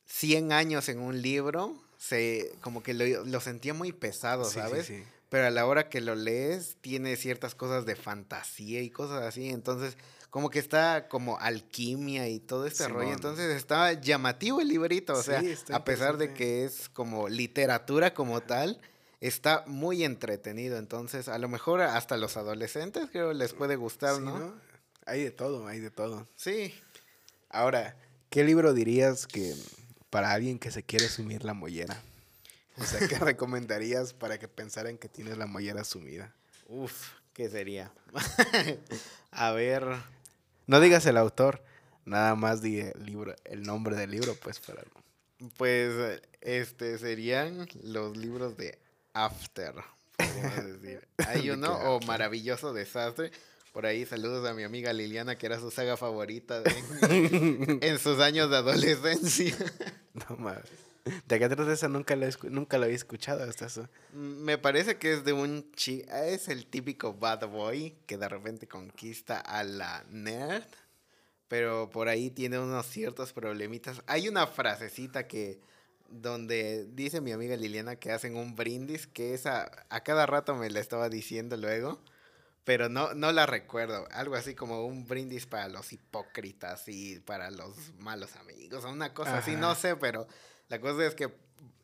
100 0.08 0.52
años 0.52 0.90
en 0.90 1.00
un 1.00 1.22
libro. 1.22 1.82
Se, 2.04 2.52
como 2.60 2.84
que 2.84 2.94
lo, 2.94 3.40
sentía 3.40 3.74
muy 3.74 3.94
pesado, 3.94 4.44
¿sabes? 4.44 4.92
Pero 5.30 5.48
a 5.48 5.52
la 5.52 5.66
hora 5.66 5.88
que 5.88 6.02
lo 6.02 6.16
lees, 6.16 6.76
tiene 6.82 7.16
ciertas 7.16 7.56
cosas 7.56 7.86
de 7.86 7.96
fantasía 7.96 8.82
y 8.82 8.90
cosas 8.90 9.24
así. 9.24 9.48
Entonces, 9.48 9.96
como 10.30 10.50
que 10.50 10.60
está 10.60 11.08
como 11.08 11.40
alquimia 11.40 12.28
y 12.28 12.42
todo 12.42 12.68
este 12.68 12.90
rollo. 12.90 13.14
Entonces 13.14 13.56
está 13.56 13.94
llamativo 13.94 14.60
el 14.60 14.68
librito, 14.68 15.14
o 15.14 15.24
sea, 15.24 15.42
a 15.72 15.86
pesar 15.86 16.18
de 16.18 16.34
que 16.34 16.66
es 16.66 16.90
como 16.90 17.30
literatura 17.30 18.14
como 18.14 18.42
tal, 18.42 18.82
está 19.22 19.64
muy 19.66 20.04
entretenido. 20.04 20.78
Entonces, 20.78 21.30
a 21.30 21.38
lo 21.38 21.48
mejor 21.48 21.80
hasta 21.80 22.18
los 22.18 22.36
adolescentes 22.36 23.08
creo 23.14 23.32
les 23.32 23.54
puede 23.54 23.78
gustar, 23.78 24.20
¿no? 24.20 24.54
Hay 25.06 25.24
de 25.24 25.32
todo, 25.32 25.68
hay 25.68 25.80
de 25.80 25.90
todo. 25.90 26.28
Sí. 26.36 26.74
Ahora, 27.50 27.96
¿qué 28.30 28.44
libro 28.44 28.74
dirías 28.74 29.26
que 29.26 29.56
para 30.14 30.32
alguien 30.32 30.60
que 30.60 30.70
se 30.70 30.84
quiere 30.84 31.10
sumir 31.10 31.44
la 31.44 31.56
mollera? 31.56 32.00
O 32.78 32.84
sea, 32.84 33.08
¿qué 33.08 33.18
recomendarías 33.20 34.14
para 34.14 34.38
que 34.38 34.48
pensaran 34.48 35.00
que 35.00 35.10
tienes 35.10 35.40
la 35.40 35.48
mollera 35.48 35.84
sumida? 35.84 36.32
Uf, 36.68 37.14
¿qué 37.34 37.50
sería? 37.50 37.92
a 39.32 39.52
ver, 39.54 39.84
no 40.68 40.80
digas 40.80 41.08
el 41.08 41.18
autor, 41.18 41.64
nada 42.06 42.36
más 42.36 42.62
di 42.62 42.82
el 42.82 43.04
libro, 43.04 43.36
el 43.44 43.64
nombre 43.64 43.96
del 43.96 44.12
libro, 44.12 44.36
pues 44.36 44.60
para. 44.60 44.84
Pues 45.58 46.22
este 46.42 47.00
serían 47.00 47.68
los 47.82 48.16
libros 48.16 48.56
de 48.56 48.78
After, 49.14 49.74
decir. 50.80 51.08
Hay 51.28 51.50
uno, 51.50 51.74
o 51.74 52.00
Maravilloso 52.02 52.72
Desastre. 52.72 53.32
Por 53.74 53.88
ahí 53.88 54.06
saludos 54.06 54.48
a 54.48 54.54
mi 54.54 54.62
amiga 54.62 54.94
Liliana, 54.94 55.36
que 55.36 55.48
era 55.48 55.60
su 55.60 55.72
saga 55.72 55.98
favorita 55.98 56.62
en, 57.10 57.98
sus 57.98 58.20
años 58.20 58.50
de 58.50 58.58
adolescencia. 58.58 59.56
No 60.14 60.38
mames. 60.38 60.70
¿De 61.28 61.40
qué 61.40 61.50
trata 61.50 61.74
esa? 61.74 61.90
Nunca 61.90 62.16
lo, 62.16 62.28
nunca 62.52 62.78
lo 62.78 62.84
había 62.84 62.96
escuchado 62.96 63.44
hasta 63.44 63.66
eso. 63.66 63.90
Me 64.14 64.60
parece 64.60 64.98
que 64.98 65.14
es 65.14 65.26
de 65.26 65.34
un 65.34 65.72
chi... 65.72 66.06
Es 66.08 66.50
el 66.50 66.68
típico 66.68 67.16
bad 67.16 67.48
boy 67.48 67.96
que 68.06 68.20
de 68.20 68.30
repente 68.30 68.68
conquista 68.68 69.40
a 69.40 69.64
la 69.64 70.06
nerd. 70.08 70.68
Pero 71.48 71.90
por 71.90 72.10
ahí 72.10 72.30
tiene 72.30 72.60
unos 72.60 72.86
ciertos 72.86 73.34
problemitas. 73.34 74.04
Hay 74.06 74.30
una 74.30 74.46
frasecita 74.46 75.28
que... 75.28 75.60
Donde 76.10 76.86
dice 76.92 77.22
mi 77.22 77.32
amiga 77.32 77.58
Liliana 77.58 77.96
que 77.96 78.12
hacen 78.12 78.36
un 78.36 78.56
brindis. 78.56 79.08
Que 79.08 79.34
esa... 79.34 79.72
A 79.90 80.04
cada 80.04 80.28
rato 80.28 80.54
me 80.54 80.70
la 80.70 80.80
estaba 80.80 81.10
diciendo 81.10 81.58
luego. 81.58 82.00
Pero 82.64 82.88
no, 82.88 83.14
no 83.14 83.32
la 83.32 83.46
recuerdo. 83.46 84.08
Algo 84.12 84.36
así 84.36 84.56
como 84.56 84.86
un 84.86 85.06
brindis 85.06 85.46
para 85.46 85.68
los 85.68 85.92
hipócritas 85.92 86.88
y 86.88 87.20
para 87.20 87.52
los 87.52 87.94
malos 87.98 88.36
amigos. 88.38 88.86
Una 88.86 89.14
cosa 89.14 89.40
así, 89.40 89.56
no 89.56 89.76
sé, 89.76 89.96
pero 89.98 90.28
la 90.70 90.80
cosa 90.80 91.06
es 91.06 91.16
que 91.16 91.34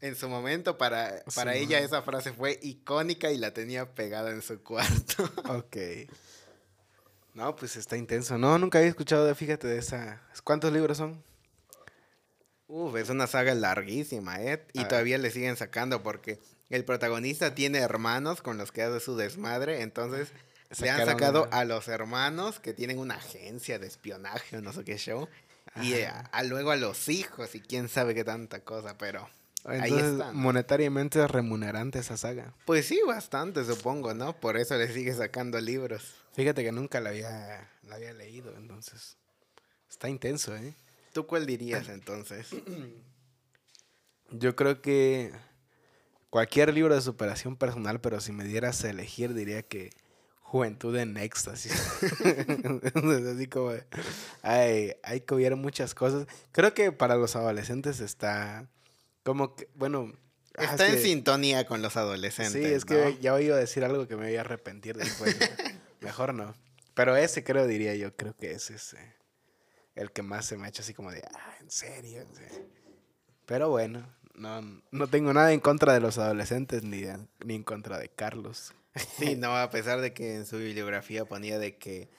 en 0.01 0.15
su 0.15 0.29
momento 0.29 0.77
para, 0.77 1.23
para 1.35 1.55
ella 1.55 1.79
esa 1.79 2.01
frase 2.01 2.31
fue 2.31 2.59
icónica 2.61 3.31
y 3.31 3.37
la 3.37 3.53
tenía 3.53 3.93
pegada 3.93 4.31
en 4.31 4.41
su 4.41 4.63
cuarto. 4.63 5.29
ok. 5.47 5.77
No, 7.33 7.55
pues 7.55 7.75
está 7.75 7.97
intenso. 7.97 8.37
No, 8.37 8.57
nunca 8.57 8.79
había 8.79 8.89
escuchado, 8.89 9.25
de, 9.25 9.35
fíjate, 9.35 9.67
de 9.67 9.77
esa... 9.77 10.21
¿Cuántos 10.43 10.73
libros 10.73 10.97
son? 10.97 11.23
Uf, 12.67 12.95
es 12.95 13.09
una 13.09 13.27
saga 13.27 13.53
larguísima, 13.53 14.41
¿eh? 14.41 14.65
Y 14.73 14.85
todavía 14.85 15.17
le 15.17 15.31
siguen 15.31 15.57
sacando 15.57 16.03
porque 16.03 16.39
el 16.69 16.85
protagonista 16.85 17.55
tiene 17.55 17.79
hermanos 17.79 18.41
con 18.41 18.57
los 18.57 18.71
que 18.71 18.83
hace 18.83 18.99
su 18.99 19.15
desmadre, 19.15 19.81
entonces 19.81 20.29
le 20.77 20.89
han 20.89 21.05
sacado 21.05 21.47
a 21.51 21.65
los 21.65 21.87
hermanos 21.87 22.59
que 22.59 22.73
tienen 22.73 22.99
una 22.99 23.15
agencia 23.15 23.79
de 23.79 23.87
espionaje 23.87 24.57
o 24.57 24.61
no 24.61 24.71
sé 24.73 24.83
qué 24.83 24.97
show. 24.97 25.27
Y 25.81 25.93
a, 26.01 26.43
luego 26.43 26.71
a 26.71 26.75
los 26.75 27.09
hijos 27.09 27.55
y 27.55 27.61
quién 27.61 27.89
sabe 27.89 28.15
qué 28.15 28.23
tanta 28.23 28.63
cosa, 28.63 28.97
pero 28.97 29.27
ahí 29.65 29.93
está. 29.93 30.31
Monetariamente 30.31 31.23
es 31.23 31.29
remunerante 31.29 31.99
esa 31.99 32.17
saga. 32.17 32.53
Pues 32.65 32.87
sí, 32.87 32.99
bastante, 33.05 33.63
supongo, 33.63 34.13
¿no? 34.13 34.39
Por 34.39 34.57
eso 34.57 34.77
le 34.77 34.91
sigue 34.91 35.13
sacando 35.13 35.59
libros. 35.61 36.15
Fíjate 36.33 36.63
que 36.63 36.71
nunca 36.71 36.99
la 36.99 37.09
había, 37.09 37.69
la 37.83 37.95
había 37.95 38.13
leído, 38.13 38.55
entonces. 38.57 39.17
Está 39.89 40.09
intenso, 40.09 40.55
¿eh? 40.55 40.75
¿Tú 41.13 41.25
cuál 41.25 41.45
dirías 41.45 41.89
entonces? 41.89 42.49
Yo 44.31 44.55
creo 44.55 44.81
que 44.81 45.31
cualquier 46.29 46.73
libro 46.73 46.93
de 46.93 47.01
superación 47.01 47.55
personal, 47.55 47.99
pero 47.99 48.21
si 48.21 48.31
me 48.31 48.43
dieras 48.43 48.83
a 48.83 48.89
elegir, 48.89 49.33
diría 49.33 49.63
que 49.63 49.89
juventud 50.49 50.95
en 50.97 51.15
éxtasis. 51.17 51.71
Así 53.35 53.47
como, 53.47 53.71
hay, 54.41 54.93
hay 55.03 55.21
que 55.21 55.35
ver 55.35 55.55
muchas 55.55 55.93
cosas. 55.93 56.27
Creo 56.51 56.73
que 56.73 56.91
para 56.91 57.15
los 57.15 57.35
adolescentes 57.35 57.99
está 57.99 58.67
como 59.23 59.55
que, 59.55 59.69
bueno, 59.75 60.11
Ah, 60.57 60.63
Está 60.65 60.87
es 60.87 60.89
en 60.93 60.95
que- 60.97 61.03
sintonía 61.03 61.65
con 61.67 61.81
los 61.81 61.95
adolescentes. 61.95 62.51
Sí, 62.53 62.65
es 62.65 62.83
¿no? 62.85 62.89
que 62.89 63.17
ya 63.21 63.33
oí 63.33 63.45
decir 63.45 63.85
algo 63.85 64.07
que 64.09 64.17
me 64.17 64.25
voy 64.25 64.35
a 64.35 64.41
arrepentir 64.41 64.97
después. 64.97 65.37
Mejor 66.01 66.33
no. 66.33 66.53
Pero 66.95 67.15
ese 67.15 67.45
creo, 67.45 67.65
diría 67.65 67.95
yo, 67.95 68.13
creo 68.17 68.35
que 68.35 68.51
ese 68.51 68.75
es 68.75 68.93
el 69.95 70.11
que 70.11 70.21
más 70.21 70.45
se 70.47 70.57
me 70.57 70.65
ha 70.65 70.69
hecho 70.69 70.81
así 70.81 70.93
como 70.93 71.11
de, 71.11 71.21
ah, 71.33 71.53
en 71.61 71.69
serio. 71.71 72.21
en 72.23 72.35
serio?". 72.35 72.65
Pero 73.45 73.69
bueno, 73.69 74.05
no, 74.33 74.81
no 74.91 75.07
tengo 75.07 75.31
nada 75.33 75.53
en 75.53 75.61
contra 75.61 75.93
de 75.93 76.01
los 76.01 76.17
adolescentes 76.17 76.83
ni, 76.83 77.01
de- 77.01 77.25
ni 77.45 77.55
en 77.55 77.63
contra 77.63 77.97
de 77.97 78.09
Carlos. 78.09 78.73
Sí, 79.17 79.35
no, 79.35 79.55
a 79.55 79.69
pesar 79.69 80.01
de 80.01 80.13
que 80.13 80.35
en 80.35 80.45
su 80.45 80.57
bibliografía 80.57 81.25
ponía 81.25 81.59
de 81.59 81.77
que 81.77 82.09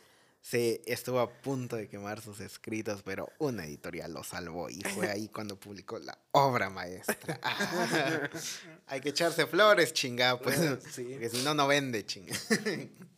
se 0.40 0.80
estuvo 0.86 1.20
a 1.20 1.30
punto 1.30 1.76
de 1.76 1.88
quemar 1.88 2.20
sus 2.22 2.40
escritos, 2.40 3.02
pero 3.02 3.30
una 3.38 3.64
editorial 3.66 4.12
lo 4.14 4.24
salvó 4.24 4.70
y 4.70 4.80
fue 4.80 5.10
ahí 5.10 5.28
cuando 5.28 5.58
publicó 5.60 5.98
la 5.98 6.16
obra 6.32 6.70
maestra. 6.70 7.38
Ah, 7.42 8.30
hay 8.86 9.00
que 9.00 9.10
echarse 9.10 9.46
flores, 9.46 9.92
chinga, 9.92 10.38
pues, 10.38 10.58
Sí. 10.92 11.04
porque 11.12 11.28
si 11.28 11.42
no, 11.42 11.54
no 11.54 11.66
vende, 11.66 12.06
chinga. 12.06 12.34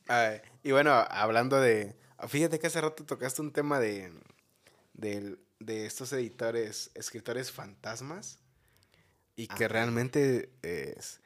Ay, 0.09 0.41
y 0.63 0.73
bueno, 0.73 0.93
hablando 1.11 1.61
de. 1.61 1.95
Fíjate 2.29 2.59
que 2.59 2.67
hace 2.69 2.81
rato 2.81 3.05
tocaste 3.05 3.41
un 3.43 3.53
tema 3.53 3.79
de. 3.81 4.13
del- 4.95 5.39
de 5.61 5.87
estos 5.87 6.13
editores, 6.13 6.91
escritores 6.95 7.53
fantasmas. 7.53 8.41
Y 9.37 9.47
que 9.47 9.69
realmente 9.69 10.51
es- 10.63 11.21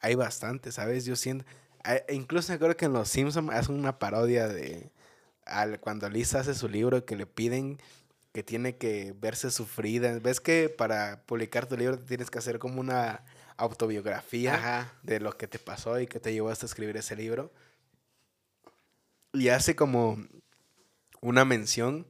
hay 0.00 0.14
bastante, 0.14 0.72
¿sabes? 0.72 1.06
Yo 1.06 1.16
siento. 1.16 1.46
A- 1.92 2.12
incluso 2.12 2.50
me 2.52 2.56
acuerdo 2.56 2.76
que 2.76 2.84
en 2.86 2.92
Los 2.92 3.08
Simpsons 3.08 3.50
hacen 3.52 3.74
una 3.78 3.98
parodia 3.98 4.48
de. 4.48 4.90
Al, 5.44 5.80
cuando 5.80 6.08
Lisa 6.10 6.40
hace 6.40 6.54
su 6.54 6.68
libro 6.68 7.04
que 7.06 7.16
le 7.16 7.26
piden 7.26 7.78
que 8.32 8.42
tiene 8.42 8.76
que 8.76 9.14
verse 9.18 9.50
sufrida. 9.50 10.18
¿Ves 10.18 10.40
que 10.40 10.68
para 10.68 11.22
publicar 11.26 11.66
tu 11.66 11.76
libro 11.76 11.98
tienes 11.98 12.30
que 12.30 12.38
hacer 12.38 12.58
como 12.58 12.80
una 12.80 13.24
autobiografía? 13.56 14.54
Ajá. 14.54 14.92
de 15.02 15.18
lo 15.20 15.36
que 15.36 15.48
te 15.48 15.58
pasó 15.58 15.98
y 15.98 16.06
que 16.06 16.20
te 16.20 16.32
llevó 16.32 16.50
hasta 16.50 16.66
escribir 16.66 16.96
ese 16.98 17.16
libro. 17.16 17.50
Y 19.32 19.48
hace 19.48 19.74
como 19.76 20.18
una 21.20 21.44
mención 21.44 22.06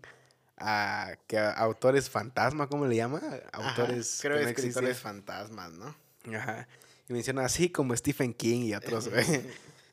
a 0.56 1.12
que 1.26 1.38
a 1.38 1.50
autores 1.52 2.10
fantasma, 2.10 2.68
¿cómo 2.68 2.86
le 2.86 2.96
llama? 2.96 3.20
Autores 3.52 4.14
Ajá, 4.14 4.22
creo 4.22 4.38
que 4.38 4.42
no 4.44 4.48
escritores 4.50 4.98
fantasmas, 4.98 5.72
¿no? 5.72 5.94
Ajá. 6.36 6.66
Y 7.08 7.12
menciona 7.12 7.44
así 7.44 7.70
como 7.70 7.96
Stephen 7.96 8.34
King 8.34 8.62
y 8.66 8.74
otros, 8.74 9.08
güey. 9.10 9.24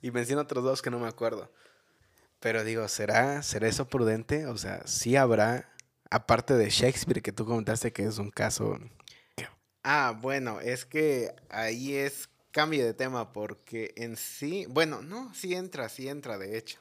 Y 0.06 0.12
menciona 0.12 0.44
otros 0.44 0.64
dos 0.64 0.84
que 0.84 0.92
no 0.92 1.00
me 1.00 1.08
acuerdo. 1.08 1.52
Pero 2.40 2.64
digo, 2.64 2.88
¿será, 2.88 3.42
¿será 3.42 3.68
eso 3.68 3.88
prudente? 3.88 4.46
O 4.46 4.56
sea, 4.56 4.86
sí 4.86 5.16
habrá, 5.16 5.74
aparte 6.12 6.54
de 6.54 6.70
Shakespeare, 6.70 7.24
que 7.24 7.32
tú 7.32 7.44
comentaste 7.44 7.92
que 7.92 8.04
es 8.06 8.20
un 8.20 8.30
caso... 8.30 8.78
Ah, 9.82 10.16
bueno, 10.22 10.60
es 10.62 10.86
que 10.86 11.34
ahí 11.50 11.96
es 11.96 12.30
cambio 12.52 12.86
de 12.86 12.94
tema 12.94 13.34
porque 13.34 13.96
en 13.98 14.16
sí, 14.16 14.68
bueno, 14.70 15.02
no, 15.02 15.34
sí 15.34 15.56
entra, 15.56 15.90
sí 15.90 16.08
entra, 16.08 16.38
de 16.38 16.56
hecho. 16.56 16.80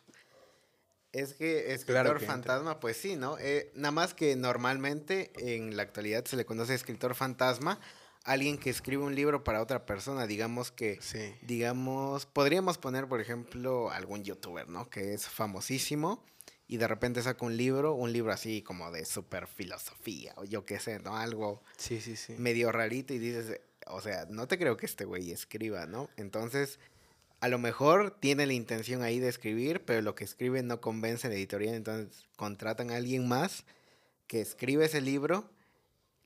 Es 1.13 1.33
que 1.33 1.73
escritor 1.73 2.03
Claro 2.03 2.19
que 2.19 2.27
entra. 2.27 2.35
fantasma, 2.35 2.79
pues 2.79 2.99
sí, 2.99 3.17
¿no? 3.17 3.39
Eh, 3.39 3.73
nada 3.75 3.93
más 3.93 4.13
que 4.13 4.37
normalmente 4.37 5.33
en 5.39 5.79
la 5.79 5.85
actualidad 5.85 6.27
se 6.27 6.37
le 6.37 6.45
conoce 6.45 6.75
escritor 6.75 7.15
fantasma, 7.15 7.81
alguien 8.25 8.59
que 8.59 8.71
escribe 8.71 9.03
un 9.03 9.15
libro 9.15 9.45
para 9.45 9.61
otra 9.63 9.85
persona, 9.87 10.27
digamos 10.27 10.71
que, 10.73 10.99
Sí. 11.01 11.35
digamos, 11.43 12.27
podríamos 12.27 12.79
poner, 12.79 13.07
por 13.07 13.21
ejemplo, 13.21 13.91
algún 13.91 14.25
youtuber, 14.25 14.69
¿no? 14.69 14.89
Que 14.89 15.15
es 15.15 15.27
famosísimo 15.29 16.25
y 16.67 16.79
de 16.79 16.89
repente 16.89 17.23
saca 17.23 17.45
un 17.45 17.57
libro, 17.57 17.95
un 17.95 18.13
libro 18.13 18.33
así 18.33 18.63
como 18.63 18.91
de 18.91 19.05
super 19.05 19.47
filosofía 19.47 20.33
o 20.37 20.45
yo 20.45 20.65
qué 20.65 20.79
sé, 20.81 20.99
¿no? 21.01 21.17
Algo 21.17 21.63
Sí, 21.77 22.01
sí, 22.01 22.17
sí. 22.17 22.35
medio 22.39 22.73
rarito 22.73 23.13
y 23.13 23.19
dices, 23.19 23.61
o 23.87 24.01
sea, 24.01 24.27
no 24.31 24.49
te 24.49 24.59
creo 24.59 24.77
que 24.79 24.87
este 24.87 25.05
güey 25.05 25.31
escriba, 25.31 25.85
¿no? 25.87 26.09
Entonces, 26.17 26.79
a 27.41 27.49
lo 27.49 27.59
mejor 27.59 28.11
tiene 28.19 28.47
la 28.47 28.55
intención 28.55 29.03
ahí 29.03 29.19
de 29.19 29.29
escribir, 29.29 29.85
pero 29.85 30.01
lo 30.01 30.15
que 30.15 30.25
escribe 30.25 30.63
no 30.63 30.81
convence 30.81 31.27
a 31.27 31.31
la 31.31 31.37
editorial, 31.37 31.75
entonces 31.75 32.25
contratan 32.37 32.91
a 32.91 32.97
alguien 32.97 33.29
más 33.29 33.65
que 34.27 34.41
escribe 34.41 34.87
ese 34.87 35.03
libro, 35.03 35.51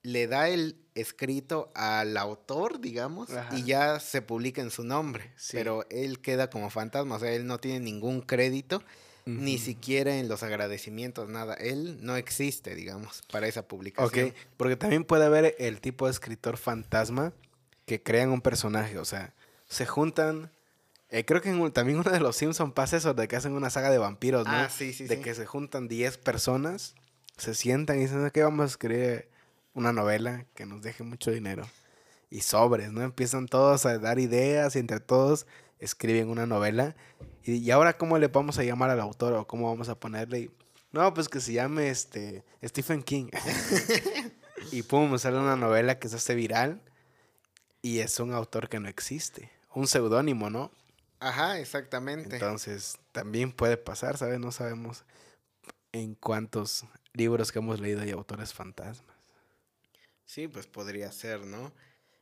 le 0.02 0.26
da 0.26 0.48
el 0.48 0.76
escrito 0.94 1.70
al 1.74 2.16
autor, 2.16 2.80
digamos, 2.80 3.30
Ajá. 3.30 3.56
y 3.56 3.64
ya 3.64 4.00
se 4.00 4.22
publica 4.22 4.60
en 4.62 4.70
su 4.70 4.84
nombre, 4.84 5.32
Sí. 5.36 5.56
pero 5.56 5.84
él 5.90 6.20
queda 6.20 6.50
como 6.50 6.70
fantasma, 6.70 7.16
o 7.16 7.18
sea, 7.18 7.32
él 7.32 7.46
no 7.46 7.58
tiene 7.58 7.80
ningún 7.80 8.20
crédito, 8.22 8.82
ni 9.26 9.58
siquiera 9.58 10.16
en 10.16 10.26
los 10.26 10.42
agradecimientos, 10.42 11.28
nada, 11.28 11.52
él 11.52 11.98
no 12.00 12.16
existe, 12.16 12.74
digamos, 12.74 13.22
para 13.30 13.46
esa 13.46 13.60
Ok, 13.60 13.66
publicación. 13.68 14.34
porque 14.56 14.76
también 14.76 15.04
puede 15.04 15.26
haber 15.26 15.54
el 15.58 15.82
tipo 15.82 16.06
de 16.06 16.12
escritor 16.12 16.56
fantasma 16.56 17.34
que 17.84 18.02
crean 18.02 18.30
un 18.30 18.40
personaje, 18.40 18.96
o 18.98 19.04
sea, 19.04 19.34
se 19.68 19.84
juntan. 19.86 20.50
eh, 21.10 21.24
creo 21.24 21.40
que 21.40 21.48
en 21.50 21.58
un- 21.60 21.72
también 21.72 21.98
uno 21.98 22.10
de 22.10 22.20
los 22.20 22.36
Simpsons 22.36 22.72
pasa 22.74 22.96
eso 22.98 23.14
de 23.14 23.28
que 23.28 23.36
hacen 23.36 23.52
una 23.52 23.70
saga 23.70 23.88
de 23.90 23.96
vampiros, 23.96 24.46
¿no? 24.46 24.52
Ah, 24.52 24.68
sí, 24.68 24.92
sí, 24.92 25.06
de 25.06 25.16
sí. 25.16 25.22
que 25.22 25.34
se 25.34 25.46
juntan 25.46 25.88
10 25.88 26.18
personas, 26.18 26.94
se 27.38 27.54
sientan 27.54 27.96
y 27.98 28.02
dicen 28.02 28.30
que 28.30 28.42
vamos 28.42 28.64
a 28.64 28.66
escribir 28.66 29.28
una 29.78 29.92
novela 29.92 30.44
que 30.54 30.66
nos 30.66 30.82
deje 30.82 31.04
mucho 31.04 31.30
dinero. 31.30 31.66
Y 32.30 32.40
sobres, 32.40 32.92
¿no? 32.92 33.02
Empiezan 33.02 33.46
todos 33.46 33.86
a 33.86 33.98
dar 33.98 34.18
ideas 34.18 34.76
y 34.76 34.80
entre 34.80 35.00
todos 35.00 35.46
escriben 35.78 36.28
una 36.28 36.46
novela. 36.46 36.94
Y, 37.42 37.54
y 37.54 37.70
ahora, 37.70 37.96
¿cómo 37.96 38.18
le 38.18 38.28
vamos 38.28 38.58
a 38.58 38.64
llamar 38.64 38.90
al 38.90 39.00
autor 39.00 39.32
o 39.34 39.46
cómo 39.46 39.70
vamos 39.70 39.88
a 39.88 39.98
ponerle? 39.98 40.40
Y, 40.40 40.50
No, 40.92 41.14
pues 41.14 41.28
que 41.28 41.40
se 41.40 41.52
llame 41.52 41.88
este 41.88 42.44
Stephen 42.62 43.02
King. 43.02 43.28
y 44.72 44.82
pum, 44.82 45.16
sale 45.18 45.38
una 45.38 45.56
novela 45.56 45.98
que 45.98 46.08
se 46.08 46.16
hace 46.16 46.34
viral 46.34 46.82
y 47.80 48.00
es 48.00 48.18
un 48.20 48.32
autor 48.32 48.68
que 48.68 48.80
no 48.80 48.88
existe. 48.88 49.50
Un 49.74 49.86
seudónimo, 49.86 50.50
¿no? 50.50 50.70
Ajá, 51.20 51.58
exactamente. 51.58 52.36
Entonces, 52.36 52.98
también 53.12 53.52
puede 53.52 53.76
pasar, 53.76 54.18
¿sabes? 54.18 54.38
No 54.38 54.52
sabemos 54.52 55.04
en 55.92 56.14
cuántos 56.14 56.84
libros 57.12 57.50
que 57.50 57.58
hemos 57.58 57.80
leído 57.80 58.02
hay 58.02 58.10
autores 58.10 58.52
fantasmas. 58.52 59.17
Sí, 60.28 60.46
pues 60.46 60.66
podría 60.66 61.10
ser, 61.10 61.46
¿no? 61.46 61.72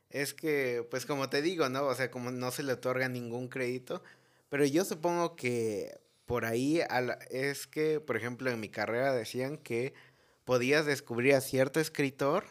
Es 0.09 0.33
que, 0.33 0.87
pues 0.89 1.05
como 1.05 1.29
te 1.29 1.41
digo, 1.41 1.67
¿no? 1.67 1.83
O 1.85 1.93
sea, 1.93 2.09
como 2.09 2.31
no 2.31 2.51
se 2.51 2.63
le 2.63 2.71
otorga 2.71 3.09
ningún 3.09 3.49
crédito, 3.49 4.01
pero 4.47 4.63
yo 4.65 4.85
supongo 4.85 5.35
que 5.35 5.99
por 6.25 6.45
ahí 6.45 6.77
la- 6.89 7.19
es 7.29 7.67
que, 7.67 7.99
por 7.99 8.15
ejemplo, 8.15 8.49
en 8.49 8.61
mi 8.61 8.69
carrera 8.69 9.13
decían 9.13 9.57
que 9.57 9.93
podías 10.45 10.85
descubrir 10.85 11.35
a 11.35 11.41
cierto 11.41 11.81
escritor 11.81 12.45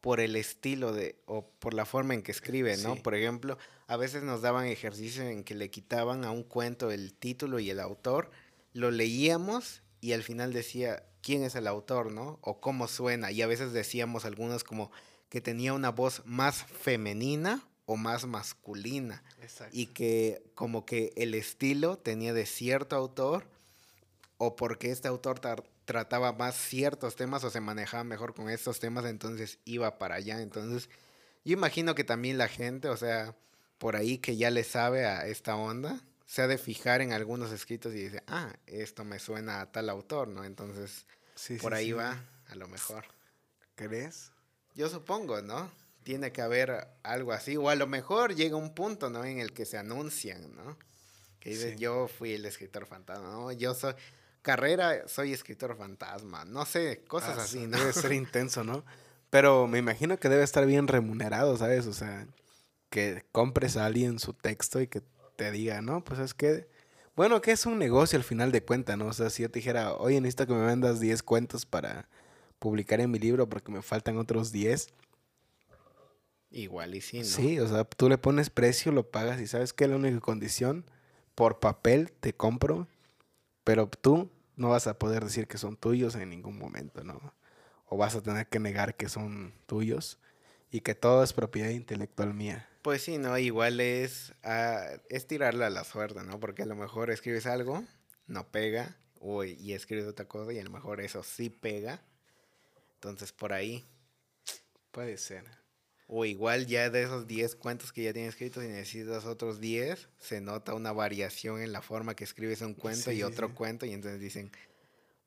por 0.00 0.20
el 0.20 0.36
estilo 0.36 0.94
de, 0.94 1.16
o 1.26 1.50
por 1.58 1.74
la 1.74 1.84
forma 1.84 2.14
en 2.14 2.22
que 2.22 2.32
escribe, 2.32 2.78
¿no? 2.78 2.94
Sí. 2.94 3.00
Por 3.02 3.14
ejemplo, 3.14 3.58
a 3.86 3.98
veces 3.98 4.22
nos 4.22 4.40
daban 4.40 4.64
ejercicios 4.66 5.26
en 5.26 5.44
que 5.44 5.54
le 5.54 5.68
quitaban 5.70 6.24
a 6.24 6.30
un 6.30 6.44
cuento 6.44 6.90
el 6.90 7.12
título 7.12 7.58
y 7.58 7.68
el 7.68 7.78
autor, 7.80 8.30
lo 8.72 8.90
leíamos 8.90 9.82
y 10.00 10.12
al 10.12 10.22
final 10.22 10.54
decía 10.54 11.04
quién 11.24 11.42
es 11.42 11.54
el 11.54 11.66
autor, 11.66 12.12
¿no? 12.12 12.38
O 12.42 12.60
cómo 12.60 12.86
suena. 12.86 13.32
Y 13.32 13.40
a 13.40 13.46
veces 13.46 13.72
decíamos 13.72 14.26
algunos 14.26 14.62
como 14.62 14.92
que 15.30 15.40
tenía 15.40 15.72
una 15.72 15.90
voz 15.90 16.22
más 16.26 16.64
femenina 16.64 17.66
o 17.86 17.96
más 17.96 18.26
masculina. 18.26 19.24
Exacto. 19.42 19.74
Y 19.76 19.86
que 19.86 20.42
como 20.54 20.84
que 20.84 21.12
el 21.16 21.34
estilo 21.34 21.96
tenía 21.96 22.34
de 22.34 22.44
cierto 22.44 22.94
autor 22.94 23.46
o 24.36 24.54
porque 24.54 24.90
este 24.90 25.08
autor 25.08 25.40
trataba 25.86 26.32
más 26.32 26.56
ciertos 26.56 27.16
temas 27.16 27.42
o 27.42 27.50
se 27.50 27.60
manejaba 27.60 28.04
mejor 28.04 28.34
con 28.34 28.50
estos 28.50 28.78
temas, 28.78 29.06
entonces 29.06 29.58
iba 29.64 29.98
para 29.98 30.16
allá. 30.16 30.42
Entonces, 30.42 30.90
yo 31.44 31.54
imagino 31.54 31.94
que 31.94 32.04
también 32.04 32.36
la 32.36 32.48
gente, 32.48 32.88
o 32.88 32.96
sea, 32.96 33.34
por 33.78 33.96
ahí 33.96 34.18
que 34.18 34.36
ya 34.36 34.50
le 34.50 34.62
sabe 34.62 35.06
a 35.06 35.26
esta 35.26 35.56
onda, 35.56 36.00
se 36.26 36.42
ha 36.42 36.46
de 36.46 36.58
fijar 36.58 37.00
en 37.02 37.12
algunos 37.12 37.52
escritos 37.52 37.92
y 37.94 38.04
dice, 38.04 38.22
ah, 38.26 38.52
esto 38.66 39.04
me 39.04 39.18
suena 39.18 39.60
a 39.60 39.70
tal 39.72 39.88
autor, 39.90 40.28
¿no? 40.28 40.44
Entonces, 40.44 41.06
Sí, 41.34 41.56
por 41.56 41.72
sí, 41.72 41.78
ahí 41.78 41.86
sí. 41.86 41.92
va, 41.92 42.22
a 42.48 42.54
lo 42.54 42.68
mejor. 42.68 43.04
¿Crees? 43.74 44.30
Yo 44.74 44.88
supongo, 44.88 45.42
¿no? 45.42 45.70
Tiene 46.04 46.32
que 46.32 46.42
haber 46.42 46.86
algo 47.02 47.32
así, 47.32 47.56
o 47.56 47.68
a 47.68 47.74
lo 47.74 47.86
mejor 47.86 48.34
llega 48.34 48.56
un 48.56 48.74
punto, 48.74 49.10
¿no? 49.10 49.24
En 49.24 49.38
el 49.38 49.52
que 49.52 49.64
se 49.64 49.78
anuncian, 49.78 50.54
¿no? 50.54 50.78
Que 51.40 51.50
dices, 51.50 51.78
yo 51.78 52.08
fui 52.08 52.32
el 52.32 52.44
escritor 52.46 52.86
fantasma, 52.86 53.28
¿no? 53.30 53.52
Yo 53.52 53.74
soy, 53.74 53.94
carrera, 54.42 55.06
soy 55.08 55.32
escritor 55.32 55.76
fantasma, 55.76 56.44
no 56.44 56.64
sé, 56.66 57.02
cosas 57.06 57.38
Ah, 57.38 57.42
así, 57.42 57.60
sí, 57.60 57.66
¿no? 57.66 57.78
Debe 57.78 57.92
ser 57.92 58.12
intenso, 58.12 58.64
¿no? 58.64 58.84
Pero 59.30 59.66
me 59.66 59.78
imagino 59.78 60.18
que 60.18 60.28
debe 60.28 60.44
estar 60.44 60.64
bien 60.66 60.86
remunerado, 60.88 61.56
¿sabes? 61.56 61.86
O 61.86 61.92
sea, 61.92 62.26
que 62.90 63.24
compres 63.32 63.76
a 63.76 63.86
alguien 63.86 64.18
su 64.20 64.32
texto 64.34 64.80
y 64.80 64.86
que 64.86 65.02
te 65.36 65.50
diga, 65.50 65.82
no, 65.82 66.04
pues 66.04 66.20
es 66.20 66.34
que, 66.34 66.68
bueno, 67.16 67.40
que 67.40 67.52
es 67.52 67.66
un 67.66 67.78
negocio 67.78 68.16
al 68.16 68.24
final 68.24 68.52
de 68.52 68.62
cuentas, 68.62 68.96
¿no? 68.98 69.06
O 69.06 69.12
sea, 69.12 69.30
si 69.30 69.42
yo 69.42 69.50
te 69.50 69.58
dijera, 69.58 69.94
oye, 69.94 70.20
necesito 70.20 70.46
que 70.46 70.54
me 70.54 70.66
vendas 70.66 71.00
10 71.00 71.22
cuentos 71.22 71.66
para 71.66 72.08
publicar 72.58 73.00
en 73.00 73.10
mi 73.10 73.18
libro 73.18 73.48
porque 73.48 73.70
me 73.70 73.82
faltan 73.82 74.18
otros 74.18 74.52
10. 74.52 74.88
Igual 76.50 76.94
y 76.94 77.00
sí, 77.00 77.18
¿no? 77.18 77.24
Sí, 77.24 77.58
o 77.58 77.68
sea, 77.68 77.84
tú 77.84 78.08
le 78.08 78.18
pones 78.18 78.48
precio, 78.48 78.92
lo 78.92 79.10
pagas 79.10 79.40
y 79.40 79.46
sabes 79.46 79.72
que 79.72 79.88
la 79.88 79.96
única 79.96 80.20
condición, 80.20 80.84
por 81.34 81.58
papel 81.58 82.12
te 82.12 82.32
compro, 82.32 82.86
pero 83.64 83.88
tú 83.88 84.30
no 84.56 84.68
vas 84.68 84.86
a 84.86 84.98
poder 84.98 85.24
decir 85.24 85.48
que 85.48 85.58
son 85.58 85.76
tuyos 85.76 86.14
en 86.14 86.30
ningún 86.30 86.58
momento, 86.58 87.02
¿no? 87.02 87.34
O 87.86 87.96
vas 87.96 88.14
a 88.14 88.22
tener 88.22 88.46
que 88.46 88.60
negar 88.60 88.96
que 88.96 89.08
son 89.08 89.52
tuyos 89.66 90.18
y 90.70 90.80
que 90.80 90.94
todo 90.94 91.22
es 91.22 91.32
propiedad 91.32 91.70
intelectual 91.70 92.34
mía. 92.34 92.68
Pues 92.84 93.00
sí, 93.00 93.16
no, 93.16 93.38
igual 93.38 93.80
es, 93.80 94.34
ah, 94.42 94.86
es 95.08 95.26
tirarle 95.26 95.64
a 95.64 95.70
la 95.70 95.84
suerte, 95.84 96.22
¿no? 96.22 96.38
Porque 96.38 96.64
a 96.64 96.66
lo 96.66 96.76
mejor 96.76 97.10
escribes 97.10 97.46
algo, 97.46 97.82
no 98.26 98.46
pega, 98.50 98.94
o, 99.20 99.42
y 99.42 99.72
escribes 99.72 100.06
otra 100.06 100.28
cosa 100.28 100.52
y 100.52 100.58
a 100.58 100.64
lo 100.64 100.68
mejor 100.70 101.00
eso 101.00 101.22
sí 101.22 101.48
pega. 101.48 102.02
Entonces 102.96 103.32
por 103.32 103.54
ahí. 103.54 103.86
Puede 104.90 105.16
ser. 105.16 105.44
O 106.08 106.26
igual 106.26 106.66
ya 106.66 106.90
de 106.90 107.04
esos 107.04 107.26
10 107.26 107.56
cuentos 107.56 107.90
que 107.90 108.02
ya 108.02 108.12
tienes 108.12 108.34
escritos 108.34 108.62
y 108.62 108.68
necesitas 108.68 109.24
otros 109.24 109.60
10, 109.60 110.10
se 110.18 110.42
nota 110.42 110.74
una 110.74 110.92
variación 110.92 111.62
en 111.62 111.72
la 111.72 111.80
forma 111.80 112.14
que 112.14 112.24
escribes 112.24 112.60
un 112.60 112.74
cuento 112.74 113.10
y 113.12 113.22
otro 113.22 113.48
sí. 113.48 113.54
cuento 113.54 113.86
y 113.86 113.92
entonces 113.94 114.20
dicen, 114.20 114.52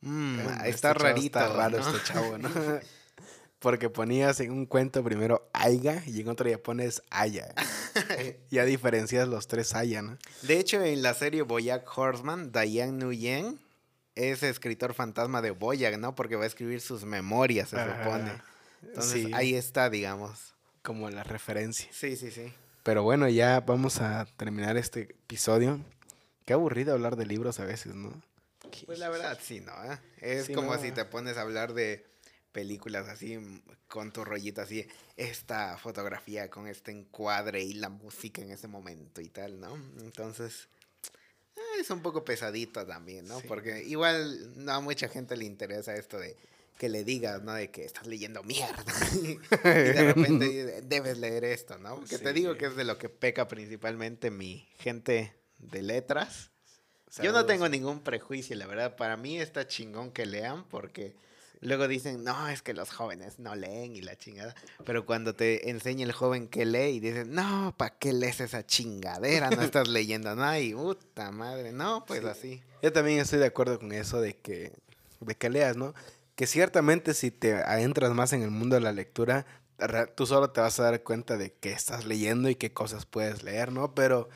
"Mm, 0.01 0.35
Mm, 0.35 0.39
está 0.65 0.67
este 0.67 0.93
rarito. 0.93 1.39
Está 1.39 1.47
raro 1.53 1.79
¿no? 1.79 1.89
este 1.89 2.13
chavo, 2.13 2.37
¿no? 2.37 2.49
Porque 3.59 3.89
ponías 3.89 4.39
en 4.39 4.51
un 4.51 4.65
cuento 4.67 5.03
primero 5.03 5.49
Aiga 5.53 6.03
y 6.05 6.21
en 6.21 6.27
otro 6.29 6.47
ya 6.49 6.59
pones 6.59 7.01
Aya. 7.09 7.53
ya 8.51 8.65
diferencias 8.65 9.27
los 9.27 9.47
tres 9.47 9.73
Aya, 9.73 10.01
¿no? 10.03 10.17
De 10.43 10.59
hecho, 10.59 10.83
en 10.83 11.01
la 11.01 11.13
serie 11.15 11.41
Boyack 11.41 11.85
Horseman, 11.97 12.51
Diane 12.51 12.91
Nguyen 13.03 13.59
es 14.15 14.43
escritor 14.43 14.93
fantasma 14.93 15.41
de 15.41 15.51
Boyack, 15.51 15.97
¿no? 15.97 16.13
Porque 16.15 16.35
va 16.35 16.43
a 16.43 16.47
escribir 16.47 16.81
sus 16.81 17.03
memorias, 17.03 17.69
se 17.69 17.77
supone. 17.77 18.31
Entonces 18.83 19.11
Sí, 19.25 19.31
ahí 19.33 19.55
está, 19.55 19.89
digamos. 19.89 20.53
como 20.83 21.09
la 21.09 21.23
referencia. 21.23 21.87
Sí, 21.91 22.15
sí, 22.15 22.29
sí. 22.31 22.53
Pero 22.83 23.03
bueno, 23.03 23.27
ya 23.27 23.59
vamos 23.61 23.99
a 24.01 24.25
terminar 24.37 24.77
este 24.77 25.01
episodio. 25.01 25.79
Qué 26.45 26.53
aburrido 26.53 26.93
hablar 26.93 27.15
de 27.15 27.25
libros 27.25 27.59
a 27.59 27.65
veces, 27.65 27.93
¿no? 27.95 28.13
Pues 28.85 28.99
la 28.99 29.09
verdad, 29.09 29.37
sí, 29.41 29.59
¿no? 29.61 29.73
¿Eh? 29.91 29.97
Es 30.21 30.45
Sí, 30.45 30.53
como 30.53 30.75
no. 30.75 30.81
si 30.81 30.91
te 30.91 31.03
pones 31.05 31.37
a 31.37 31.41
hablar 31.41 31.73
de 31.73 32.05
películas 32.57 33.07
así, 33.07 33.37
mm, 33.37 33.61
con 33.87 34.11
tu 34.11 34.25
rollito 34.25 34.61
así, 34.63 34.87
esta 35.15 35.77
fotografía 35.77 36.49
con 36.49 36.67
este 36.67 36.89
encuadre 36.91 37.61
y 37.61 37.73
la 37.73 37.89
música 37.89 38.41
en 38.41 38.49
ese 38.49 38.67
momento 38.67 39.21
y 39.21 39.29
tal, 39.29 39.59
¿no? 39.59 39.75
Entonces, 39.99 40.67
eh, 41.55 41.59
es 41.81 41.91
un 41.91 42.01
poco 42.01 42.25
pesadito 42.25 42.83
también, 42.83 43.27
¿no? 43.27 43.39
Sí. 43.41 43.45
Porque 43.47 43.83
igual 43.83 44.53
no 44.65 44.71
a 44.73 44.79
mucha 44.81 45.07
gente 45.07 45.37
le 45.37 45.45
interesa 45.45 45.93
esto 45.95 46.17
de 46.17 46.35
que 46.79 46.89
le 46.89 47.03
digas, 47.03 47.43
¿no? 47.43 47.53
De 47.53 47.69
que 47.69 47.85
estás 47.85 48.07
leyendo 48.07 48.41
mierda. 48.41 48.83
y 49.13 49.35
de 49.67 50.13
repente 50.13 50.81
debes 50.87 51.19
leer 51.19 51.43
esto, 51.43 51.77
¿no? 51.77 52.03
Que 52.05 52.17
te 52.17 52.33
digo 52.33 52.53
Sí. 52.53 52.57
que 52.57 52.65
es 52.65 52.75
de 52.75 52.85
lo 52.85 52.97
que 52.97 53.09
peca 53.09 53.47
principalmente 53.47 54.31
mi 54.31 54.67
gente 54.79 55.35
de 55.59 55.83
letras. 55.83 56.49
Yo 57.17 57.25
no 57.25 57.37
Saludos. 57.37 57.45
tengo 57.47 57.69
ningún 57.69 57.99
prejuicio, 58.01 58.55
la 58.55 58.65
verdad. 58.65 58.95
Para 58.95 59.15
mí 59.15 59.39
está 59.39 59.67
chingón 59.67 60.09
que 60.11 60.25
lean 60.25 60.67
porque 60.69 61.15
luego 61.61 61.87
dicen, 61.87 62.23
no, 62.23 62.47
es 62.49 62.61
que 62.61 62.73
los 62.73 62.91
jóvenes 62.91 63.39
no 63.39 63.55
leen 63.55 63.95
y 63.95 64.01
la 64.01 64.15
chingada. 64.17 64.53
Pero 64.85 65.05
cuando 65.05 65.33
te 65.35 65.69
enseña 65.69 66.05
el 66.05 66.11
joven 66.11 66.47
que 66.47 66.65
lee 66.65 66.95
y 66.95 66.99
dicen, 66.99 67.33
no, 67.33 67.73
¿para 67.77 67.95
qué 67.97 68.13
lees 68.13 68.39
esa 68.41 68.65
chingadera? 68.65 69.49
No 69.49 69.61
estás 69.61 69.87
leyendo 69.87 70.35
nada 70.35 70.59
y 70.59 70.73
puta 70.73 71.31
madre. 71.31 71.71
No, 71.71 72.05
pues 72.05 72.21
Sí. 72.21 72.27
así. 72.27 72.63
Yo 72.81 72.91
también 72.93 73.19
estoy 73.19 73.39
de 73.39 73.45
acuerdo 73.47 73.79
con 73.79 73.91
eso 73.91 74.21
de 74.21 74.35
que, 74.37 74.71
de 75.19 75.35
que 75.35 75.49
leas, 75.49 75.75
¿no? 75.77 75.93
Que 76.35 76.45
ciertamente 76.47 77.13
si 77.13 77.31
te 77.31 77.53
adentras 77.53 78.13
más 78.13 78.33
en 78.33 78.43
el 78.43 78.51
mundo 78.51 78.75
de 78.75 78.81
la 78.81 78.91
lectura, 78.93 79.45
tú 80.15 80.25
solo 80.25 80.51
te 80.51 80.61
vas 80.61 80.79
a 80.79 80.83
dar 80.83 81.01
cuenta 81.03 81.37
de 81.37 81.51
qué 81.53 81.71
estás 81.71 82.05
leyendo 82.05 82.49
y 82.49 82.55
qué 82.55 82.71
cosas 82.73 83.05
puedes 83.05 83.43
leer, 83.43 83.71
¿no? 83.71 83.93
Pero 83.95 84.29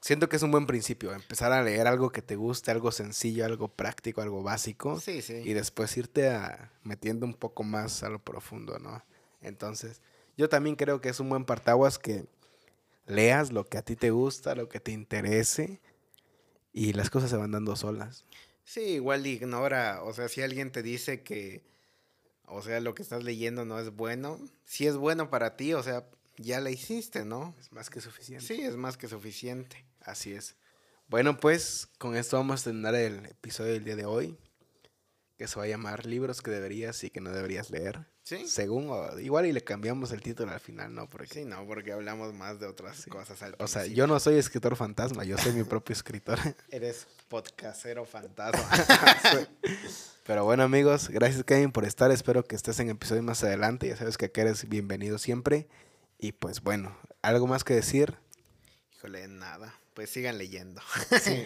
siento 0.00 0.28
que 0.28 0.36
es 0.36 0.42
un 0.42 0.50
buen 0.50 0.66
principio, 0.66 1.12
empezar 1.12 1.52
a 1.52 1.62
leer 1.62 1.86
algo 1.86 2.10
que 2.10 2.22
te 2.22 2.36
guste, 2.36 2.70
algo 2.70 2.90
sencillo, 2.92 3.44
algo 3.44 3.68
práctico, 3.68 4.22
algo 4.22 4.42
básico, 4.42 4.98
Sí, 5.00 5.22
sí. 5.22 5.34
y 5.44 5.52
después 5.52 5.96
irte 5.96 6.30
a, 6.30 6.72
metiendo 6.82 7.26
un 7.26 7.34
poco 7.34 7.62
más 7.62 8.02
a 8.02 8.08
lo 8.08 8.18
profundo, 8.18 8.78
¿no? 8.78 9.02
Entonces, 9.42 10.00
yo 10.36 10.48
también 10.48 10.76
creo 10.76 11.00
que 11.00 11.08
es 11.10 11.20
un 11.20 11.28
buen 11.28 11.44
partaguas 11.44 11.98
que 11.98 12.24
leas 13.06 13.52
lo 13.52 13.64
que 13.64 13.78
a 13.78 13.82
ti 13.82 13.96
te 13.96 14.10
gusta, 14.10 14.54
lo 14.54 14.68
que 14.68 14.80
te 14.80 14.92
interese, 14.92 15.80
y 16.72 16.92
las 16.92 17.10
cosas 17.10 17.30
se 17.30 17.36
van 17.36 17.50
dando 17.50 17.74
solas. 17.76 18.24
Sí, 18.64 18.80
igual 18.82 19.26
ignora. 19.26 20.02
O 20.04 20.12
sea, 20.12 20.28
si 20.28 20.42
alguien 20.42 20.70
te 20.70 20.82
dice 20.82 21.22
que, 21.22 21.62
o 22.46 22.62
sea, 22.62 22.78
lo 22.80 22.94
que 22.94 23.02
estás 23.02 23.24
leyendo 23.24 23.64
no 23.64 23.80
es 23.80 23.90
bueno, 23.90 24.38
si 24.64 24.86
es 24.86 24.96
bueno 24.96 25.28
para 25.30 25.56
ti, 25.56 25.74
o 25.74 25.82
sea, 25.82 26.06
ya 26.40 26.60
la 26.60 26.70
hiciste, 26.70 27.24
¿no? 27.24 27.54
Es 27.60 27.72
más 27.72 27.90
que 27.90 28.00
suficiente. 28.00 28.44
Sí, 28.46 28.60
es 28.62 28.76
más 28.76 28.96
que 28.96 29.08
suficiente. 29.08 29.84
Así 30.00 30.32
es. 30.32 30.56
Bueno, 31.08 31.38
pues 31.38 31.88
con 31.98 32.16
esto 32.16 32.36
vamos 32.36 32.60
a 32.60 32.64
terminar 32.64 32.94
el 32.94 33.26
episodio 33.26 33.72
del 33.72 33.84
día 33.84 33.96
de 33.96 34.06
hoy, 34.06 34.38
que 35.36 35.48
se 35.48 35.56
va 35.58 35.64
a 35.64 35.68
llamar 35.68 36.06
Libros 36.06 36.40
que 36.42 36.50
deberías 36.50 37.02
y 37.04 37.10
que 37.10 37.20
no 37.20 37.30
deberías 37.30 37.70
leer. 37.70 38.06
Sí. 38.22 38.46
Según, 38.46 38.88
o 38.90 39.18
igual 39.18 39.46
y 39.46 39.52
le 39.52 39.64
cambiamos 39.64 40.12
el 40.12 40.20
título 40.22 40.52
al 40.52 40.60
final, 40.60 40.94
¿no? 40.94 41.08
Porque, 41.08 41.26
Sí, 41.40 41.44
no, 41.44 41.66
porque 41.66 41.92
hablamos 41.92 42.32
más 42.32 42.60
de 42.60 42.66
otras 42.66 42.98
Sí. 42.98 43.10
cosas 43.10 43.42
al 43.42 43.56
o 43.58 43.66
sea, 43.66 43.86
yo 43.86 44.06
no 44.06 44.20
soy 44.20 44.36
escritor 44.36 44.76
fantasma, 44.76 45.24
yo 45.24 45.36
soy 45.36 45.52
mi 45.52 45.64
propio 45.64 45.94
escritor. 45.94 46.38
Eres 46.70 47.08
podcastero 47.28 48.04
fantasma. 48.04 48.68
Pero 50.26 50.44
bueno, 50.44 50.62
amigos, 50.62 51.08
gracias 51.08 51.42
Kevin 51.44 51.72
por 51.72 51.84
estar. 51.84 52.10
Espero 52.12 52.44
que 52.44 52.54
estés 52.54 52.78
en 52.78 52.90
episodios 52.90 53.24
más 53.24 53.42
adelante. 53.42 53.88
Ya 53.88 53.96
sabes 53.96 54.16
que 54.16 54.26
aquí 54.26 54.40
eres 54.40 54.68
bienvenido 54.68 55.18
siempre. 55.18 55.66
Y 56.20 56.32
pues 56.32 56.60
bueno, 56.60 56.94
¿algo 57.22 57.46
más 57.46 57.64
que 57.64 57.74
decir? 57.74 58.16
Híjole, 58.94 59.26
nada. 59.26 59.74
Pues 59.94 60.10
sigan 60.10 60.36
leyendo. 60.36 60.82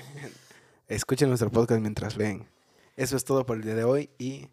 Escuchen 0.88 1.28
nuestro 1.28 1.50
podcast 1.50 1.80
mientras 1.80 2.16
leen. 2.16 2.48
Eso 2.96 3.16
es 3.16 3.24
todo 3.24 3.46
por 3.46 3.56
el 3.56 3.62
día 3.62 3.76
de 3.76 3.84
hoy 3.84 4.10
y 4.18 4.48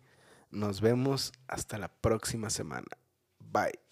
nos 0.51 0.79
vemos 0.79 1.31
hasta 1.47 1.79
la 1.79 1.87
próxima 1.87 2.49
semana. 2.51 2.87
Bye. 3.39 3.90